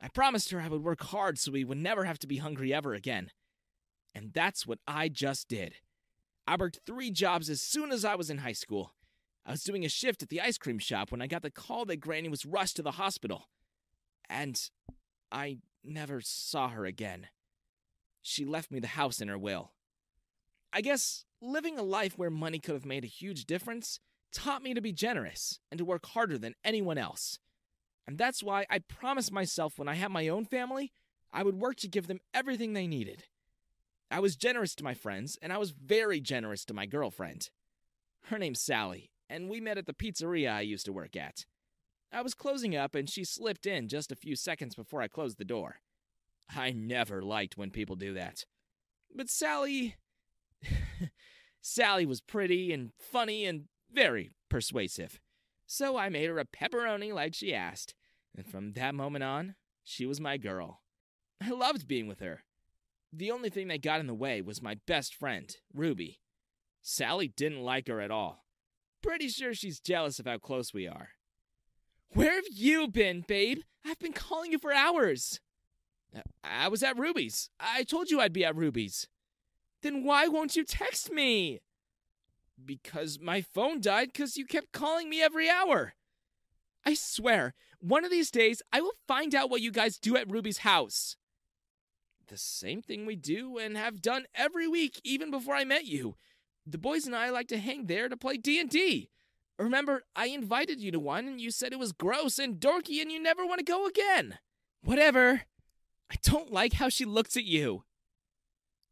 I 0.00 0.08
promised 0.08 0.50
her 0.50 0.60
I 0.60 0.68
would 0.68 0.82
work 0.82 1.02
hard 1.02 1.38
so 1.38 1.52
we 1.52 1.64
would 1.64 1.78
never 1.78 2.04
have 2.04 2.18
to 2.20 2.26
be 2.26 2.38
hungry 2.38 2.74
ever 2.74 2.94
again. 2.94 3.30
And 4.14 4.32
that's 4.32 4.66
what 4.66 4.78
I 4.86 5.08
just 5.08 5.48
did. 5.48 5.76
I 6.46 6.56
worked 6.56 6.80
three 6.84 7.10
jobs 7.10 7.48
as 7.48 7.60
soon 7.60 7.90
as 7.90 8.04
I 8.04 8.14
was 8.14 8.30
in 8.30 8.38
high 8.38 8.52
school. 8.52 8.92
I 9.46 9.50
was 9.50 9.64
doing 9.64 9.84
a 9.84 9.88
shift 9.88 10.22
at 10.22 10.28
the 10.28 10.40
ice 10.40 10.58
cream 10.58 10.78
shop 10.78 11.10
when 11.10 11.22
I 11.22 11.26
got 11.26 11.42
the 11.42 11.50
call 11.50 11.84
that 11.86 12.00
Granny 12.00 12.28
was 12.28 12.46
rushed 12.46 12.76
to 12.76 12.82
the 12.82 12.92
hospital. 12.92 13.48
And 14.28 14.60
I 15.32 15.58
never 15.82 16.20
saw 16.20 16.68
her 16.68 16.86
again. 16.86 17.28
She 18.22 18.44
left 18.44 18.70
me 18.70 18.80
the 18.80 18.86
house 18.88 19.20
in 19.20 19.28
her 19.28 19.38
will. 19.38 19.72
I 20.72 20.80
guess 20.80 21.24
living 21.40 21.78
a 21.78 21.82
life 21.82 22.18
where 22.18 22.30
money 22.30 22.58
could 22.58 22.74
have 22.74 22.86
made 22.86 23.04
a 23.04 23.08
huge 23.08 23.44
difference 23.44 24.00
taught 24.34 24.62
me 24.62 24.74
to 24.74 24.80
be 24.80 24.92
generous 24.92 25.60
and 25.70 25.78
to 25.78 25.84
work 25.84 26.04
harder 26.06 26.36
than 26.36 26.54
anyone 26.64 26.98
else. 26.98 27.38
And 28.06 28.18
that's 28.18 28.42
why 28.42 28.66
I 28.68 28.80
promised 28.80 29.32
myself 29.32 29.78
when 29.78 29.88
I 29.88 29.94
had 29.94 30.10
my 30.10 30.28
own 30.28 30.44
family, 30.44 30.92
I 31.32 31.42
would 31.42 31.56
work 31.56 31.76
to 31.78 31.88
give 31.88 32.06
them 32.06 32.20
everything 32.34 32.72
they 32.72 32.86
needed. 32.86 33.24
I 34.10 34.20
was 34.20 34.36
generous 34.36 34.74
to 34.76 34.84
my 34.84 34.94
friends, 34.94 35.38
and 35.40 35.52
I 35.52 35.58
was 35.58 35.70
very 35.70 36.20
generous 36.20 36.64
to 36.66 36.74
my 36.74 36.86
girlfriend. 36.86 37.48
Her 38.24 38.38
name's 38.38 38.60
Sally, 38.60 39.10
and 39.28 39.48
we 39.48 39.60
met 39.60 39.78
at 39.78 39.86
the 39.86 39.94
pizzeria 39.94 40.52
I 40.52 40.60
used 40.60 40.84
to 40.86 40.92
work 40.92 41.16
at. 41.16 41.46
I 42.12 42.22
was 42.22 42.34
closing 42.34 42.76
up, 42.76 42.94
and 42.94 43.08
she 43.08 43.24
slipped 43.24 43.66
in 43.66 43.88
just 43.88 44.12
a 44.12 44.16
few 44.16 44.36
seconds 44.36 44.74
before 44.74 45.00
I 45.02 45.08
closed 45.08 45.38
the 45.38 45.44
door. 45.44 45.76
I 46.54 46.72
never 46.72 47.22
liked 47.22 47.56
when 47.56 47.70
people 47.70 47.96
do 47.96 48.14
that. 48.14 48.44
But 49.14 49.30
Sally. 49.30 49.96
Sally 51.60 52.04
was 52.04 52.20
pretty 52.20 52.72
and 52.72 52.92
funny 52.98 53.46
and 53.46 53.64
very 53.94 54.30
persuasive. 54.50 55.20
So 55.66 55.96
I 55.96 56.08
made 56.08 56.28
her 56.28 56.38
a 56.38 56.44
pepperoni 56.44 57.12
like 57.12 57.34
she 57.34 57.54
asked, 57.54 57.94
and 58.36 58.46
from 58.46 58.72
that 58.72 58.94
moment 58.94 59.24
on, 59.24 59.54
she 59.82 60.04
was 60.04 60.20
my 60.20 60.36
girl. 60.36 60.82
I 61.42 61.50
loved 61.50 61.88
being 61.88 62.06
with 62.06 62.20
her. 62.20 62.44
The 63.12 63.30
only 63.30 63.48
thing 63.48 63.68
that 63.68 63.82
got 63.82 64.00
in 64.00 64.06
the 64.06 64.14
way 64.14 64.42
was 64.42 64.62
my 64.62 64.76
best 64.86 65.14
friend, 65.14 65.54
Ruby. 65.72 66.20
Sally 66.82 67.28
didn't 67.28 67.62
like 67.62 67.88
her 67.88 68.00
at 68.00 68.10
all. 68.10 68.44
Pretty 69.02 69.28
sure 69.28 69.54
she's 69.54 69.80
jealous 69.80 70.18
of 70.18 70.26
how 70.26 70.38
close 70.38 70.74
we 70.74 70.86
are. 70.86 71.10
Where 72.10 72.34
have 72.34 72.44
you 72.50 72.88
been, 72.88 73.24
babe? 73.26 73.60
I've 73.84 73.98
been 73.98 74.12
calling 74.12 74.52
you 74.52 74.58
for 74.58 74.72
hours. 74.72 75.40
I 76.42 76.68
was 76.68 76.82
at 76.82 76.98
Ruby's. 76.98 77.50
I 77.58 77.82
told 77.82 78.10
you 78.10 78.20
I'd 78.20 78.32
be 78.32 78.44
at 78.44 78.56
Ruby's. 78.56 79.08
Then 79.82 80.04
why 80.04 80.28
won't 80.28 80.56
you 80.56 80.64
text 80.64 81.12
me? 81.12 81.60
Because 82.62 83.18
my 83.20 83.40
phone 83.40 83.80
died 83.80 84.08
because 84.12 84.36
you 84.36 84.46
kept 84.46 84.72
calling 84.72 85.08
me 85.08 85.22
every 85.22 85.48
hour. 85.48 85.94
I 86.86 86.94
swear, 86.94 87.54
one 87.80 88.04
of 88.04 88.10
these 88.10 88.30
days 88.30 88.62
I 88.72 88.80
will 88.80 88.94
find 89.06 89.34
out 89.34 89.50
what 89.50 89.60
you 89.60 89.70
guys 89.70 89.98
do 89.98 90.16
at 90.16 90.30
Ruby's 90.30 90.58
house. 90.58 91.16
The 92.28 92.38
same 92.38 92.80
thing 92.80 93.04
we 93.04 93.16
do 93.16 93.58
and 93.58 93.76
have 93.76 94.00
done 94.00 94.26
every 94.34 94.66
week 94.66 95.00
even 95.04 95.30
before 95.30 95.54
I 95.54 95.64
met 95.64 95.84
you. 95.84 96.16
The 96.66 96.78
boys 96.78 97.06
and 97.06 97.14
I 97.14 97.30
like 97.30 97.48
to 97.48 97.58
hang 97.58 97.86
there 97.86 98.08
to 98.08 98.16
play 98.16 98.36
D&D. 98.36 99.10
Remember, 99.58 100.02
I 100.16 100.26
invited 100.26 100.80
you 100.80 100.90
to 100.92 100.98
one 100.98 101.26
and 101.26 101.40
you 101.40 101.50
said 101.50 101.72
it 101.72 101.78
was 101.78 101.92
gross 101.92 102.38
and 102.38 102.58
dorky 102.58 103.00
and 103.00 103.12
you 103.12 103.20
never 103.20 103.44
want 103.46 103.58
to 103.58 103.64
go 103.64 103.86
again. 103.86 104.38
Whatever. 104.82 105.42
I 106.10 106.16
don't 106.22 106.52
like 106.52 106.74
how 106.74 106.88
she 106.88 107.04
looks 107.04 107.36
at 107.36 107.44
you. 107.44 107.84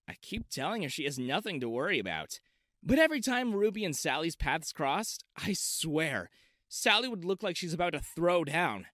I 0.08 0.16
keep 0.20 0.48
telling 0.48 0.82
her 0.82 0.88
she 0.88 1.04
has 1.04 1.18
nothing 1.18 1.60
to 1.60 1.68
worry 1.68 1.98
about. 1.98 2.40
But 2.82 2.98
every 2.98 3.20
time 3.20 3.54
Ruby 3.54 3.84
and 3.84 3.96
Sally's 3.96 4.34
paths 4.34 4.72
crossed, 4.72 5.24
I 5.36 5.52
swear, 5.52 6.30
Sally 6.68 7.08
would 7.08 7.24
look 7.24 7.42
like 7.42 7.56
she's 7.56 7.74
about 7.74 7.92
to 7.92 8.00
throw 8.00 8.44
down. 8.44 8.86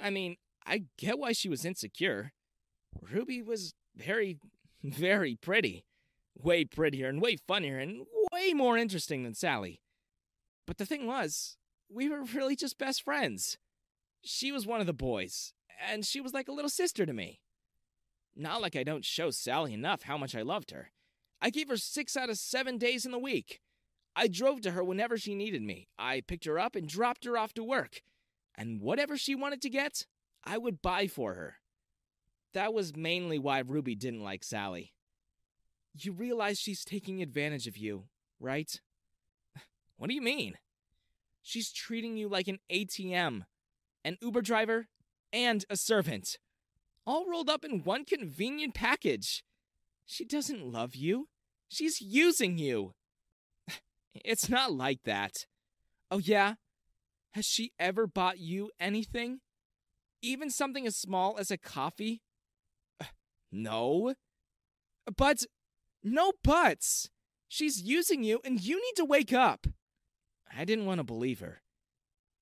I 0.00 0.10
mean, 0.10 0.36
I 0.64 0.84
get 0.96 1.18
why 1.18 1.32
she 1.32 1.48
was 1.48 1.64
insecure. 1.64 2.32
Ruby 3.00 3.42
was 3.42 3.74
very, 3.96 4.38
very 4.82 5.34
pretty. 5.34 5.84
Way 6.40 6.64
prettier 6.64 7.08
and 7.08 7.20
way 7.20 7.36
funnier 7.48 7.78
and 7.78 8.06
way 8.32 8.52
more 8.52 8.78
interesting 8.78 9.24
than 9.24 9.34
Sally. 9.34 9.80
But 10.66 10.78
the 10.78 10.86
thing 10.86 11.06
was, 11.06 11.56
we 11.92 12.08
were 12.08 12.22
really 12.22 12.54
just 12.54 12.78
best 12.78 13.02
friends. 13.02 13.58
She 14.22 14.52
was 14.52 14.66
one 14.66 14.80
of 14.80 14.86
the 14.86 14.92
boys, 14.92 15.52
and 15.90 16.04
she 16.04 16.20
was 16.20 16.34
like 16.34 16.46
a 16.46 16.52
little 16.52 16.68
sister 16.68 17.04
to 17.06 17.12
me. 17.12 17.40
Not 18.36 18.62
like 18.62 18.76
I 18.76 18.84
don't 18.84 19.04
show 19.04 19.30
Sally 19.30 19.74
enough 19.74 20.02
how 20.02 20.16
much 20.16 20.36
I 20.36 20.42
loved 20.42 20.70
her. 20.70 20.90
I 21.40 21.50
gave 21.50 21.68
her 21.68 21.76
six 21.76 22.16
out 22.16 22.30
of 22.30 22.38
seven 22.38 22.78
days 22.78 23.06
in 23.06 23.12
the 23.12 23.18
week. 23.18 23.60
I 24.16 24.26
drove 24.26 24.60
to 24.62 24.72
her 24.72 24.82
whenever 24.82 25.16
she 25.16 25.34
needed 25.34 25.62
me. 25.62 25.88
I 25.98 26.22
picked 26.22 26.44
her 26.46 26.58
up 26.58 26.74
and 26.74 26.88
dropped 26.88 27.24
her 27.24 27.38
off 27.38 27.54
to 27.54 27.62
work. 27.62 28.02
And 28.56 28.80
whatever 28.80 29.16
she 29.16 29.34
wanted 29.36 29.62
to 29.62 29.70
get, 29.70 30.06
I 30.42 30.58
would 30.58 30.82
buy 30.82 31.06
for 31.06 31.34
her. 31.34 31.56
That 32.54 32.74
was 32.74 32.96
mainly 32.96 33.38
why 33.38 33.60
Ruby 33.60 33.94
didn't 33.94 34.24
like 34.24 34.42
Sally. 34.42 34.92
You 35.96 36.12
realize 36.12 36.58
she's 36.58 36.84
taking 36.84 37.22
advantage 37.22 37.66
of 37.66 37.76
you, 37.76 38.04
right? 38.40 38.80
What 39.96 40.08
do 40.08 40.14
you 40.14 40.22
mean? 40.22 40.54
She's 41.42 41.72
treating 41.72 42.16
you 42.16 42.28
like 42.28 42.46
an 42.46 42.60
ATM, 42.70 43.46
an 44.04 44.16
Uber 44.20 44.42
driver, 44.42 44.86
and 45.32 45.64
a 45.68 45.76
servant, 45.76 46.38
all 47.06 47.28
rolled 47.28 47.50
up 47.50 47.64
in 47.64 47.82
one 47.82 48.04
convenient 48.04 48.74
package. 48.74 49.42
She 50.10 50.24
doesn't 50.24 50.64
love 50.64 50.96
you. 50.96 51.28
She's 51.68 52.00
using 52.00 52.56
you. 52.56 52.94
It's 54.24 54.48
not 54.48 54.72
like 54.72 55.02
that. 55.04 55.46
Oh, 56.10 56.18
yeah? 56.18 56.54
Has 57.34 57.44
she 57.44 57.72
ever 57.78 58.06
bought 58.06 58.38
you 58.38 58.70
anything? 58.80 59.40
Even 60.22 60.50
something 60.50 60.86
as 60.86 60.96
small 60.96 61.36
as 61.38 61.50
a 61.50 61.58
coffee? 61.58 62.22
No. 63.52 64.14
But, 65.16 65.44
no 66.02 66.32
buts. 66.42 67.10
She's 67.46 67.82
using 67.82 68.24
you, 68.24 68.40
and 68.44 68.60
you 68.60 68.76
need 68.76 68.96
to 68.96 69.04
wake 69.04 69.32
up. 69.32 69.66
I 70.54 70.64
didn't 70.64 70.86
want 70.86 70.98
to 70.98 71.04
believe 71.04 71.40
her, 71.40 71.60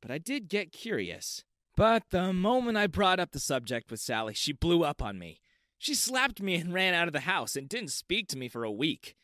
but 0.01 0.11
I 0.11 0.19
did 0.19 0.49
get 0.49 0.73
curious. 0.73 1.45
But 1.77 2.05
the 2.11 2.33
moment 2.33 2.79
I 2.79 2.87
brought 2.87 3.21
up 3.21 3.33
the 3.33 3.41
subject 3.41 3.91
with 3.91 4.01
Sally, 4.01 4.35
she 4.35 4.53
blew 4.53 4.83
up 4.83 5.03
on 5.03 5.19
me. 5.19 5.41
She 5.79 5.95
slapped 5.95 6.41
me 6.41 6.55
and 6.57 6.73
ran 6.73 6.95
out 6.95 7.07
of 7.07 7.13
the 7.13 7.21
house 7.21 7.57
and 7.57 7.69
didn't 7.69 7.91
speak 7.91 8.29
to 8.29 8.39
me 8.39 8.49
for 8.49 8.65
a 8.65 8.73
week. 8.73 9.17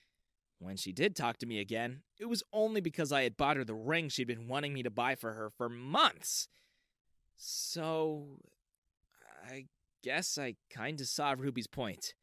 When 0.58 0.76
she 0.76 0.92
did 0.92 1.16
talk 1.16 1.38
to 1.38 1.46
me 1.46 1.58
again, 1.58 2.02
it 2.20 2.26
was 2.26 2.44
only 2.52 2.80
because 2.80 3.10
I 3.10 3.22
had 3.22 3.36
bought 3.36 3.56
her 3.56 3.64
the 3.64 3.74
ring 3.74 4.08
she'd 4.08 4.28
been 4.28 4.46
wanting 4.46 4.72
me 4.72 4.82
to 4.84 4.90
buy 4.90 5.16
for 5.16 5.32
her 5.32 5.50
for 5.50 5.68
months. 5.68 6.48
So, 7.36 8.38
I 9.44 9.66
guess 10.02 10.38
I 10.38 10.54
kinda 10.70 11.04
saw 11.04 11.34
Ruby's 11.36 11.66
point. 11.66 12.14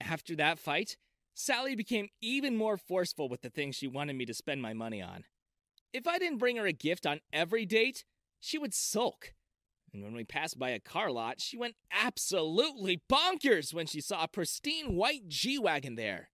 After 0.00 0.36
that 0.36 0.58
fight, 0.58 0.98
Sally 1.34 1.74
became 1.74 2.10
even 2.20 2.56
more 2.56 2.76
forceful 2.76 3.28
with 3.28 3.42
the 3.42 3.50
things 3.50 3.76
she 3.76 3.86
wanted 3.86 4.16
me 4.16 4.26
to 4.26 4.34
spend 4.34 4.60
my 4.60 4.74
money 4.74 5.00
on. 5.00 5.24
If 5.92 6.06
I 6.06 6.18
didn't 6.18 6.38
bring 6.38 6.56
her 6.56 6.66
a 6.66 6.72
gift 6.72 7.06
on 7.06 7.20
every 7.32 7.64
date, 7.64 8.04
she 8.40 8.58
would 8.58 8.74
sulk. 8.74 9.34
And 9.96 10.04
when 10.04 10.14
we 10.14 10.24
passed 10.24 10.58
by 10.58 10.70
a 10.70 10.78
car 10.78 11.10
lot, 11.10 11.40
she 11.40 11.56
went 11.56 11.74
absolutely 11.90 13.00
bonkers 13.10 13.72
when 13.72 13.86
she 13.86 14.02
saw 14.02 14.24
a 14.24 14.28
pristine 14.28 14.94
white 14.94 15.26
G 15.26 15.58
Wagon 15.58 15.94
there. 15.94 16.28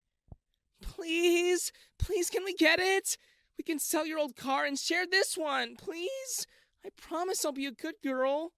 Please, 0.82 1.70
please, 1.96 2.28
can 2.28 2.44
we 2.44 2.54
get 2.54 2.80
it? 2.80 3.16
We 3.56 3.62
can 3.62 3.78
sell 3.78 4.04
your 4.04 4.18
old 4.18 4.34
car 4.34 4.64
and 4.64 4.76
share 4.76 5.06
this 5.06 5.38
one, 5.38 5.76
please. 5.76 6.44
I 6.84 6.88
promise 7.00 7.44
I'll 7.44 7.52
be 7.52 7.66
a 7.66 7.70
good 7.70 7.94
girl. 8.02 8.50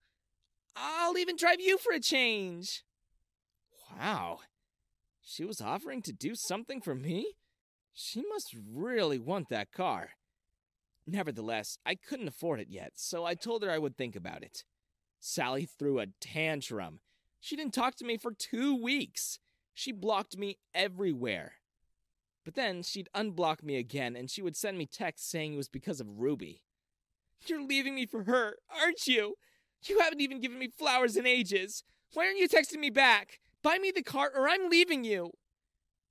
I'll 0.74 1.18
even 1.18 1.36
drive 1.36 1.60
you 1.60 1.76
for 1.76 1.92
a 1.92 2.00
change. 2.00 2.82
Wow. 3.94 4.38
She 5.20 5.44
was 5.44 5.60
offering 5.60 6.00
to 6.00 6.14
do 6.14 6.34
something 6.34 6.80
for 6.80 6.94
me? 6.94 7.34
She 7.92 8.22
must 8.26 8.56
really 8.72 9.18
want 9.18 9.50
that 9.50 9.70
car. 9.70 10.12
Nevertheless, 11.06 11.76
I 11.84 11.94
couldn't 11.94 12.28
afford 12.28 12.58
it 12.60 12.68
yet, 12.70 12.92
so 12.94 13.26
I 13.26 13.34
told 13.34 13.62
her 13.62 13.70
I 13.70 13.76
would 13.76 13.98
think 13.98 14.16
about 14.16 14.42
it. 14.42 14.64
Sally 15.26 15.64
threw 15.64 16.00
a 16.00 16.08
tantrum. 16.20 17.00
She 17.40 17.56
didn't 17.56 17.72
talk 17.72 17.94
to 17.94 18.04
me 18.04 18.18
for 18.18 18.30
two 18.30 18.76
weeks. 18.76 19.38
She 19.72 19.90
blocked 19.90 20.36
me 20.36 20.58
everywhere. 20.74 21.52
But 22.44 22.56
then 22.56 22.82
she'd 22.82 23.08
unblock 23.16 23.62
me 23.62 23.76
again 23.76 24.16
and 24.16 24.30
she 24.30 24.42
would 24.42 24.54
send 24.54 24.76
me 24.76 24.84
texts 24.84 25.30
saying 25.30 25.54
it 25.54 25.56
was 25.56 25.70
because 25.70 25.98
of 25.98 26.18
Ruby. 26.18 26.60
You're 27.46 27.62
leaving 27.62 27.94
me 27.94 28.04
for 28.04 28.24
her, 28.24 28.56
aren't 28.78 29.06
you? 29.06 29.36
You 29.86 30.00
haven't 30.00 30.20
even 30.20 30.42
given 30.42 30.58
me 30.58 30.68
flowers 30.68 31.16
in 31.16 31.26
ages. 31.26 31.84
Why 32.12 32.26
aren't 32.26 32.38
you 32.38 32.46
texting 32.46 32.80
me 32.80 32.90
back? 32.90 33.40
Buy 33.62 33.78
me 33.78 33.90
the 33.90 34.02
car 34.02 34.30
or 34.36 34.46
I'm 34.46 34.68
leaving 34.68 35.04
you. 35.04 35.30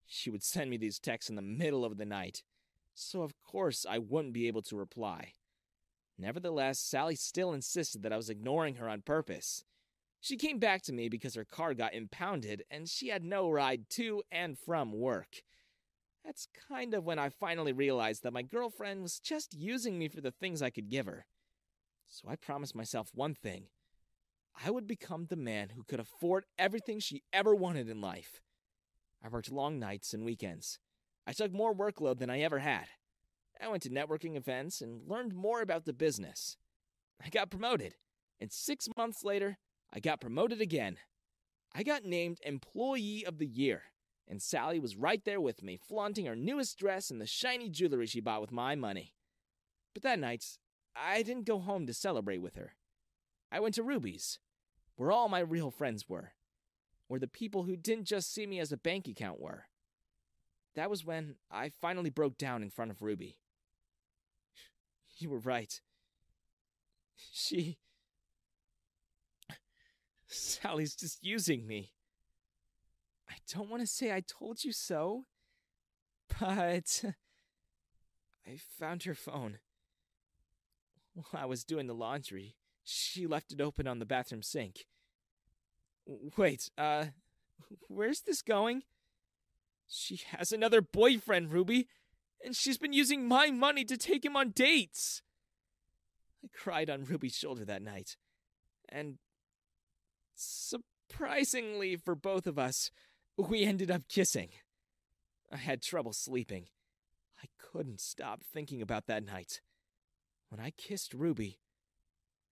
She 0.07 0.31
would 0.31 0.43
send 0.43 0.71
me 0.71 0.77
these 0.77 0.97
texts 0.97 1.29
in 1.29 1.35
the 1.35 1.43
middle 1.43 1.85
of 1.85 1.97
the 1.97 2.05
night, 2.05 2.41
so 2.95 3.21
of 3.21 3.35
course 3.43 3.85
I 3.87 3.99
wouldn't 3.99 4.33
be 4.33 4.47
able 4.47 4.63
to 4.63 4.75
reply. 4.75 5.33
Nevertheless, 6.17 6.79
Sally 6.79 7.15
still 7.15 7.53
insisted 7.53 8.03
that 8.03 8.13
I 8.13 8.17
was 8.17 8.29
ignoring 8.29 8.75
her 8.75 8.87
on 8.87 9.01
purpose. 9.01 9.63
She 10.21 10.37
came 10.37 10.59
back 10.59 10.81
to 10.83 10.93
me 10.93 11.09
because 11.09 11.35
her 11.35 11.43
car 11.43 11.73
got 11.73 11.93
impounded 11.93 12.63
and 12.71 12.87
she 12.87 13.09
had 13.09 13.23
no 13.23 13.49
ride 13.49 13.89
to 13.91 14.23
and 14.31 14.57
from 14.57 14.93
work. 14.93 15.41
That's 16.23 16.47
kind 16.69 16.93
of 16.93 17.03
when 17.03 17.19
I 17.19 17.29
finally 17.29 17.73
realized 17.73 18.23
that 18.23 18.31
my 18.31 18.41
girlfriend 18.41 19.01
was 19.01 19.19
just 19.19 19.53
using 19.53 19.99
me 19.99 20.07
for 20.07 20.21
the 20.21 20.31
things 20.31 20.61
I 20.61 20.69
could 20.69 20.89
give 20.89 21.05
her. 21.07 21.25
So 22.07 22.29
I 22.29 22.35
promised 22.37 22.75
myself 22.75 23.09
one 23.13 23.33
thing 23.35 23.65
I 24.65 24.71
would 24.71 24.87
become 24.87 25.25
the 25.25 25.35
man 25.35 25.69
who 25.75 25.83
could 25.83 25.99
afford 25.99 26.45
everything 26.57 26.99
she 26.99 27.23
ever 27.33 27.55
wanted 27.55 27.89
in 27.89 27.99
life. 28.01 28.39
I 29.23 29.29
worked 29.29 29.51
long 29.51 29.79
nights 29.79 30.13
and 30.13 30.23
weekends. 30.23 30.79
I 31.25 31.33
took 31.33 31.51
more 31.51 31.73
workload 31.73 32.19
than 32.19 32.29
I 32.29 32.41
ever 32.41 32.59
had. 32.59 32.85
I 33.63 33.69
went 33.69 33.83
to 33.83 33.89
networking 33.89 34.35
events 34.35 34.81
and 34.81 35.07
learned 35.07 35.33
more 35.33 35.61
about 35.61 35.85
the 35.85 35.93
business. 35.93 36.57
I 37.23 37.29
got 37.29 37.49
promoted, 37.49 37.95
and 38.41 38.51
six 38.51 38.89
months 38.97 39.23
later, 39.23 39.57
I 39.93 39.99
got 40.01 40.19
promoted 40.19 40.59
again. 40.59 40.97
I 41.73 41.83
got 41.83 42.03
named 42.03 42.39
Employee 42.43 43.23
of 43.25 43.37
the 43.37 43.47
Year, 43.47 43.83
and 44.27 44.41
Sally 44.41 44.79
was 44.79 44.97
right 44.97 45.23
there 45.23 45.39
with 45.39 45.63
me, 45.63 45.77
flaunting 45.77 46.25
her 46.25 46.35
newest 46.35 46.77
dress 46.77 47.09
and 47.09 47.21
the 47.21 47.25
shiny 47.25 47.69
jewelry 47.69 48.05
she 48.05 48.19
bought 48.19 48.41
with 48.41 48.51
my 48.51 48.75
money. 48.75 49.13
But 49.93 50.03
that 50.03 50.19
night, 50.19 50.45
I 50.93 51.23
didn't 51.23 51.45
go 51.45 51.59
home 51.59 51.87
to 51.87 51.93
celebrate 51.93 52.39
with 52.39 52.55
her. 52.55 52.73
I 53.49 53.61
went 53.61 53.75
to 53.75 53.83
Ruby's, 53.83 54.39
where 54.97 55.11
all 55.11 55.29
my 55.29 55.39
real 55.39 55.71
friends 55.71 56.09
were, 56.09 56.33
where 57.07 57.19
the 57.19 57.27
people 57.27 57.63
who 57.63 57.77
didn't 57.77 58.05
just 58.05 58.33
see 58.33 58.45
me 58.45 58.59
as 58.59 58.73
a 58.73 58.77
bank 58.77 59.07
account 59.07 59.39
were. 59.39 59.65
That 60.75 60.89
was 60.89 61.05
when 61.05 61.35
I 61.49 61.69
finally 61.69 62.09
broke 62.09 62.37
down 62.37 62.61
in 62.61 62.69
front 62.69 62.91
of 62.91 63.01
Ruby. 63.01 63.37
You 65.17 65.29
were 65.29 65.39
right. 65.39 65.79
She. 67.31 67.77
Sally's 70.27 70.95
just 70.95 71.23
using 71.23 71.67
me. 71.67 71.91
I 73.29 73.35
don't 73.53 73.69
want 73.69 73.81
to 73.81 73.87
say 73.87 74.11
I 74.11 74.21
told 74.21 74.63
you 74.63 74.71
so, 74.71 75.25
but. 76.39 77.03
I 78.45 78.57
found 78.79 79.03
her 79.03 79.15
phone. 79.15 79.59
While 81.13 81.43
I 81.43 81.45
was 81.45 81.63
doing 81.63 81.87
the 81.87 81.93
laundry, 81.93 82.55
she 82.83 83.27
left 83.27 83.51
it 83.51 83.61
open 83.61 83.87
on 83.87 83.99
the 83.99 84.05
bathroom 84.05 84.41
sink. 84.41 84.85
Wait, 86.05 86.69
uh, 86.77 87.05
where's 87.87 88.21
this 88.21 88.41
going? 88.41 88.83
She 89.87 90.21
has 90.31 90.51
another 90.51 90.81
boyfriend, 90.81 91.51
Ruby, 91.53 91.87
and 92.43 92.55
she's 92.55 92.77
been 92.77 92.93
using 92.93 93.27
my 93.27 93.51
money 93.51 93.85
to 93.85 93.97
take 93.97 94.25
him 94.25 94.35
on 94.35 94.51
dates. 94.51 95.21
I 96.43 96.47
cried 96.53 96.89
on 96.89 97.05
Ruby's 97.05 97.35
shoulder 97.35 97.65
that 97.65 97.81
night, 97.81 98.17
and 98.89 99.17
surprisingly 100.35 101.95
for 101.95 102.15
both 102.15 102.47
of 102.47 102.59
us, 102.59 102.91
we 103.37 103.63
ended 103.63 103.89
up 103.89 104.07
kissing. 104.09 104.49
I 105.51 105.57
had 105.57 105.81
trouble 105.81 106.13
sleeping. 106.13 106.65
I 107.41 107.47
couldn't 107.61 108.01
stop 108.01 108.43
thinking 108.43 108.81
about 108.81 109.07
that 109.07 109.25
night. 109.25 109.61
When 110.49 110.59
I 110.59 110.71
kissed 110.71 111.13
Ruby, 111.13 111.59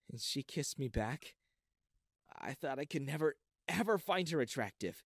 and 0.10 0.20
she 0.20 0.44
kissed 0.44 0.80
me 0.80 0.88
back, 0.88 1.36
I 2.38 2.54
thought 2.54 2.80
I 2.80 2.86
could 2.86 3.04
never, 3.04 3.36
ever 3.68 3.98
find 3.98 4.28
her 4.30 4.42
attractive. 4.42 5.04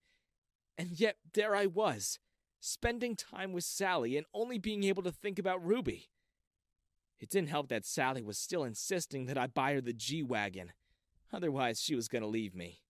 And 0.78 1.00
yet, 1.00 1.17
there 1.34 1.56
I 1.56 1.67
was, 1.67 2.19
spending 2.65 3.15
time 3.15 3.54
with 3.54 3.63
Sally 3.63 4.17
and 4.17 4.25
only 4.34 4.58
being 4.58 4.84
able 4.84 5.04
to 5.04 5.12
think 5.12 5.38
about 5.38 5.63
Ruby. 5.63 6.10
It 7.19 7.30
didn't 7.30 7.49
help 7.49 7.69
that 7.69 7.86
Sally 7.86 8.21
was 8.21 8.38
still 8.38 8.63
insisting 8.63 9.28
that 9.28 9.38
I 9.38 9.47
buy 9.47 9.73
her 9.73 9.82
the 9.82 9.93
G 9.93 10.23
Wagon. 10.23 10.71
Otherwise, 11.32 11.82
she 11.82 11.95
was 11.95 12.08
going 12.08 12.23
to 12.23 12.28
leave 12.28 12.56
me. 12.56 12.82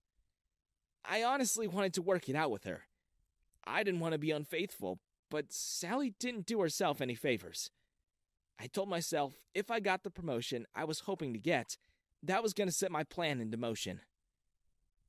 I 1.04 1.22
honestly 1.22 1.68
wanted 1.68 1.94
to 1.94 2.02
work 2.02 2.28
it 2.28 2.34
out 2.34 2.50
with 2.50 2.64
her. 2.64 2.82
I 3.64 3.82
didn't 3.82 4.00
want 4.00 4.12
to 4.12 4.18
be 4.18 4.30
unfaithful, 4.30 4.98
but 5.30 5.52
Sally 5.52 6.14
didn't 6.18 6.46
do 6.46 6.60
herself 6.60 7.00
any 7.00 7.14
favors. 7.14 7.70
I 8.58 8.68
told 8.68 8.88
myself 8.88 9.34
if 9.54 9.70
I 9.70 9.80
got 9.80 10.02
the 10.02 10.10
promotion 10.10 10.66
I 10.74 10.84
was 10.84 11.00
hoping 11.00 11.32
to 11.34 11.38
get, 11.38 11.76
that 12.22 12.42
was 12.42 12.54
going 12.54 12.68
to 12.68 12.74
set 12.74 12.90
my 12.90 13.04
plan 13.04 13.40
into 13.40 13.56
motion. 13.56 14.00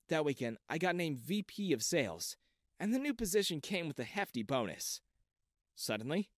That 0.09 0.25
weekend, 0.25 0.57
I 0.69 0.77
got 0.77 0.95
named 0.95 1.19
VP 1.19 1.73
of 1.73 1.83
Sales, 1.83 2.35
and 2.79 2.93
the 2.93 2.99
new 2.99 3.13
position 3.13 3.61
came 3.61 3.87
with 3.87 3.99
a 3.99 4.03
hefty 4.03 4.43
bonus. 4.43 5.01
Suddenly, 5.75 6.29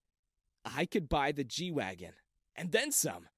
I 0.64 0.86
could 0.86 1.08
buy 1.08 1.32
the 1.32 1.44
G 1.44 1.70
Wagon, 1.70 2.12
and 2.54 2.72
then 2.72 2.92
some. 2.92 3.28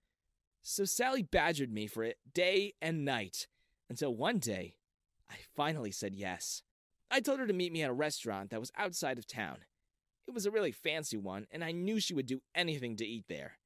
So 0.63 0.85
Sally 0.85 1.23
badgered 1.23 1.73
me 1.73 1.87
for 1.87 2.05
it 2.05 2.19
day 2.33 2.75
and 2.81 3.05
night, 3.05 3.47
until 3.89 4.15
one 4.15 4.39
day, 4.39 4.77
I 5.31 5.37
finally 5.57 5.91
said 5.91 6.15
yes. 6.15 6.63
I 7.11 7.21
told 7.21 7.41
her 7.41 7.47
to 7.47 7.53
meet 7.53 7.73
me 7.73 7.83
at 7.83 7.91
a 7.91 7.95
restaurant 7.95 8.51
that 8.51 8.61
was 8.61 8.73
outside 8.77 9.19
of 9.19 9.27
town. 9.27 9.59
It 10.27 10.35
was 10.35 10.47
a 10.47 10.51
really 10.51 10.73
fancy 10.73 11.17
one, 11.17 11.47
and 11.51 11.65
I 11.65 11.73
knew 11.73 12.01
she 12.01 12.15
would 12.15 12.27
do 12.27 12.43
anything 12.55 12.97
to 12.97 13.07
eat 13.07 13.25
there. 13.29 13.59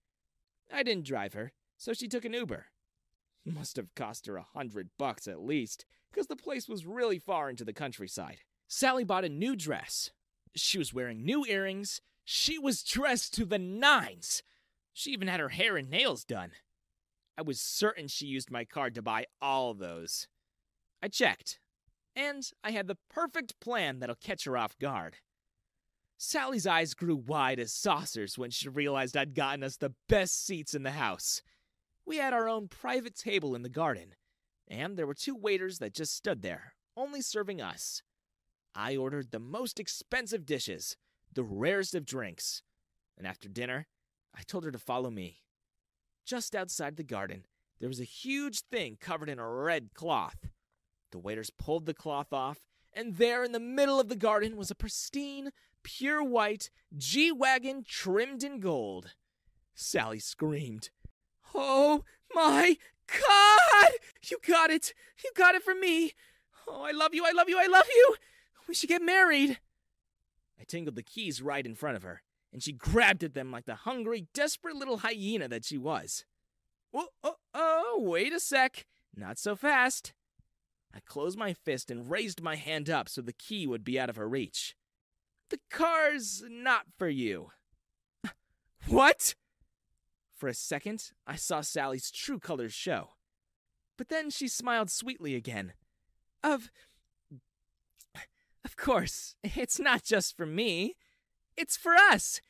I 0.72 0.82
didn't 0.82 1.06
drive 1.06 1.34
her, 1.34 1.52
so 1.76 1.92
she 1.92 2.08
took 2.08 2.24
an 2.24 2.32
Uber. 2.32 2.66
Must 3.44 3.76
have 3.76 3.94
cost 3.94 4.26
her 4.26 4.36
a 4.36 4.42
hundred 4.42 4.88
bucks 4.98 5.28
at 5.28 5.40
least, 5.40 5.84
because 6.10 6.26
the 6.26 6.34
place 6.34 6.68
was 6.68 6.86
really 6.86 7.18
far 7.18 7.48
into 7.48 7.64
the 7.64 7.72
countryside. 7.72 8.40
Sally 8.68 9.04
bought 9.04 9.24
a 9.24 9.28
new 9.28 9.56
dress. 9.56 10.10
She 10.54 10.78
was 10.78 10.92
wearing 10.92 11.24
new 11.24 11.44
earrings. 11.46 12.00
She 12.24 12.58
was 12.58 12.82
dressed 12.82 13.34
to 13.34 13.44
the 13.44 13.58
nines. 13.58 14.42
She 14.92 15.10
even 15.10 15.28
had 15.28 15.40
her 15.40 15.50
hair 15.50 15.76
and 15.76 15.90
nails 15.90 16.24
done. 16.24 16.52
I 17.38 17.42
was 17.42 17.60
certain 17.60 18.08
she 18.08 18.26
used 18.26 18.50
my 18.50 18.64
card 18.64 18.94
to 18.94 19.02
buy 19.02 19.26
all 19.42 19.74
those. 19.74 20.26
I 21.02 21.08
checked, 21.08 21.60
and 22.16 22.50
I 22.64 22.70
had 22.70 22.88
the 22.88 22.96
perfect 23.10 23.60
plan 23.60 23.98
that'll 23.98 24.16
catch 24.16 24.44
her 24.44 24.56
off 24.56 24.78
guard. 24.78 25.16
Sally's 26.18 26.66
eyes 26.66 26.94
grew 26.94 27.14
wide 27.14 27.60
as 27.60 27.74
saucers 27.74 28.38
when 28.38 28.50
she 28.50 28.70
realized 28.70 29.16
I'd 29.16 29.34
gotten 29.34 29.62
us 29.62 29.76
the 29.76 29.94
best 30.08 30.44
seats 30.44 30.74
in 30.74 30.82
the 30.82 30.92
house. 30.92 31.42
We 32.06 32.16
had 32.16 32.32
our 32.32 32.48
own 32.48 32.68
private 32.68 33.14
table 33.14 33.54
in 33.54 33.62
the 33.62 33.68
garden, 33.68 34.14
and 34.66 34.96
there 34.96 35.06
were 35.06 35.14
two 35.14 35.36
waiters 35.36 35.78
that 35.78 35.92
just 35.92 36.16
stood 36.16 36.40
there, 36.40 36.72
only 36.96 37.20
serving 37.20 37.60
us. 37.60 38.02
I 38.76 38.94
ordered 38.94 39.30
the 39.30 39.40
most 39.40 39.80
expensive 39.80 40.44
dishes, 40.44 40.98
the 41.32 41.42
rarest 41.42 41.94
of 41.94 42.04
drinks, 42.04 42.62
and 43.16 43.26
after 43.26 43.48
dinner, 43.48 43.86
I 44.34 44.42
told 44.42 44.64
her 44.64 44.70
to 44.70 44.78
follow 44.78 45.10
me. 45.10 45.40
Just 46.26 46.54
outside 46.54 46.96
the 46.96 47.02
garden, 47.02 47.46
there 47.80 47.88
was 47.88 48.00
a 48.00 48.04
huge 48.04 48.60
thing 48.60 48.98
covered 49.00 49.30
in 49.30 49.38
a 49.38 49.48
red 49.48 49.94
cloth. 49.94 50.48
The 51.10 51.18
waiters 51.18 51.48
pulled 51.48 51.86
the 51.86 51.94
cloth 51.94 52.34
off, 52.34 52.60
and 52.92 53.16
there 53.16 53.44
in 53.44 53.52
the 53.52 53.60
middle 53.60 53.98
of 53.98 54.08
the 54.08 54.16
garden 54.16 54.56
was 54.56 54.70
a 54.70 54.74
pristine, 54.74 55.52
pure 55.82 56.22
white 56.22 56.68
G 56.94 57.32
Wagon 57.32 57.82
trimmed 57.82 58.44
in 58.44 58.60
gold. 58.60 59.14
Sally 59.74 60.18
screamed. 60.18 60.90
Oh 61.54 62.04
my 62.34 62.76
God! 63.06 63.92
You 64.28 64.36
got 64.46 64.70
it! 64.70 64.92
You 65.24 65.30
got 65.34 65.54
it 65.54 65.62
for 65.62 65.74
me! 65.74 66.12
Oh, 66.68 66.82
I 66.82 66.90
love 66.90 67.14
you, 67.14 67.24
I 67.24 67.32
love 67.32 67.48
you, 67.48 67.58
I 67.58 67.66
love 67.66 67.86
you! 67.88 68.16
We 68.68 68.74
should 68.74 68.88
get 68.88 69.02
married! 69.02 69.60
I 70.60 70.64
tingled 70.64 70.96
the 70.96 71.02
keys 71.02 71.42
right 71.42 71.64
in 71.64 71.74
front 71.74 71.96
of 71.96 72.02
her, 72.02 72.22
and 72.52 72.62
she 72.62 72.72
grabbed 72.72 73.22
at 73.22 73.34
them 73.34 73.50
like 73.50 73.66
the 73.66 73.74
hungry, 73.74 74.26
desperate 74.34 74.76
little 74.76 74.98
hyena 74.98 75.48
that 75.48 75.64
she 75.64 75.78
was. 75.78 76.24
Oh, 76.94 77.08
oh, 77.22 77.36
oh, 77.54 77.98
wait 78.00 78.32
a 78.32 78.40
sec. 78.40 78.86
Not 79.14 79.38
so 79.38 79.54
fast. 79.54 80.12
I 80.94 81.00
closed 81.00 81.38
my 81.38 81.52
fist 81.52 81.90
and 81.90 82.10
raised 82.10 82.42
my 82.42 82.56
hand 82.56 82.88
up 82.88 83.08
so 83.08 83.20
the 83.20 83.32
key 83.32 83.66
would 83.66 83.84
be 83.84 84.00
out 84.00 84.08
of 84.08 84.16
her 84.16 84.28
reach. 84.28 84.74
The 85.50 85.60
car's 85.70 86.42
not 86.48 86.86
for 86.98 87.08
you. 87.08 87.50
What? 88.88 89.34
For 90.36 90.48
a 90.48 90.54
second, 90.54 91.10
I 91.26 91.36
saw 91.36 91.60
Sally's 91.60 92.10
true 92.10 92.38
colors 92.38 92.72
show. 92.72 93.10
But 93.96 94.08
then 94.08 94.30
she 94.30 94.48
smiled 94.48 94.90
sweetly 94.90 95.34
again. 95.34 95.72
Of. 96.42 96.70
Of 98.76 98.84
course, 98.84 99.36
it's 99.42 99.78
not 99.78 100.04
just 100.04 100.36
for 100.36 100.46
me. 100.46 100.96
It's 101.56 101.76
for 101.76 101.94
us. 101.94 102.40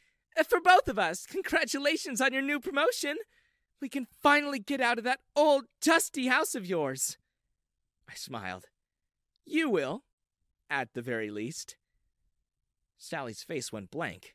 For 0.49 0.61
both 0.61 0.89
of 0.89 0.99
us. 0.99 1.25
Congratulations 1.27 2.21
on 2.21 2.33
your 2.33 2.43
new 2.43 2.61
promotion. 2.61 3.17
We 3.81 3.89
can 3.89 4.07
finally 4.23 4.59
get 4.59 4.81
out 4.81 4.99
of 4.99 5.05
that 5.05 5.21
old, 5.37 5.65
dusty 5.81 6.27
house 6.27 6.55
of 6.55 6.67
yours. 6.67 7.17
I 8.11 8.15
smiled. 8.15 8.65
You 9.45 9.71
will, 9.71 10.03
at 10.69 10.95
the 10.95 11.03
very 11.03 11.31
least. 11.31 11.77
Sally's 12.99 13.43
face 13.43 13.73
went 13.73 13.91
blank. 13.91 14.35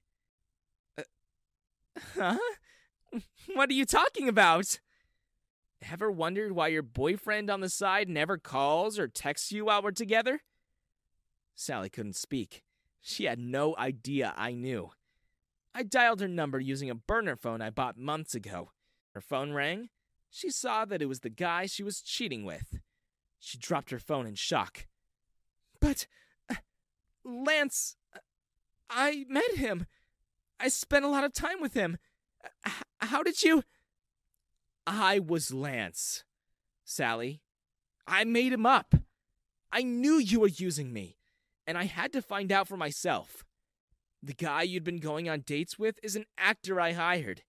Uh, 0.97 1.03
huh? 2.15 2.37
What 3.53 3.69
are 3.69 3.73
you 3.73 3.85
talking 3.85 4.29
about? 4.29 4.79
Ever 5.91 6.09
wondered 6.09 6.53
why 6.53 6.69
your 6.69 6.83
boyfriend 6.83 7.49
on 7.49 7.59
the 7.59 7.69
side 7.69 8.07
never 8.07 8.37
calls 8.37 8.97
or 8.97 9.07
texts 9.07 9.51
you 9.51 9.65
while 9.65 9.81
we're 9.81 9.91
together? 9.91 10.41
Sally 11.56 11.89
couldn't 11.89 12.16
speak. 12.16 12.64
She 13.02 13.26
had 13.26 13.39
no 13.39 13.76
idea 13.78 14.34
I 14.38 14.54
knew. 14.54 14.91
I 15.74 15.84
dialed 15.84 16.22
her 16.22 16.28
number 16.28 16.60
using 16.60 16.89
a 16.89 16.95
burner 16.95 17.36
phone 17.36 17.62
I 17.62 17.70
bought 17.70 17.97
months 17.97 18.36
ago. 18.36 18.72
Her 19.14 19.22
phone 19.22 19.54
rang. 19.54 19.89
She 20.30 20.49
saw 20.49 20.86
that 20.86 21.02
it 21.02 21.08
was 21.08 21.22
the 21.22 21.30
guy 21.30 21.66
she 21.66 21.84
was 21.84 22.02
cheating 22.02 22.45
with. 22.45 22.80
She 23.39 23.58
dropped 23.58 23.89
her 23.91 23.99
phone 23.99 24.28
in 24.28 24.36
shock. 24.36 24.88
But, 25.80 26.08
uh, 26.49 26.56
Lance, 27.24 27.95
uh, 28.16 28.20
I 28.89 29.26
met 29.28 29.56
him. 29.56 29.88
I 30.60 30.68
spent 30.68 31.06
a 31.06 31.10
lot 31.10 31.24
of 31.24 31.34
time 31.34 31.60
with 31.60 31.74
him. 31.74 31.97
How 32.99 33.24
did 33.24 33.41
you? 33.43 33.64
I 34.86 35.20
was 35.20 35.54
Lance. 35.54 36.24
Sally, 36.84 37.41
I 38.08 38.24
made 38.24 38.54
him 38.54 38.66
up. 38.66 38.95
I 39.72 39.84
knew 39.84 40.18
you 40.18 40.41
were 40.41 40.47
using 40.47 40.91
me, 40.91 41.18
and 41.66 41.78
I 41.78 41.86
had 41.86 42.14
to 42.14 42.22
find 42.22 42.51
out 42.51 42.68
for 42.68 42.78
myself. 42.78 43.43
The 44.24 44.34
guy 44.34 44.64
you'd 44.64 44.84
been 44.84 44.99
going 44.99 45.28
on 45.30 45.41
dates 45.41 45.80
with 45.80 45.99
is 46.03 46.16
an 46.16 46.26
actor 46.38 46.80
I 46.80 46.93
hired. 46.93 47.43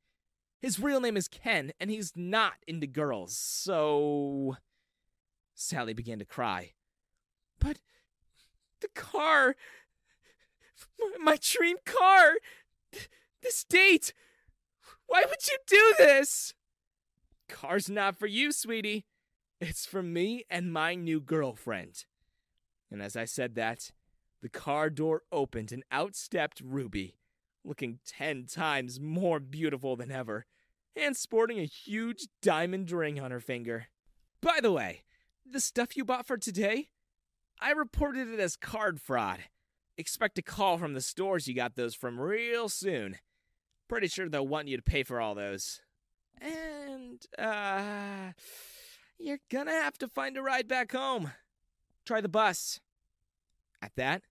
His 0.60 0.78
real 0.78 1.00
name 1.00 1.16
is 1.16 1.28
Ken, 1.28 1.72
and 1.80 1.90
he's 1.90 2.12
not 2.14 2.54
into 2.66 2.86
girls, 2.86 3.36
so. 3.36 4.56
Sally 5.54 5.92
began 5.92 6.18
to 6.18 6.24
cry. 6.24 6.72
But 7.58 7.78
the 8.80 8.88
car. 8.88 9.56
My 11.20 11.38
dream 11.40 11.76
car! 11.84 12.34
This 13.42 13.64
date! 13.64 14.12
Why 15.06 15.24
would 15.28 15.46
you 15.46 15.58
do 15.66 15.94
this? 15.98 16.54
Car's 17.48 17.90
not 17.90 18.16
for 18.16 18.26
you, 18.26 18.52
sweetie. 18.52 19.04
It's 19.60 19.84
for 19.84 20.02
me 20.02 20.44
and 20.48 20.72
my 20.72 20.94
new 20.94 21.20
girlfriend. 21.20 22.04
And 22.90 23.02
as 23.02 23.16
I 23.16 23.24
said 23.24 23.54
that, 23.56 23.90
the 24.42 24.48
car 24.48 24.90
door 24.90 25.22
opened 25.32 25.72
and 25.72 25.84
out 25.90 26.14
stepped 26.14 26.60
Ruby 26.60 27.16
looking 27.64 28.00
ten 28.04 28.46
times 28.46 29.00
more 29.00 29.38
beautiful 29.40 29.96
than 29.96 30.10
ever, 30.10 30.46
and 30.96 31.16
sporting 31.16 31.60
a 31.60 31.64
huge 31.64 32.26
diamond 32.40 32.90
ring 32.90 33.20
on 33.20 33.30
her 33.30 33.40
finger. 33.40 33.86
By 34.40 34.58
the 34.60 34.72
way, 34.72 35.02
the 35.48 35.60
stuff 35.60 35.96
you 35.96 36.04
bought 36.04 36.26
for 36.26 36.36
today, 36.36 36.88
I 37.60 37.70
reported 37.70 38.28
it 38.28 38.40
as 38.40 38.56
card 38.56 39.00
fraud. 39.00 39.38
Expect 39.96 40.38
a 40.38 40.42
call 40.42 40.78
from 40.78 40.94
the 40.94 41.00
stores 41.00 41.46
you 41.46 41.54
got 41.54 41.76
those 41.76 41.94
from 41.94 42.18
real 42.18 42.68
soon. 42.68 43.18
Pretty 43.88 44.08
sure 44.08 44.28
they'll 44.28 44.46
want 44.46 44.68
you 44.68 44.76
to 44.76 44.82
pay 44.82 45.02
for 45.02 45.20
all 45.20 45.34
those. 45.34 45.80
And, 46.40 47.24
uh, 47.38 48.32
you're 49.18 49.38
gonna 49.50 49.70
have 49.70 49.98
to 49.98 50.08
find 50.08 50.36
a 50.36 50.42
ride 50.42 50.66
back 50.66 50.92
home. 50.92 51.30
Try 52.04 52.20
the 52.20 52.28
bus. 52.28 52.80
At 53.80 53.92
that, 53.96 54.22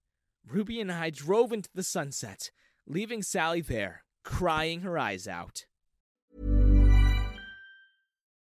Ruby 0.48 0.82
and 0.82 0.92
I 0.92 1.10
drove 1.10 1.52
into 1.52 1.70
the 1.74 1.84
sunset, 1.84 2.52
leaving 2.88 3.24
Sally 3.24 3.62
there, 3.62 4.04
crying 4.24 4.82
her 4.82 4.98
eyes 4.98 5.28
out. 5.28 5.66